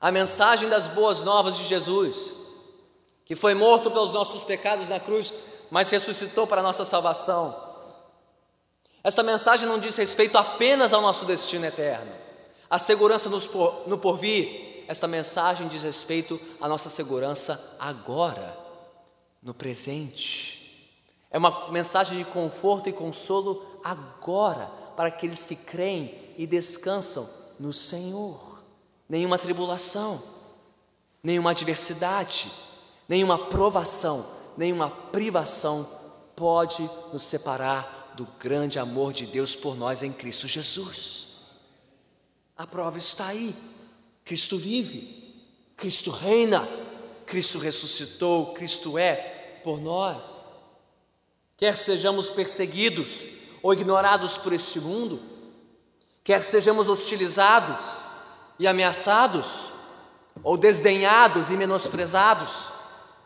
a 0.00 0.10
mensagem 0.10 0.68
das 0.68 0.88
boas 0.88 1.22
novas 1.22 1.56
de 1.56 1.64
Jesus, 1.64 2.34
que 3.24 3.36
foi 3.36 3.54
morto 3.54 3.90
pelos 3.90 4.12
nossos 4.12 4.42
pecados 4.42 4.88
na 4.88 4.98
cruz, 4.98 5.32
mas 5.70 5.90
ressuscitou 5.90 6.46
para 6.46 6.60
a 6.60 6.64
nossa 6.64 6.84
salvação. 6.84 7.71
Essa 9.04 9.22
mensagem 9.22 9.66
não 9.66 9.78
diz 9.78 9.96
respeito 9.96 10.38
apenas 10.38 10.92
ao 10.92 11.00
nosso 11.00 11.24
destino 11.24 11.66
eterno, 11.66 12.12
a 12.70 12.78
segurança 12.78 13.28
no 13.86 13.98
porvir, 13.98 14.84
esta 14.88 15.06
mensagem 15.08 15.68
diz 15.68 15.82
respeito 15.82 16.40
à 16.60 16.68
nossa 16.68 16.88
segurança 16.88 17.76
agora, 17.78 18.56
no 19.42 19.52
presente. 19.52 20.92
É 21.30 21.38
uma 21.38 21.70
mensagem 21.70 22.18
de 22.18 22.24
conforto 22.24 22.88
e 22.88 22.92
consolo 22.92 23.80
agora 23.84 24.70
para 24.96 25.08
aqueles 25.08 25.44
que 25.44 25.56
creem 25.56 26.14
e 26.38 26.46
descansam 26.46 27.28
no 27.58 27.72
Senhor. 27.72 28.62
Nenhuma 29.08 29.38
tribulação, 29.38 30.22
nenhuma 31.22 31.50
adversidade, 31.50 32.50
nenhuma 33.08 33.38
provação, 33.38 34.24
nenhuma 34.56 34.90
privação 34.90 35.86
pode 36.36 36.88
nos 37.12 37.22
separar 37.24 38.01
do 38.22 38.28
grande 38.38 38.78
amor 38.78 39.12
de 39.12 39.26
Deus 39.26 39.56
por 39.56 39.76
nós 39.76 40.00
em 40.00 40.12
Cristo 40.12 40.46
Jesus. 40.46 41.26
A 42.56 42.64
prova 42.64 42.96
está 42.96 43.26
aí. 43.26 43.52
Cristo 44.24 44.56
vive, 44.56 45.42
Cristo 45.76 46.12
reina, 46.12 46.66
Cristo 47.26 47.58
ressuscitou, 47.58 48.54
Cristo 48.54 48.96
é 48.96 49.60
por 49.64 49.80
nós. 49.80 50.48
Quer 51.56 51.76
sejamos 51.76 52.30
perseguidos 52.30 53.26
ou 53.60 53.72
ignorados 53.72 54.38
por 54.38 54.52
este 54.52 54.78
mundo, 54.78 55.20
quer 56.22 56.44
sejamos 56.44 56.88
hostilizados 56.88 58.02
e 58.56 58.68
ameaçados, 58.68 59.72
ou 60.44 60.56
desdenhados 60.56 61.50
e 61.50 61.56
menosprezados, 61.56 62.68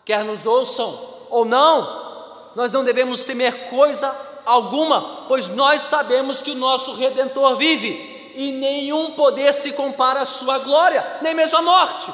quer 0.07 0.25
nos 0.25 0.47
ouçam 0.47 1.27
ou 1.29 1.45
não, 1.45 2.53
nós 2.57 2.73
não 2.73 2.83
devemos 2.83 3.25
temer 3.25 3.69
coisa 3.69 4.36
alguma, 4.47 5.25
pois 5.29 5.49
nós 5.49 5.83
sabemos 5.83 6.41
que 6.41 6.53
o 6.53 6.57
nosso 6.57 6.95
Redentor 6.95 7.57
vive 7.57 8.33
e 8.35 8.53
nenhum 8.53 9.11
poder 9.13 9.53
se 9.53 9.73
compara 9.73 10.21
à 10.21 10.25
sua 10.25 10.59
glória, 10.59 11.19
nem 11.23 11.35
mesmo 11.35 11.59
a 11.59 11.63
morte. 11.63 12.13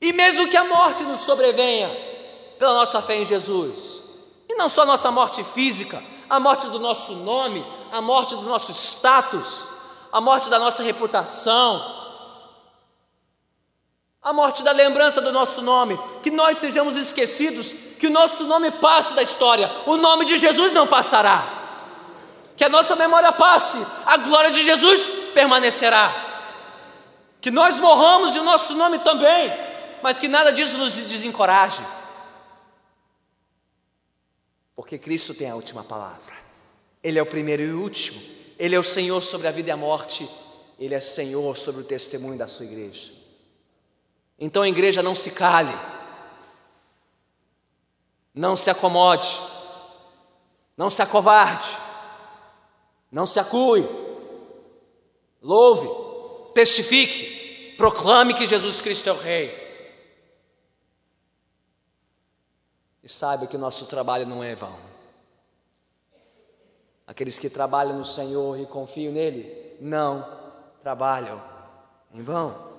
E 0.00 0.12
mesmo 0.12 0.48
que 0.48 0.56
a 0.56 0.64
morte 0.64 1.02
nos 1.02 1.20
sobrevenha 1.20 1.90
pela 2.58 2.74
nossa 2.74 3.02
fé 3.02 3.16
em 3.16 3.24
Jesus, 3.24 4.00
e 4.48 4.54
não 4.54 4.68
só 4.68 4.82
a 4.82 4.86
nossa 4.86 5.10
morte 5.10 5.42
física, 5.44 6.02
a 6.28 6.38
morte 6.38 6.68
do 6.68 6.78
nosso 6.78 7.14
nome, 7.16 7.66
a 7.90 8.00
morte 8.00 8.34
do 8.36 8.42
nosso 8.42 8.72
status, 8.72 9.68
a 10.12 10.20
morte 10.20 10.48
da 10.48 10.58
nossa 10.58 10.82
reputação, 10.82 11.99
a 14.22 14.32
morte 14.32 14.62
da 14.62 14.72
lembrança 14.72 15.20
do 15.20 15.32
nosso 15.32 15.62
nome, 15.62 15.98
que 16.22 16.30
nós 16.30 16.58
sejamos 16.58 16.96
esquecidos, 16.96 17.72
que 17.98 18.06
o 18.06 18.10
nosso 18.10 18.46
nome 18.46 18.70
passe 18.70 19.14
da 19.14 19.22
história, 19.22 19.70
o 19.86 19.96
nome 19.96 20.26
de 20.26 20.36
Jesus 20.36 20.72
não 20.72 20.86
passará, 20.86 21.42
que 22.56 22.64
a 22.64 22.68
nossa 22.68 22.94
memória 22.96 23.32
passe, 23.32 23.84
a 24.04 24.18
glória 24.18 24.50
de 24.50 24.62
Jesus 24.62 25.32
permanecerá, 25.32 26.12
que 27.40 27.50
nós 27.50 27.78
morramos 27.78 28.36
e 28.36 28.38
o 28.38 28.44
nosso 28.44 28.74
nome 28.74 28.98
também, 28.98 29.50
mas 30.02 30.18
que 30.18 30.28
nada 30.28 30.52
disso 30.52 30.76
nos 30.76 30.92
desencoraje, 30.92 31.82
porque 34.76 34.98
Cristo 34.98 35.32
tem 35.32 35.48
a 35.48 35.54
última 35.54 35.82
palavra, 35.82 36.34
Ele 37.02 37.18
é 37.18 37.22
o 37.22 37.26
primeiro 37.26 37.62
e 37.62 37.72
o 37.72 37.80
último, 37.80 38.20
Ele 38.58 38.74
é 38.74 38.78
o 38.78 38.82
Senhor 38.82 39.22
sobre 39.22 39.48
a 39.48 39.50
vida 39.50 39.70
e 39.70 39.72
a 39.72 39.76
morte, 39.78 40.28
Ele 40.78 40.94
é 40.94 41.00
Senhor 41.00 41.56
sobre 41.56 41.80
o 41.80 41.84
testemunho 41.84 42.36
da 42.36 42.46
sua 42.46 42.66
igreja. 42.66 43.19
Então, 44.40 44.64
igreja, 44.64 45.02
não 45.02 45.14
se 45.14 45.32
cale, 45.32 45.76
não 48.34 48.56
se 48.56 48.70
acomode, 48.70 49.38
não 50.74 50.88
se 50.88 51.02
acovarde, 51.02 51.76
não 53.12 53.26
se 53.26 53.38
acue, 53.38 53.86
louve, 55.42 55.86
testifique, 56.54 57.74
proclame 57.76 58.32
que 58.32 58.46
Jesus 58.46 58.80
Cristo 58.80 59.10
é 59.10 59.12
o 59.12 59.18
Rei. 59.18 59.68
E 63.02 63.08
saiba 63.10 63.46
que 63.46 63.56
o 63.56 63.60
nosso 63.60 63.84
trabalho 63.84 64.26
não 64.26 64.42
é 64.42 64.54
vão. 64.54 64.78
Aqueles 67.06 67.38
que 67.38 67.50
trabalham 67.50 67.98
no 67.98 68.04
Senhor 68.04 68.58
e 68.58 68.64
confiam 68.64 69.12
nele, 69.12 69.76
não 69.80 70.26
trabalham 70.80 71.42
em 72.14 72.22
vão. 72.22 72.69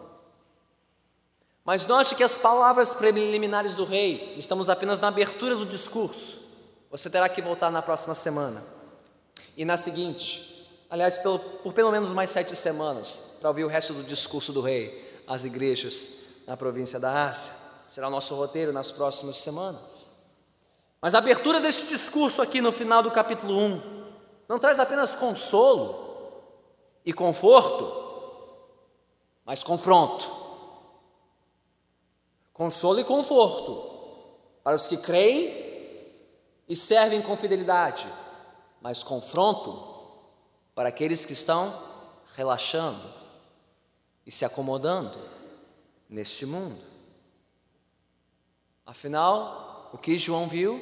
Mas 1.64 1.86
note 1.86 2.16
que 2.16 2.24
as 2.24 2.38
palavras 2.38 2.96
preliminares 2.96 3.76
do 3.76 3.86
rei, 3.86 4.34
estamos 4.36 4.70
apenas 4.70 5.00
na 5.00 5.10
abertura 5.10 5.56
do 5.56 5.66
discurso. 5.66 6.42
Você 6.90 7.10
terá 7.10 7.30
que 7.30 7.42
voltar 7.42 7.70
na 7.70 7.82
próxima 7.82 8.16
semana. 8.16 8.64
E 9.56 9.64
na 9.64 9.78
seguinte, 9.78 10.68
aliás, 10.90 11.20
pelo, 11.20 11.38
por 11.38 11.74
pelo 11.74 11.92
menos 11.92 12.14
mais 12.14 12.32
sete 12.32 12.56
semanas, 12.56 13.38
para 13.40 13.50
ouvir 13.50 13.64
o 13.64 13.68
resto 13.68 13.94
do 13.94 14.04
discurso 14.04 14.52
do 14.52 14.62
rei 14.62 15.24
às 15.28 15.44
igrejas 15.44 16.08
na 16.48 16.58
província 16.58 17.00
da 17.00 17.28
Ásia. 17.28 17.54
Será 17.90 18.08
o 18.08 18.12
nosso 18.12 18.34
roteiro 18.34 18.74
nas 18.74 18.92
próximas 18.92 19.38
semanas. 19.38 20.10
Mas 21.00 21.14
a 21.14 21.20
abertura 21.20 21.60
desse 21.60 21.88
discurso 21.88 22.42
aqui 22.42 22.60
no 22.60 22.72
final 22.72 23.04
do 23.04 23.12
capítulo 23.12 23.56
1 23.56 24.02
não 24.48 24.60
traz 24.60 24.80
apenas 24.80 25.16
consolo 25.16 26.10
e 27.06 27.14
conforto, 27.14 28.00
mas 29.46 29.64
confronto 29.64 30.41
consolo 32.54 33.00
e 33.00 33.04
conforto 33.04 33.90
para 34.64 34.76
os 34.76 34.88
que 34.88 34.98
creem 34.98 35.72
e 36.68 36.76
servem 36.76 37.22
com 37.22 37.36
fidelidade, 37.36 38.08
mas 38.82 39.04
confronto 39.04 39.92
para 40.74 40.90
aqueles 40.90 41.26
que 41.26 41.34
estão 41.34 41.74
relaxando 42.36 43.14
e 44.26 44.32
se 44.32 44.46
acomodando 44.46 45.18
neste 46.10 46.46
mundo. 46.46 46.82
Afinal, 48.86 49.90
o 49.94 49.98
que 49.98 50.18
João 50.18 50.48
viu? 50.48 50.82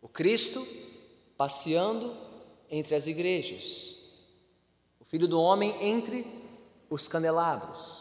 O 0.00 0.08
Cristo 0.08 0.66
passeando 1.36 2.16
entre 2.70 2.94
as 2.94 3.06
igrejas, 3.06 3.96
o 5.00 5.04
Filho 5.04 5.28
do 5.28 5.40
Homem 5.40 5.76
entre 5.80 6.26
os 6.88 7.06
candelabros, 7.06 7.95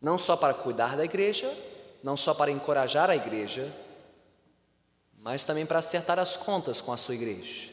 não 0.00 0.16
só 0.16 0.36
para 0.36 0.54
cuidar 0.54 0.96
da 0.96 1.04
igreja, 1.04 1.52
não 2.02 2.16
só 2.16 2.32
para 2.32 2.50
encorajar 2.50 3.10
a 3.10 3.16
igreja, 3.16 3.72
mas 5.18 5.44
também 5.44 5.66
para 5.66 5.78
acertar 5.78 6.18
as 6.18 6.36
contas 6.36 6.80
com 6.80 6.92
a 6.92 6.96
sua 6.96 7.14
igreja, 7.14 7.70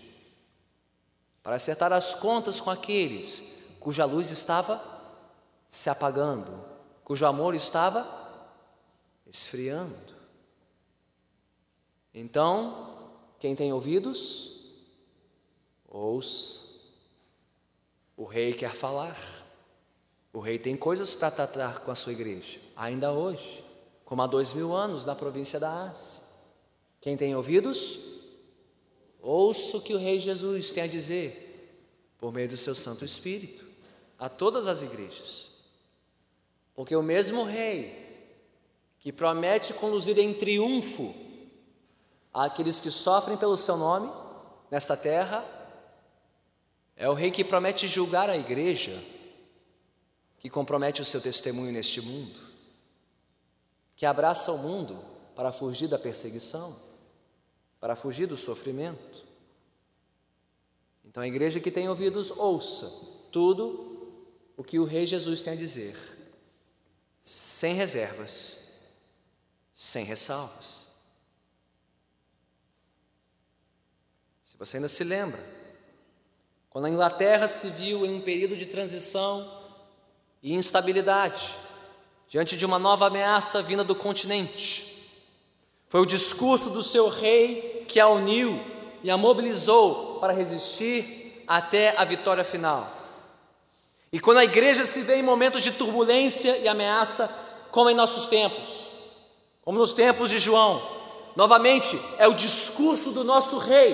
para 1.41 1.55
acertar 1.55 1.93
as 1.93 2.13
contas 2.13 2.59
com 2.59 2.69
aqueles 2.69 3.55
cuja 3.79 4.03
luz 4.03 4.31
estava 4.31 4.83
se 5.67 5.89
apagando, 5.89 6.65
cujo 7.03 7.25
amor 7.25 7.55
estava 7.55 8.05
esfriando. 9.25 10.15
Então, 12.13 13.11
quem 13.39 13.55
tem 13.55 13.71
ouvidos, 13.71 14.73
ouça. 15.87 16.67
O 18.15 18.23
rei 18.23 18.53
quer 18.53 18.73
falar. 18.73 19.15
O 20.37 20.39
rei 20.39 20.59
tem 20.59 20.77
coisas 20.77 21.15
para 21.15 21.31
tratar 21.31 21.79
com 21.79 21.89
a 21.89 21.95
sua 21.95 22.11
igreja, 22.13 22.59
ainda 22.75 23.11
hoje 23.11 23.65
como 24.05 24.21
há 24.21 24.27
dois 24.27 24.53
mil 24.53 24.71
anos 24.71 25.03
na 25.03 25.15
província 25.15 25.59
da 25.59 25.85
Ásia. 25.85 26.21
Quem 27.01 27.17
tem 27.17 27.35
ouvidos, 27.35 27.97
ouça 29.19 29.77
o 29.77 29.81
que 29.81 29.95
o 29.95 29.97
Rei 29.97 30.19
Jesus 30.19 30.71
tem 30.71 30.83
a 30.83 30.87
dizer, 30.87 31.81
por 32.19 32.31
meio 32.31 32.49
do 32.49 32.55
seu 32.55 32.75
Santo 32.75 33.03
Espírito, 33.03 33.65
a 34.19 34.29
todas 34.29 34.67
as 34.67 34.83
igrejas. 34.83 35.47
Porque 36.75 36.95
o 36.95 37.01
mesmo 37.01 37.43
Rei 37.43 38.29
que 38.99 39.11
promete 39.11 39.73
conduzir 39.73 40.19
em 40.19 40.35
triunfo 40.35 41.15
aqueles 42.31 42.79
que 42.79 42.91
sofrem 42.91 43.37
pelo 43.37 43.57
seu 43.57 43.75
nome 43.75 44.11
nesta 44.69 44.95
terra, 44.95 45.43
é 46.95 47.09
o 47.09 47.15
Rei 47.15 47.31
que 47.31 47.43
promete 47.43 47.87
julgar 47.87 48.29
a 48.29 48.37
igreja 48.37 49.16
que 50.39 50.49
compromete 50.49 51.01
o 51.01 51.05
seu 51.05 51.19
testemunho 51.19 51.71
neste 51.71 52.01
mundo, 52.01 52.39
que 53.95 54.05
abraça 54.05 54.51
o 54.51 54.57
mundo 54.59 55.03
para 55.35 55.51
fugir 55.51 55.87
da 55.87 55.97
perseguição, 55.97 56.75
para 57.79 57.95
fugir 57.95 58.27
do 58.27 58.37
sofrimento. 58.37 59.25
Então, 61.05 61.23
a 61.23 61.27
igreja 61.27 61.59
que 61.59 61.71
tem 61.71 61.89
ouvidos, 61.89 62.31
ouça 62.31 62.91
tudo 63.31 64.15
o 64.55 64.63
que 64.63 64.79
o 64.79 64.85
Rei 64.85 65.05
Jesus 65.05 65.41
tem 65.41 65.53
a 65.53 65.55
dizer, 65.55 65.95
sem 67.19 67.75
reservas, 67.75 68.59
sem 69.73 70.03
ressalvas. 70.03 70.87
Se 74.43 74.57
você 74.57 74.77
ainda 74.77 74.87
se 74.87 75.03
lembra, 75.03 75.43
quando 76.69 76.85
a 76.85 76.89
Inglaterra 76.89 77.47
se 77.47 77.69
viu 77.71 78.05
em 78.05 78.13
um 78.13 78.21
período 78.21 78.55
de 78.57 78.65
transição 78.65 79.66
e 80.47 80.53
instabilidade, 80.53 81.53
diante 82.29 82.55
de 82.55 82.65
uma 82.65 82.79
nova 82.79 83.07
ameaça 83.07 83.61
vinda 83.61 83.83
do 83.83 83.93
continente, 83.93 85.05
foi 85.89 85.99
o 85.99 86.05
discurso 86.05 86.69
do 86.69 86.81
seu 86.81 87.09
rei 87.09 87.83
que 87.85 87.99
a 87.99 88.07
uniu 88.07 88.57
e 89.03 89.11
a 89.11 89.17
mobilizou 89.17 90.19
para 90.21 90.31
resistir 90.31 91.43
até 91.45 91.93
a 91.97 92.05
vitória 92.05 92.45
final. 92.45 92.89
E 94.09 94.21
quando 94.21 94.37
a 94.37 94.45
igreja 94.45 94.85
se 94.85 95.01
vê 95.01 95.17
em 95.17 95.21
momentos 95.21 95.61
de 95.61 95.73
turbulência 95.73 96.55
e 96.59 96.67
ameaça, 96.69 97.27
como 97.69 97.89
em 97.89 97.95
nossos 97.95 98.27
tempos, 98.27 98.87
como 99.65 99.77
nos 99.77 99.91
tempos 99.91 100.29
de 100.29 100.39
João, 100.39 100.81
novamente 101.35 101.99
é 102.19 102.25
o 102.25 102.33
discurso 102.33 103.11
do 103.11 103.25
nosso 103.25 103.57
rei, 103.57 103.91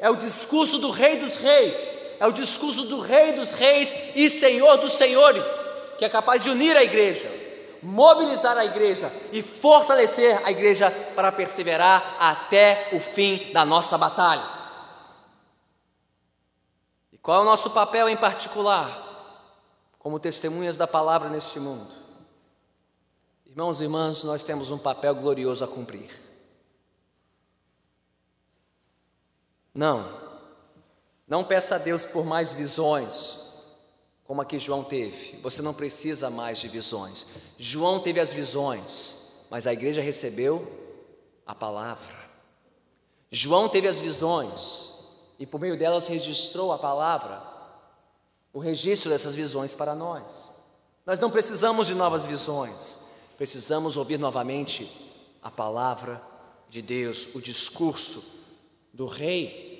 é 0.00 0.10
o 0.10 0.16
discurso 0.16 0.78
do 0.78 0.90
Rei 0.90 1.18
dos 1.18 1.36
Reis, 1.36 1.94
é 2.18 2.26
o 2.26 2.32
discurso 2.32 2.82
do 2.86 2.98
Rei 2.98 3.34
dos 3.34 3.52
Reis 3.52 3.94
e 4.16 4.28
Senhor 4.28 4.76
dos 4.78 4.94
Senhores, 4.94 5.73
que 5.98 6.04
é 6.04 6.08
capaz 6.08 6.42
de 6.42 6.50
unir 6.50 6.76
a 6.76 6.82
igreja 6.82 7.44
mobilizar 7.84 8.56
a 8.56 8.64
igreja 8.64 9.12
e 9.30 9.42
fortalecer 9.42 10.40
a 10.46 10.50
igreja 10.50 10.90
para 11.14 11.30
perseverar 11.30 12.16
até 12.18 12.88
o 12.92 12.98
fim 12.98 13.52
da 13.52 13.64
nossa 13.64 13.98
batalha. 13.98 14.42
E 17.12 17.18
qual 17.18 17.40
é 17.40 17.42
o 17.42 17.44
nosso 17.44 17.70
papel 17.70 18.08
em 18.08 18.16
particular, 18.16 19.02
como 19.98 20.18
testemunhas 20.18 20.78
da 20.78 20.86
palavra 20.86 21.28
neste 21.28 21.60
mundo? 21.60 21.92
Irmãos 23.44 23.80
e 23.80 23.84
irmãs, 23.84 24.24
nós 24.24 24.42
temos 24.42 24.70
um 24.70 24.78
papel 24.78 25.14
glorioso 25.14 25.62
a 25.62 25.68
cumprir. 25.68 26.10
Não, 29.74 30.08
não 31.28 31.44
peça 31.44 31.74
a 31.74 31.78
Deus 31.78 32.06
por 32.06 32.24
mais 32.24 32.54
visões, 32.54 33.53
como 34.24 34.40
a 34.40 34.44
que 34.44 34.58
João 34.58 34.82
teve. 34.82 35.38
Você 35.42 35.62
não 35.62 35.74
precisa 35.74 36.30
mais 36.30 36.58
de 36.58 36.68
visões. 36.68 37.26
João 37.58 38.00
teve 38.00 38.20
as 38.20 38.32
visões, 38.32 39.16
mas 39.50 39.66
a 39.66 39.72
igreja 39.72 40.00
recebeu 40.00 40.66
a 41.46 41.54
palavra. 41.54 42.14
João 43.30 43.68
teve 43.68 43.88
as 43.88 44.00
visões 44.00 44.94
e 45.38 45.46
por 45.46 45.60
meio 45.60 45.76
delas 45.76 46.06
registrou 46.06 46.72
a 46.72 46.78
palavra, 46.78 47.42
o 48.52 48.58
registro 48.58 49.10
dessas 49.10 49.34
visões 49.34 49.74
para 49.74 49.94
nós. 49.94 50.54
Nós 51.04 51.18
não 51.20 51.30
precisamos 51.30 51.86
de 51.86 51.94
novas 51.94 52.24
visões, 52.24 52.96
precisamos 53.36 53.96
ouvir 53.96 54.18
novamente 54.18 54.90
a 55.42 55.50
palavra 55.50 56.22
de 56.68 56.80
Deus, 56.80 57.34
o 57.34 57.40
discurso 57.40 58.24
do 58.92 59.06
Rei. 59.06 59.73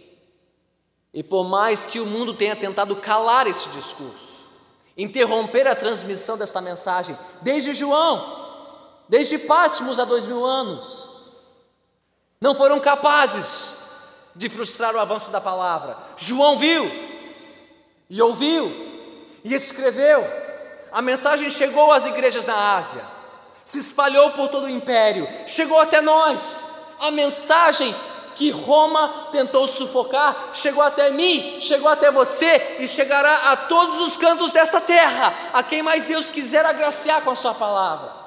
E 1.15 1.23
por 1.23 1.45
mais 1.45 1.87
que 1.87 2.01
o 2.01 2.07
mundo 2.07 2.35
tenha 2.35 2.57
tentado 2.57 2.97
calar 2.97 3.47
esse 3.47 3.69
discurso, 3.69 4.49
interromper 4.97 5.67
a 5.69 5.77
transmissão 5.77 6.37
desta 6.37 6.61
mensagem, 6.61 7.17
desde 7.41 7.73
João, 7.73 8.45
desde 9.09 9.39
Pátimos 9.39 10.01
há 10.01 10.05
dois 10.05 10.27
mil 10.27 10.45
anos, 10.45 11.09
não 12.41 12.53
foram 12.53 12.81
capazes 12.81 13.77
de 14.35 14.49
frustrar 14.49 14.95
o 14.95 14.99
avanço 14.99 15.31
da 15.31 15.41
palavra. 15.41 15.97
João 16.17 16.59
viu, 16.59 16.85
e 18.11 18.21
ouviu, 18.21 18.69
e 19.45 19.55
escreveu. 19.55 20.25
A 20.91 21.01
mensagem 21.01 21.49
chegou 21.49 21.93
às 21.93 22.05
igrejas 22.07 22.45
na 22.45 22.77
Ásia, 22.77 23.05
se 23.65 23.79
espalhou 23.79 24.33
por 24.33 24.49
todo 24.49 24.65
o 24.65 24.71
império, 24.71 25.29
chegou 25.47 25.79
até 25.81 26.01
nós. 26.01 26.65
A 27.01 27.12
mensagem 27.12 27.95
que 28.35 28.51
Roma 28.51 29.28
tentou 29.32 29.66
sufocar, 29.66 30.51
chegou 30.53 30.82
até 30.82 31.11
mim, 31.11 31.59
chegou 31.61 31.89
até 31.89 32.11
você 32.11 32.76
e 32.80 32.89
chegará 32.89 33.53
a 33.53 33.57
todos 33.57 34.01
os 34.01 34.16
cantos 34.16 34.51
desta 34.51 34.80
terra, 34.80 35.32
a 35.53 35.62
quem 35.62 35.82
mais 35.82 36.05
Deus 36.05 36.30
quiser 36.30 36.64
agraciar 36.66 37.22
com 37.22 37.30
a 37.30 37.37
Sua 37.37 37.55
palavra. 37.55 38.24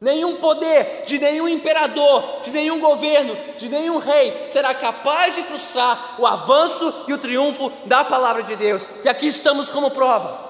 Nenhum 0.00 0.36
poder 0.36 1.04
de 1.06 1.18
nenhum 1.18 1.46
imperador, 1.46 2.40
de 2.42 2.50
nenhum 2.52 2.80
governo, 2.80 3.36
de 3.58 3.68
nenhum 3.68 3.98
rei 3.98 4.48
será 4.48 4.74
capaz 4.74 5.34
de 5.34 5.42
frustrar 5.42 6.16
o 6.18 6.26
avanço 6.26 7.04
e 7.06 7.12
o 7.12 7.18
triunfo 7.18 7.70
da 7.84 8.02
palavra 8.02 8.42
de 8.42 8.56
Deus. 8.56 8.86
E 9.04 9.08
aqui 9.10 9.26
estamos 9.26 9.68
como 9.68 9.90
prova. 9.90 10.48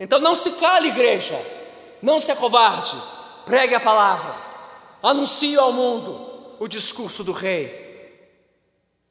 Então 0.00 0.18
não 0.18 0.34
se 0.34 0.52
cale, 0.52 0.88
igreja, 0.88 1.40
não 2.02 2.18
se 2.18 2.32
acovarde, 2.32 2.96
pregue 3.44 3.76
a 3.76 3.80
palavra, 3.80 4.34
anuncie 5.02 5.56
ao 5.56 5.72
mundo 5.72 6.27
o 6.58 6.66
discurso 6.68 7.22
do 7.22 7.32
rei 7.32 7.88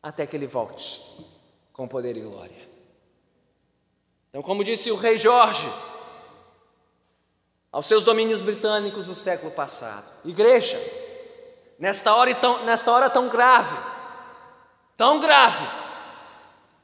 até 0.01 0.25
que 0.25 0.35
ele 0.35 0.47
volte 0.47 1.01
com 1.73 1.87
poder 1.87 2.15
e 2.17 2.21
glória. 2.21 2.67
Então, 4.29 4.41
como 4.41 4.63
disse 4.63 4.91
o 4.91 4.95
rei 4.95 5.17
Jorge 5.17 5.71
aos 7.71 7.85
seus 7.85 8.03
domínios 8.03 8.43
britânicos 8.43 9.05
do 9.05 9.15
século 9.15 9.51
passado, 9.51 10.11
igreja, 10.25 10.79
nesta 11.77 12.13
hora 12.15 12.33
tão, 12.33 12.65
nesta 12.65 12.91
hora 12.91 13.09
tão 13.09 13.29
grave, 13.29 13.77
tão 14.95 15.19
grave, 15.19 15.67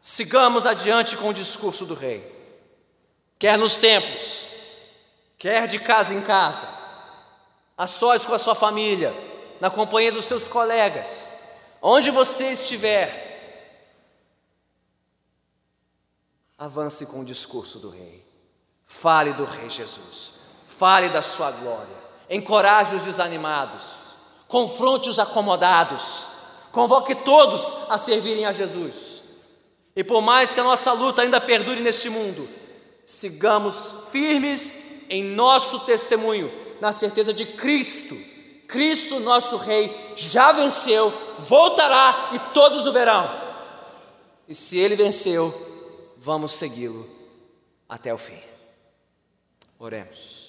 sigamos 0.01 0.66
adiante 0.66 1.18
com 1.18 1.30
o 1.30 1.34
discurso 1.34 1.86
do 1.86 1.93
rei, 1.93 2.30
quer 3.39 3.57
nos 3.57 3.78
templos, 3.78 4.47
quer 5.38 5.68
de 5.68 5.80
casa 5.80 6.14
em 6.14 6.22
casa, 6.22 6.68
a 7.78 7.88
sós 7.88 8.26
com 8.26 8.34
a 8.34 8.39
sua 8.39 8.53
família, 8.53 9.14
na 9.64 9.70
companhia 9.70 10.11
dos 10.11 10.26
seus 10.26 10.45
colegas, 10.45 11.30
onde 11.82 12.11
você 12.11 12.51
estiver, 12.51 13.80
avance 16.57 17.05
com 17.05 17.22
o 17.22 17.26
discurso 17.26 17.80
do 17.80 17.89
Rei, 17.89 18.28
fale 18.84 19.32
do 19.32 19.45
Rei 19.45 19.70
Jesus, 19.70 20.34
fale 20.68 21.07
da 21.07 21.22
sua 21.22 21.49
glória, 21.49 21.95
encoraje 22.30 22.93
os 22.93 23.05
desanimados, 23.05 24.16
confronte 24.49 25.09
os 25.09 25.18
acomodados, 25.18 26.26
convoque 26.70 27.16
todos 27.16 27.89
a 27.89 27.97
servirem 27.97 28.45
a 28.45 28.51
Jesus. 28.51 29.22
E 29.95 30.03
por 30.03 30.22
mais 30.22 30.51
que 30.51 30.59
a 30.59 30.66
nossa 30.66 30.91
luta 30.91 31.22
ainda 31.22 31.39
perdure 31.39 31.80
neste 31.80 32.09
mundo, 32.09 32.49
sigamos 33.05 34.09
firmes 34.11 34.74
em 35.09 35.24
nosso 35.24 35.80
testemunho, 35.86 36.51
na 36.82 36.91
certeza 36.91 37.34
de 37.34 37.45
Cristo 37.45 38.33
Cristo, 38.74 39.20
nosso 39.20 39.56
Rei, 39.56 39.96
já 40.16 40.52
venceu, 40.52 41.14
voltará 41.38 42.32
e 42.34 42.40
todos 42.56 42.88
o 42.88 42.92
verão. 42.92 43.30
E 44.50 44.56
se 44.56 44.80
ele 44.80 44.96
venceu, 44.96 45.54
vamos 46.18 46.54
segui-lo 46.54 47.08
até 47.88 48.12
o 48.12 48.18
fim. 48.18 48.40
Oremos. 49.78 50.43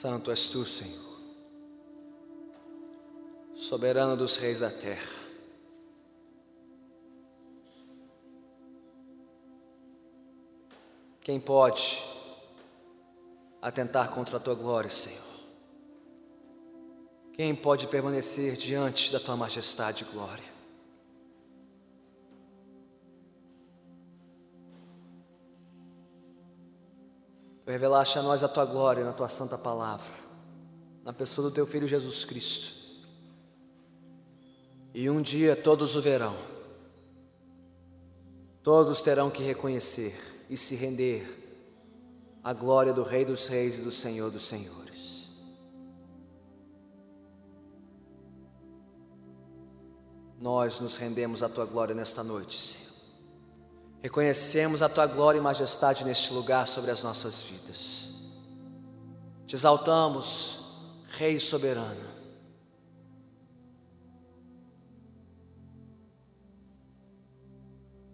Santo 0.00 0.30
és 0.30 0.46
tu, 0.46 0.64
Senhor, 0.64 1.18
soberano 3.52 4.16
dos 4.16 4.36
reis 4.36 4.60
da 4.60 4.70
terra. 4.70 5.10
Quem 11.20 11.40
pode 11.40 12.00
atentar 13.60 14.14
contra 14.14 14.36
a 14.36 14.40
tua 14.40 14.54
glória, 14.54 14.88
Senhor? 14.88 15.20
Quem 17.32 17.52
pode 17.52 17.88
permanecer 17.88 18.56
diante 18.56 19.10
da 19.10 19.18
tua 19.18 19.36
majestade 19.36 20.04
e 20.04 20.12
glória? 20.12 20.57
Revelaste 27.72 28.18
a 28.18 28.22
nós 28.22 28.42
a 28.42 28.48
tua 28.48 28.64
glória 28.64 29.04
na 29.04 29.12
tua 29.12 29.28
santa 29.28 29.58
palavra, 29.58 30.10
na 31.04 31.12
pessoa 31.12 31.48
do 31.48 31.54
teu 31.54 31.66
filho 31.66 31.86
Jesus 31.86 32.24
Cristo. 32.24 32.72
E 34.94 35.10
um 35.10 35.20
dia 35.20 35.54
todos 35.54 35.94
o 35.94 36.00
verão, 36.00 36.34
todos 38.62 39.02
terão 39.02 39.30
que 39.30 39.42
reconhecer 39.42 40.46
e 40.48 40.56
se 40.56 40.76
render 40.76 41.38
à 42.42 42.52
glória 42.52 42.92
do 42.92 43.02
Rei 43.02 43.24
dos 43.24 43.46
Reis 43.46 43.78
e 43.78 43.82
do 43.82 43.90
Senhor 43.90 44.30
dos 44.30 44.46
Senhores. 44.46 45.28
Nós 50.40 50.80
nos 50.80 50.96
rendemos 50.96 51.42
à 51.42 51.48
tua 51.48 51.66
glória 51.66 51.94
nesta 51.94 52.22
noite, 52.22 52.58
Senhor. 52.58 52.87
Reconhecemos 54.02 54.80
a 54.80 54.88
tua 54.88 55.06
glória 55.06 55.38
e 55.38 55.40
majestade 55.40 56.04
neste 56.04 56.32
lugar 56.32 56.68
sobre 56.68 56.90
as 56.90 57.02
nossas 57.02 57.42
vidas. 57.42 58.10
Te 59.46 59.56
exaltamos, 59.56 60.56
Rei 61.08 61.40
soberano. 61.40 62.06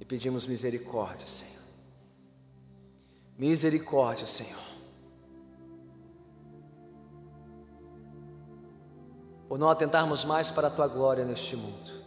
E 0.01 0.05
pedimos 0.05 0.47
misericórdia, 0.47 1.27
Senhor. 1.27 1.65
Misericórdia, 3.37 4.27
Senhor. 4.27 4.63
Por 9.49 9.59
não 9.59 9.69
atentarmos 9.69 10.25
mais 10.25 10.51
para 10.51 10.69
a 10.69 10.71
tua 10.71 10.89
glória 10.89 11.25
neste 11.25 11.57
mundo. 11.57 12.04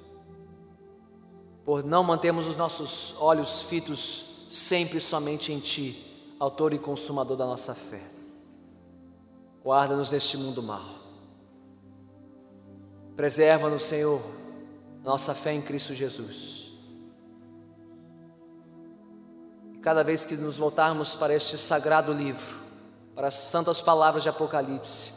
Por 1.68 1.84
não 1.84 2.02
mantermos 2.02 2.48
os 2.48 2.56
nossos 2.56 3.14
olhos 3.20 3.64
fitos 3.64 4.46
sempre 4.48 5.02
somente 5.02 5.52
em 5.52 5.60
Ti, 5.60 6.34
Autor 6.40 6.72
e 6.72 6.80
Consumador 6.80 7.36
da 7.36 7.46
nossa 7.46 7.76
fé. 7.76 8.02
Guarda-nos 9.62 10.10
neste 10.10 10.38
mundo 10.38 10.64
mal. 10.64 10.86
Preserva-nos, 13.18 13.82
Senhor, 13.82 14.22
nossa 15.04 15.36
fé 15.36 15.52
em 15.52 15.62
Cristo 15.62 15.94
Jesus. 15.94 16.68
cada 19.88 20.04
vez 20.04 20.26
que 20.26 20.36
nos 20.36 20.58
voltarmos 20.58 21.16
para 21.16 21.34
este 21.34 21.58
sagrado 21.58 22.12
livro, 22.12 22.58
para 23.16 23.30
as 23.30 23.36
santas 23.36 23.80
palavras 23.80 24.22
de 24.22 24.28
Apocalipse, 24.28 25.14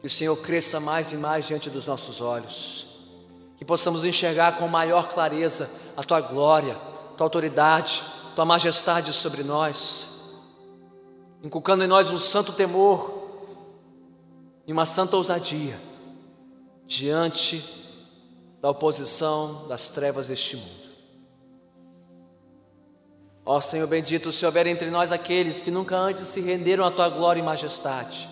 que 0.00 0.06
o 0.08 0.10
Senhor 0.10 0.34
cresça 0.36 0.80
mais 0.80 1.12
e 1.12 1.16
mais 1.16 1.46
diante 1.46 1.70
dos 1.70 1.86
nossos 1.86 2.20
olhos, 2.20 2.89
que 3.60 3.64
possamos 3.66 4.06
enxergar 4.06 4.56
com 4.56 4.66
maior 4.66 5.06
clareza 5.06 5.92
a 5.94 6.02
tua 6.02 6.22
glória, 6.22 6.74
tua 7.14 7.26
autoridade, 7.26 8.02
tua 8.34 8.46
majestade 8.46 9.12
sobre 9.12 9.44
nós, 9.44 10.40
inculcando 11.42 11.84
em 11.84 11.86
nós 11.86 12.10
um 12.10 12.16
santo 12.16 12.54
temor 12.54 13.52
e 14.66 14.72
uma 14.72 14.86
santa 14.86 15.14
ousadia 15.14 15.78
diante 16.86 17.62
da 18.62 18.70
oposição 18.70 19.68
das 19.68 19.90
trevas 19.90 20.28
deste 20.28 20.56
mundo. 20.56 20.88
Ó 23.44 23.60
Senhor 23.60 23.86
bendito, 23.86 24.32
se 24.32 24.46
houver 24.46 24.66
entre 24.66 24.90
nós 24.90 25.12
aqueles 25.12 25.60
que 25.60 25.70
nunca 25.70 25.98
antes 25.98 26.26
se 26.28 26.40
renderam 26.40 26.86
à 26.86 26.90
tua 26.90 27.10
glória 27.10 27.40
e 27.40 27.44
majestade, 27.44 28.26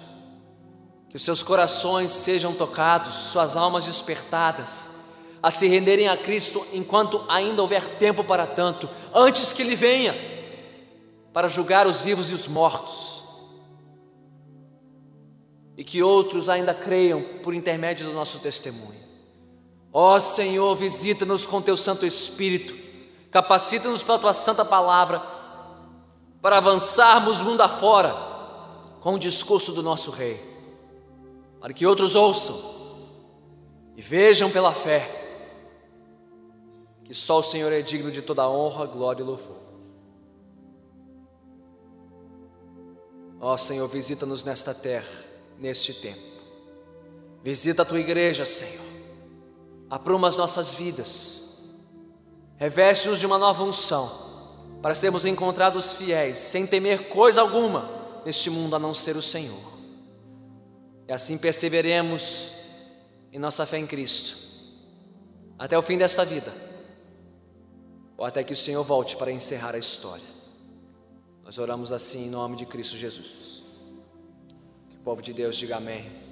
que 1.10 1.16
os 1.16 1.22
seus 1.22 1.42
corações 1.42 2.12
sejam 2.12 2.54
tocados, 2.54 3.14
suas 3.30 3.58
almas 3.58 3.84
despertadas, 3.84 4.96
a 5.42 5.50
se 5.50 5.68
renderem 5.68 6.08
a 6.08 6.16
Cristo 6.16 6.66
enquanto 6.72 7.24
ainda 7.28 7.62
houver 7.62 7.86
tempo 7.98 8.24
para 8.24 8.46
tanto, 8.46 8.88
antes 9.14 9.52
que 9.52 9.62
Ele 9.62 9.76
venha 9.76 10.14
para 11.32 11.48
julgar 11.48 11.86
os 11.86 12.00
vivos 12.00 12.30
e 12.30 12.34
os 12.34 12.46
mortos, 12.46 13.22
e 15.76 15.84
que 15.84 16.02
outros 16.02 16.48
ainda 16.48 16.74
creiam 16.74 17.22
por 17.42 17.54
intermédio 17.54 18.06
do 18.06 18.12
nosso 18.12 18.40
testemunho. 18.40 18.98
Ó 19.92 20.18
Senhor, 20.18 20.74
visita-nos 20.74 21.46
com 21.46 21.62
teu 21.62 21.76
Santo 21.76 22.04
Espírito. 22.04 22.74
Capacita-nos 23.30 24.02
pela 24.02 24.18
tua 24.18 24.34
santa 24.34 24.64
palavra 24.64 25.22
para 26.42 26.58
avançarmos 26.58 27.40
mundo 27.40 27.60
afora 27.60 28.14
com 29.00 29.14
o 29.14 29.18
discurso 29.18 29.72
do 29.72 29.82
nosso 29.82 30.10
Rei, 30.10 30.42
para 31.60 31.72
que 31.72 31.86
outros 31.86 32.14
ouçam 32.14 32.76
e 33.96 34.02
vejam 34.02 34.50
pela 34.50 34.72
fé 34.72 35.17
que 37.08 37.14
só 37.14 37.40
o 37.40 37.42
Senhor 37.42 37.72
é 37.72 37.82
digno 37.82 38.12
de 38.12 38.22
toda 38.22 38.48
honra, 38.48 38.86
glória 38.86 39.22
e 39.22 39.26
louvor. 39.26 39.56
Ó 43.40 43.56
Senhor, 43.56 43.88
visita-nos 43.88 44.44
nesta 44.44 44.72
terra, 44.72 45.24
neste 45.58 45.94
tempo. 45.94 46.20
Visita 47.42 47.82
a 47.82 47.84
tua 47.84 47.98
igreja, 47.98 48.46
Senhor. 48.46 48.86
Apruma 49.90 50.28
as 50.28 50.36
nossas 50.36 50.72
vidas 50.74 51.48
Reveste-nos 52.58 53.20
de 53.20 53.26
uma 53.26 53.38
nova 53.38 53.62
unção, 53.62 54.10
para 54.82 54.94
sermos 54.94 55.24
encontrados 55.24 55.92
fiéis, 55.92 56.40
sem 56.40 56.66
temer 56.66 57.08
coisa 57.08 57.40
alguma 57.40 57.88
neste 58.24 58.50
mundo 58.50 58.74
a 58.74 58.80
não 58.80 58.92
ser 58.92 59.16
o 59.16 59.22
Senhor. 59.22 59.78
E 61.06 61.12
assim 61.12 61.38
perseveremos 61.38 62.50
em 63.32 63.38
nossa 63.38 63.64
fé 63.64 63.78
em 63.78 63.86
Cristo, 63.86 64.36
até 65.56 65.78
o 65.78 65.82
fim 65.82 65.96
desta 65.96 66.24
vida, 66.24 66.52
ou 68.18 68.24
até 68.24 68.42
que 68.42 68.52
o 68.52 68.56
Senhor 68.56 68.82
volte 68.82 69.16
para 69.16 69.30
encerrar 69.30 69.76
a 69.76 69.78
história. 69.78 70.24
Nós 71.44 71.56
oramos 71.56 71.92
assim 71.92 72.26
em 72.26 72.30
nome 72.30 72.56
de 72.56 72.66
Cristo 72.66 72.96
Jesus. 72.96 73.62
Que 74.90 74.96
o 74.96 75.00
povo 75.00 75.22
de 75.22 75.32
Deus 75.32 75.56
diga 75.56 75.76
amém. 75.76 76.27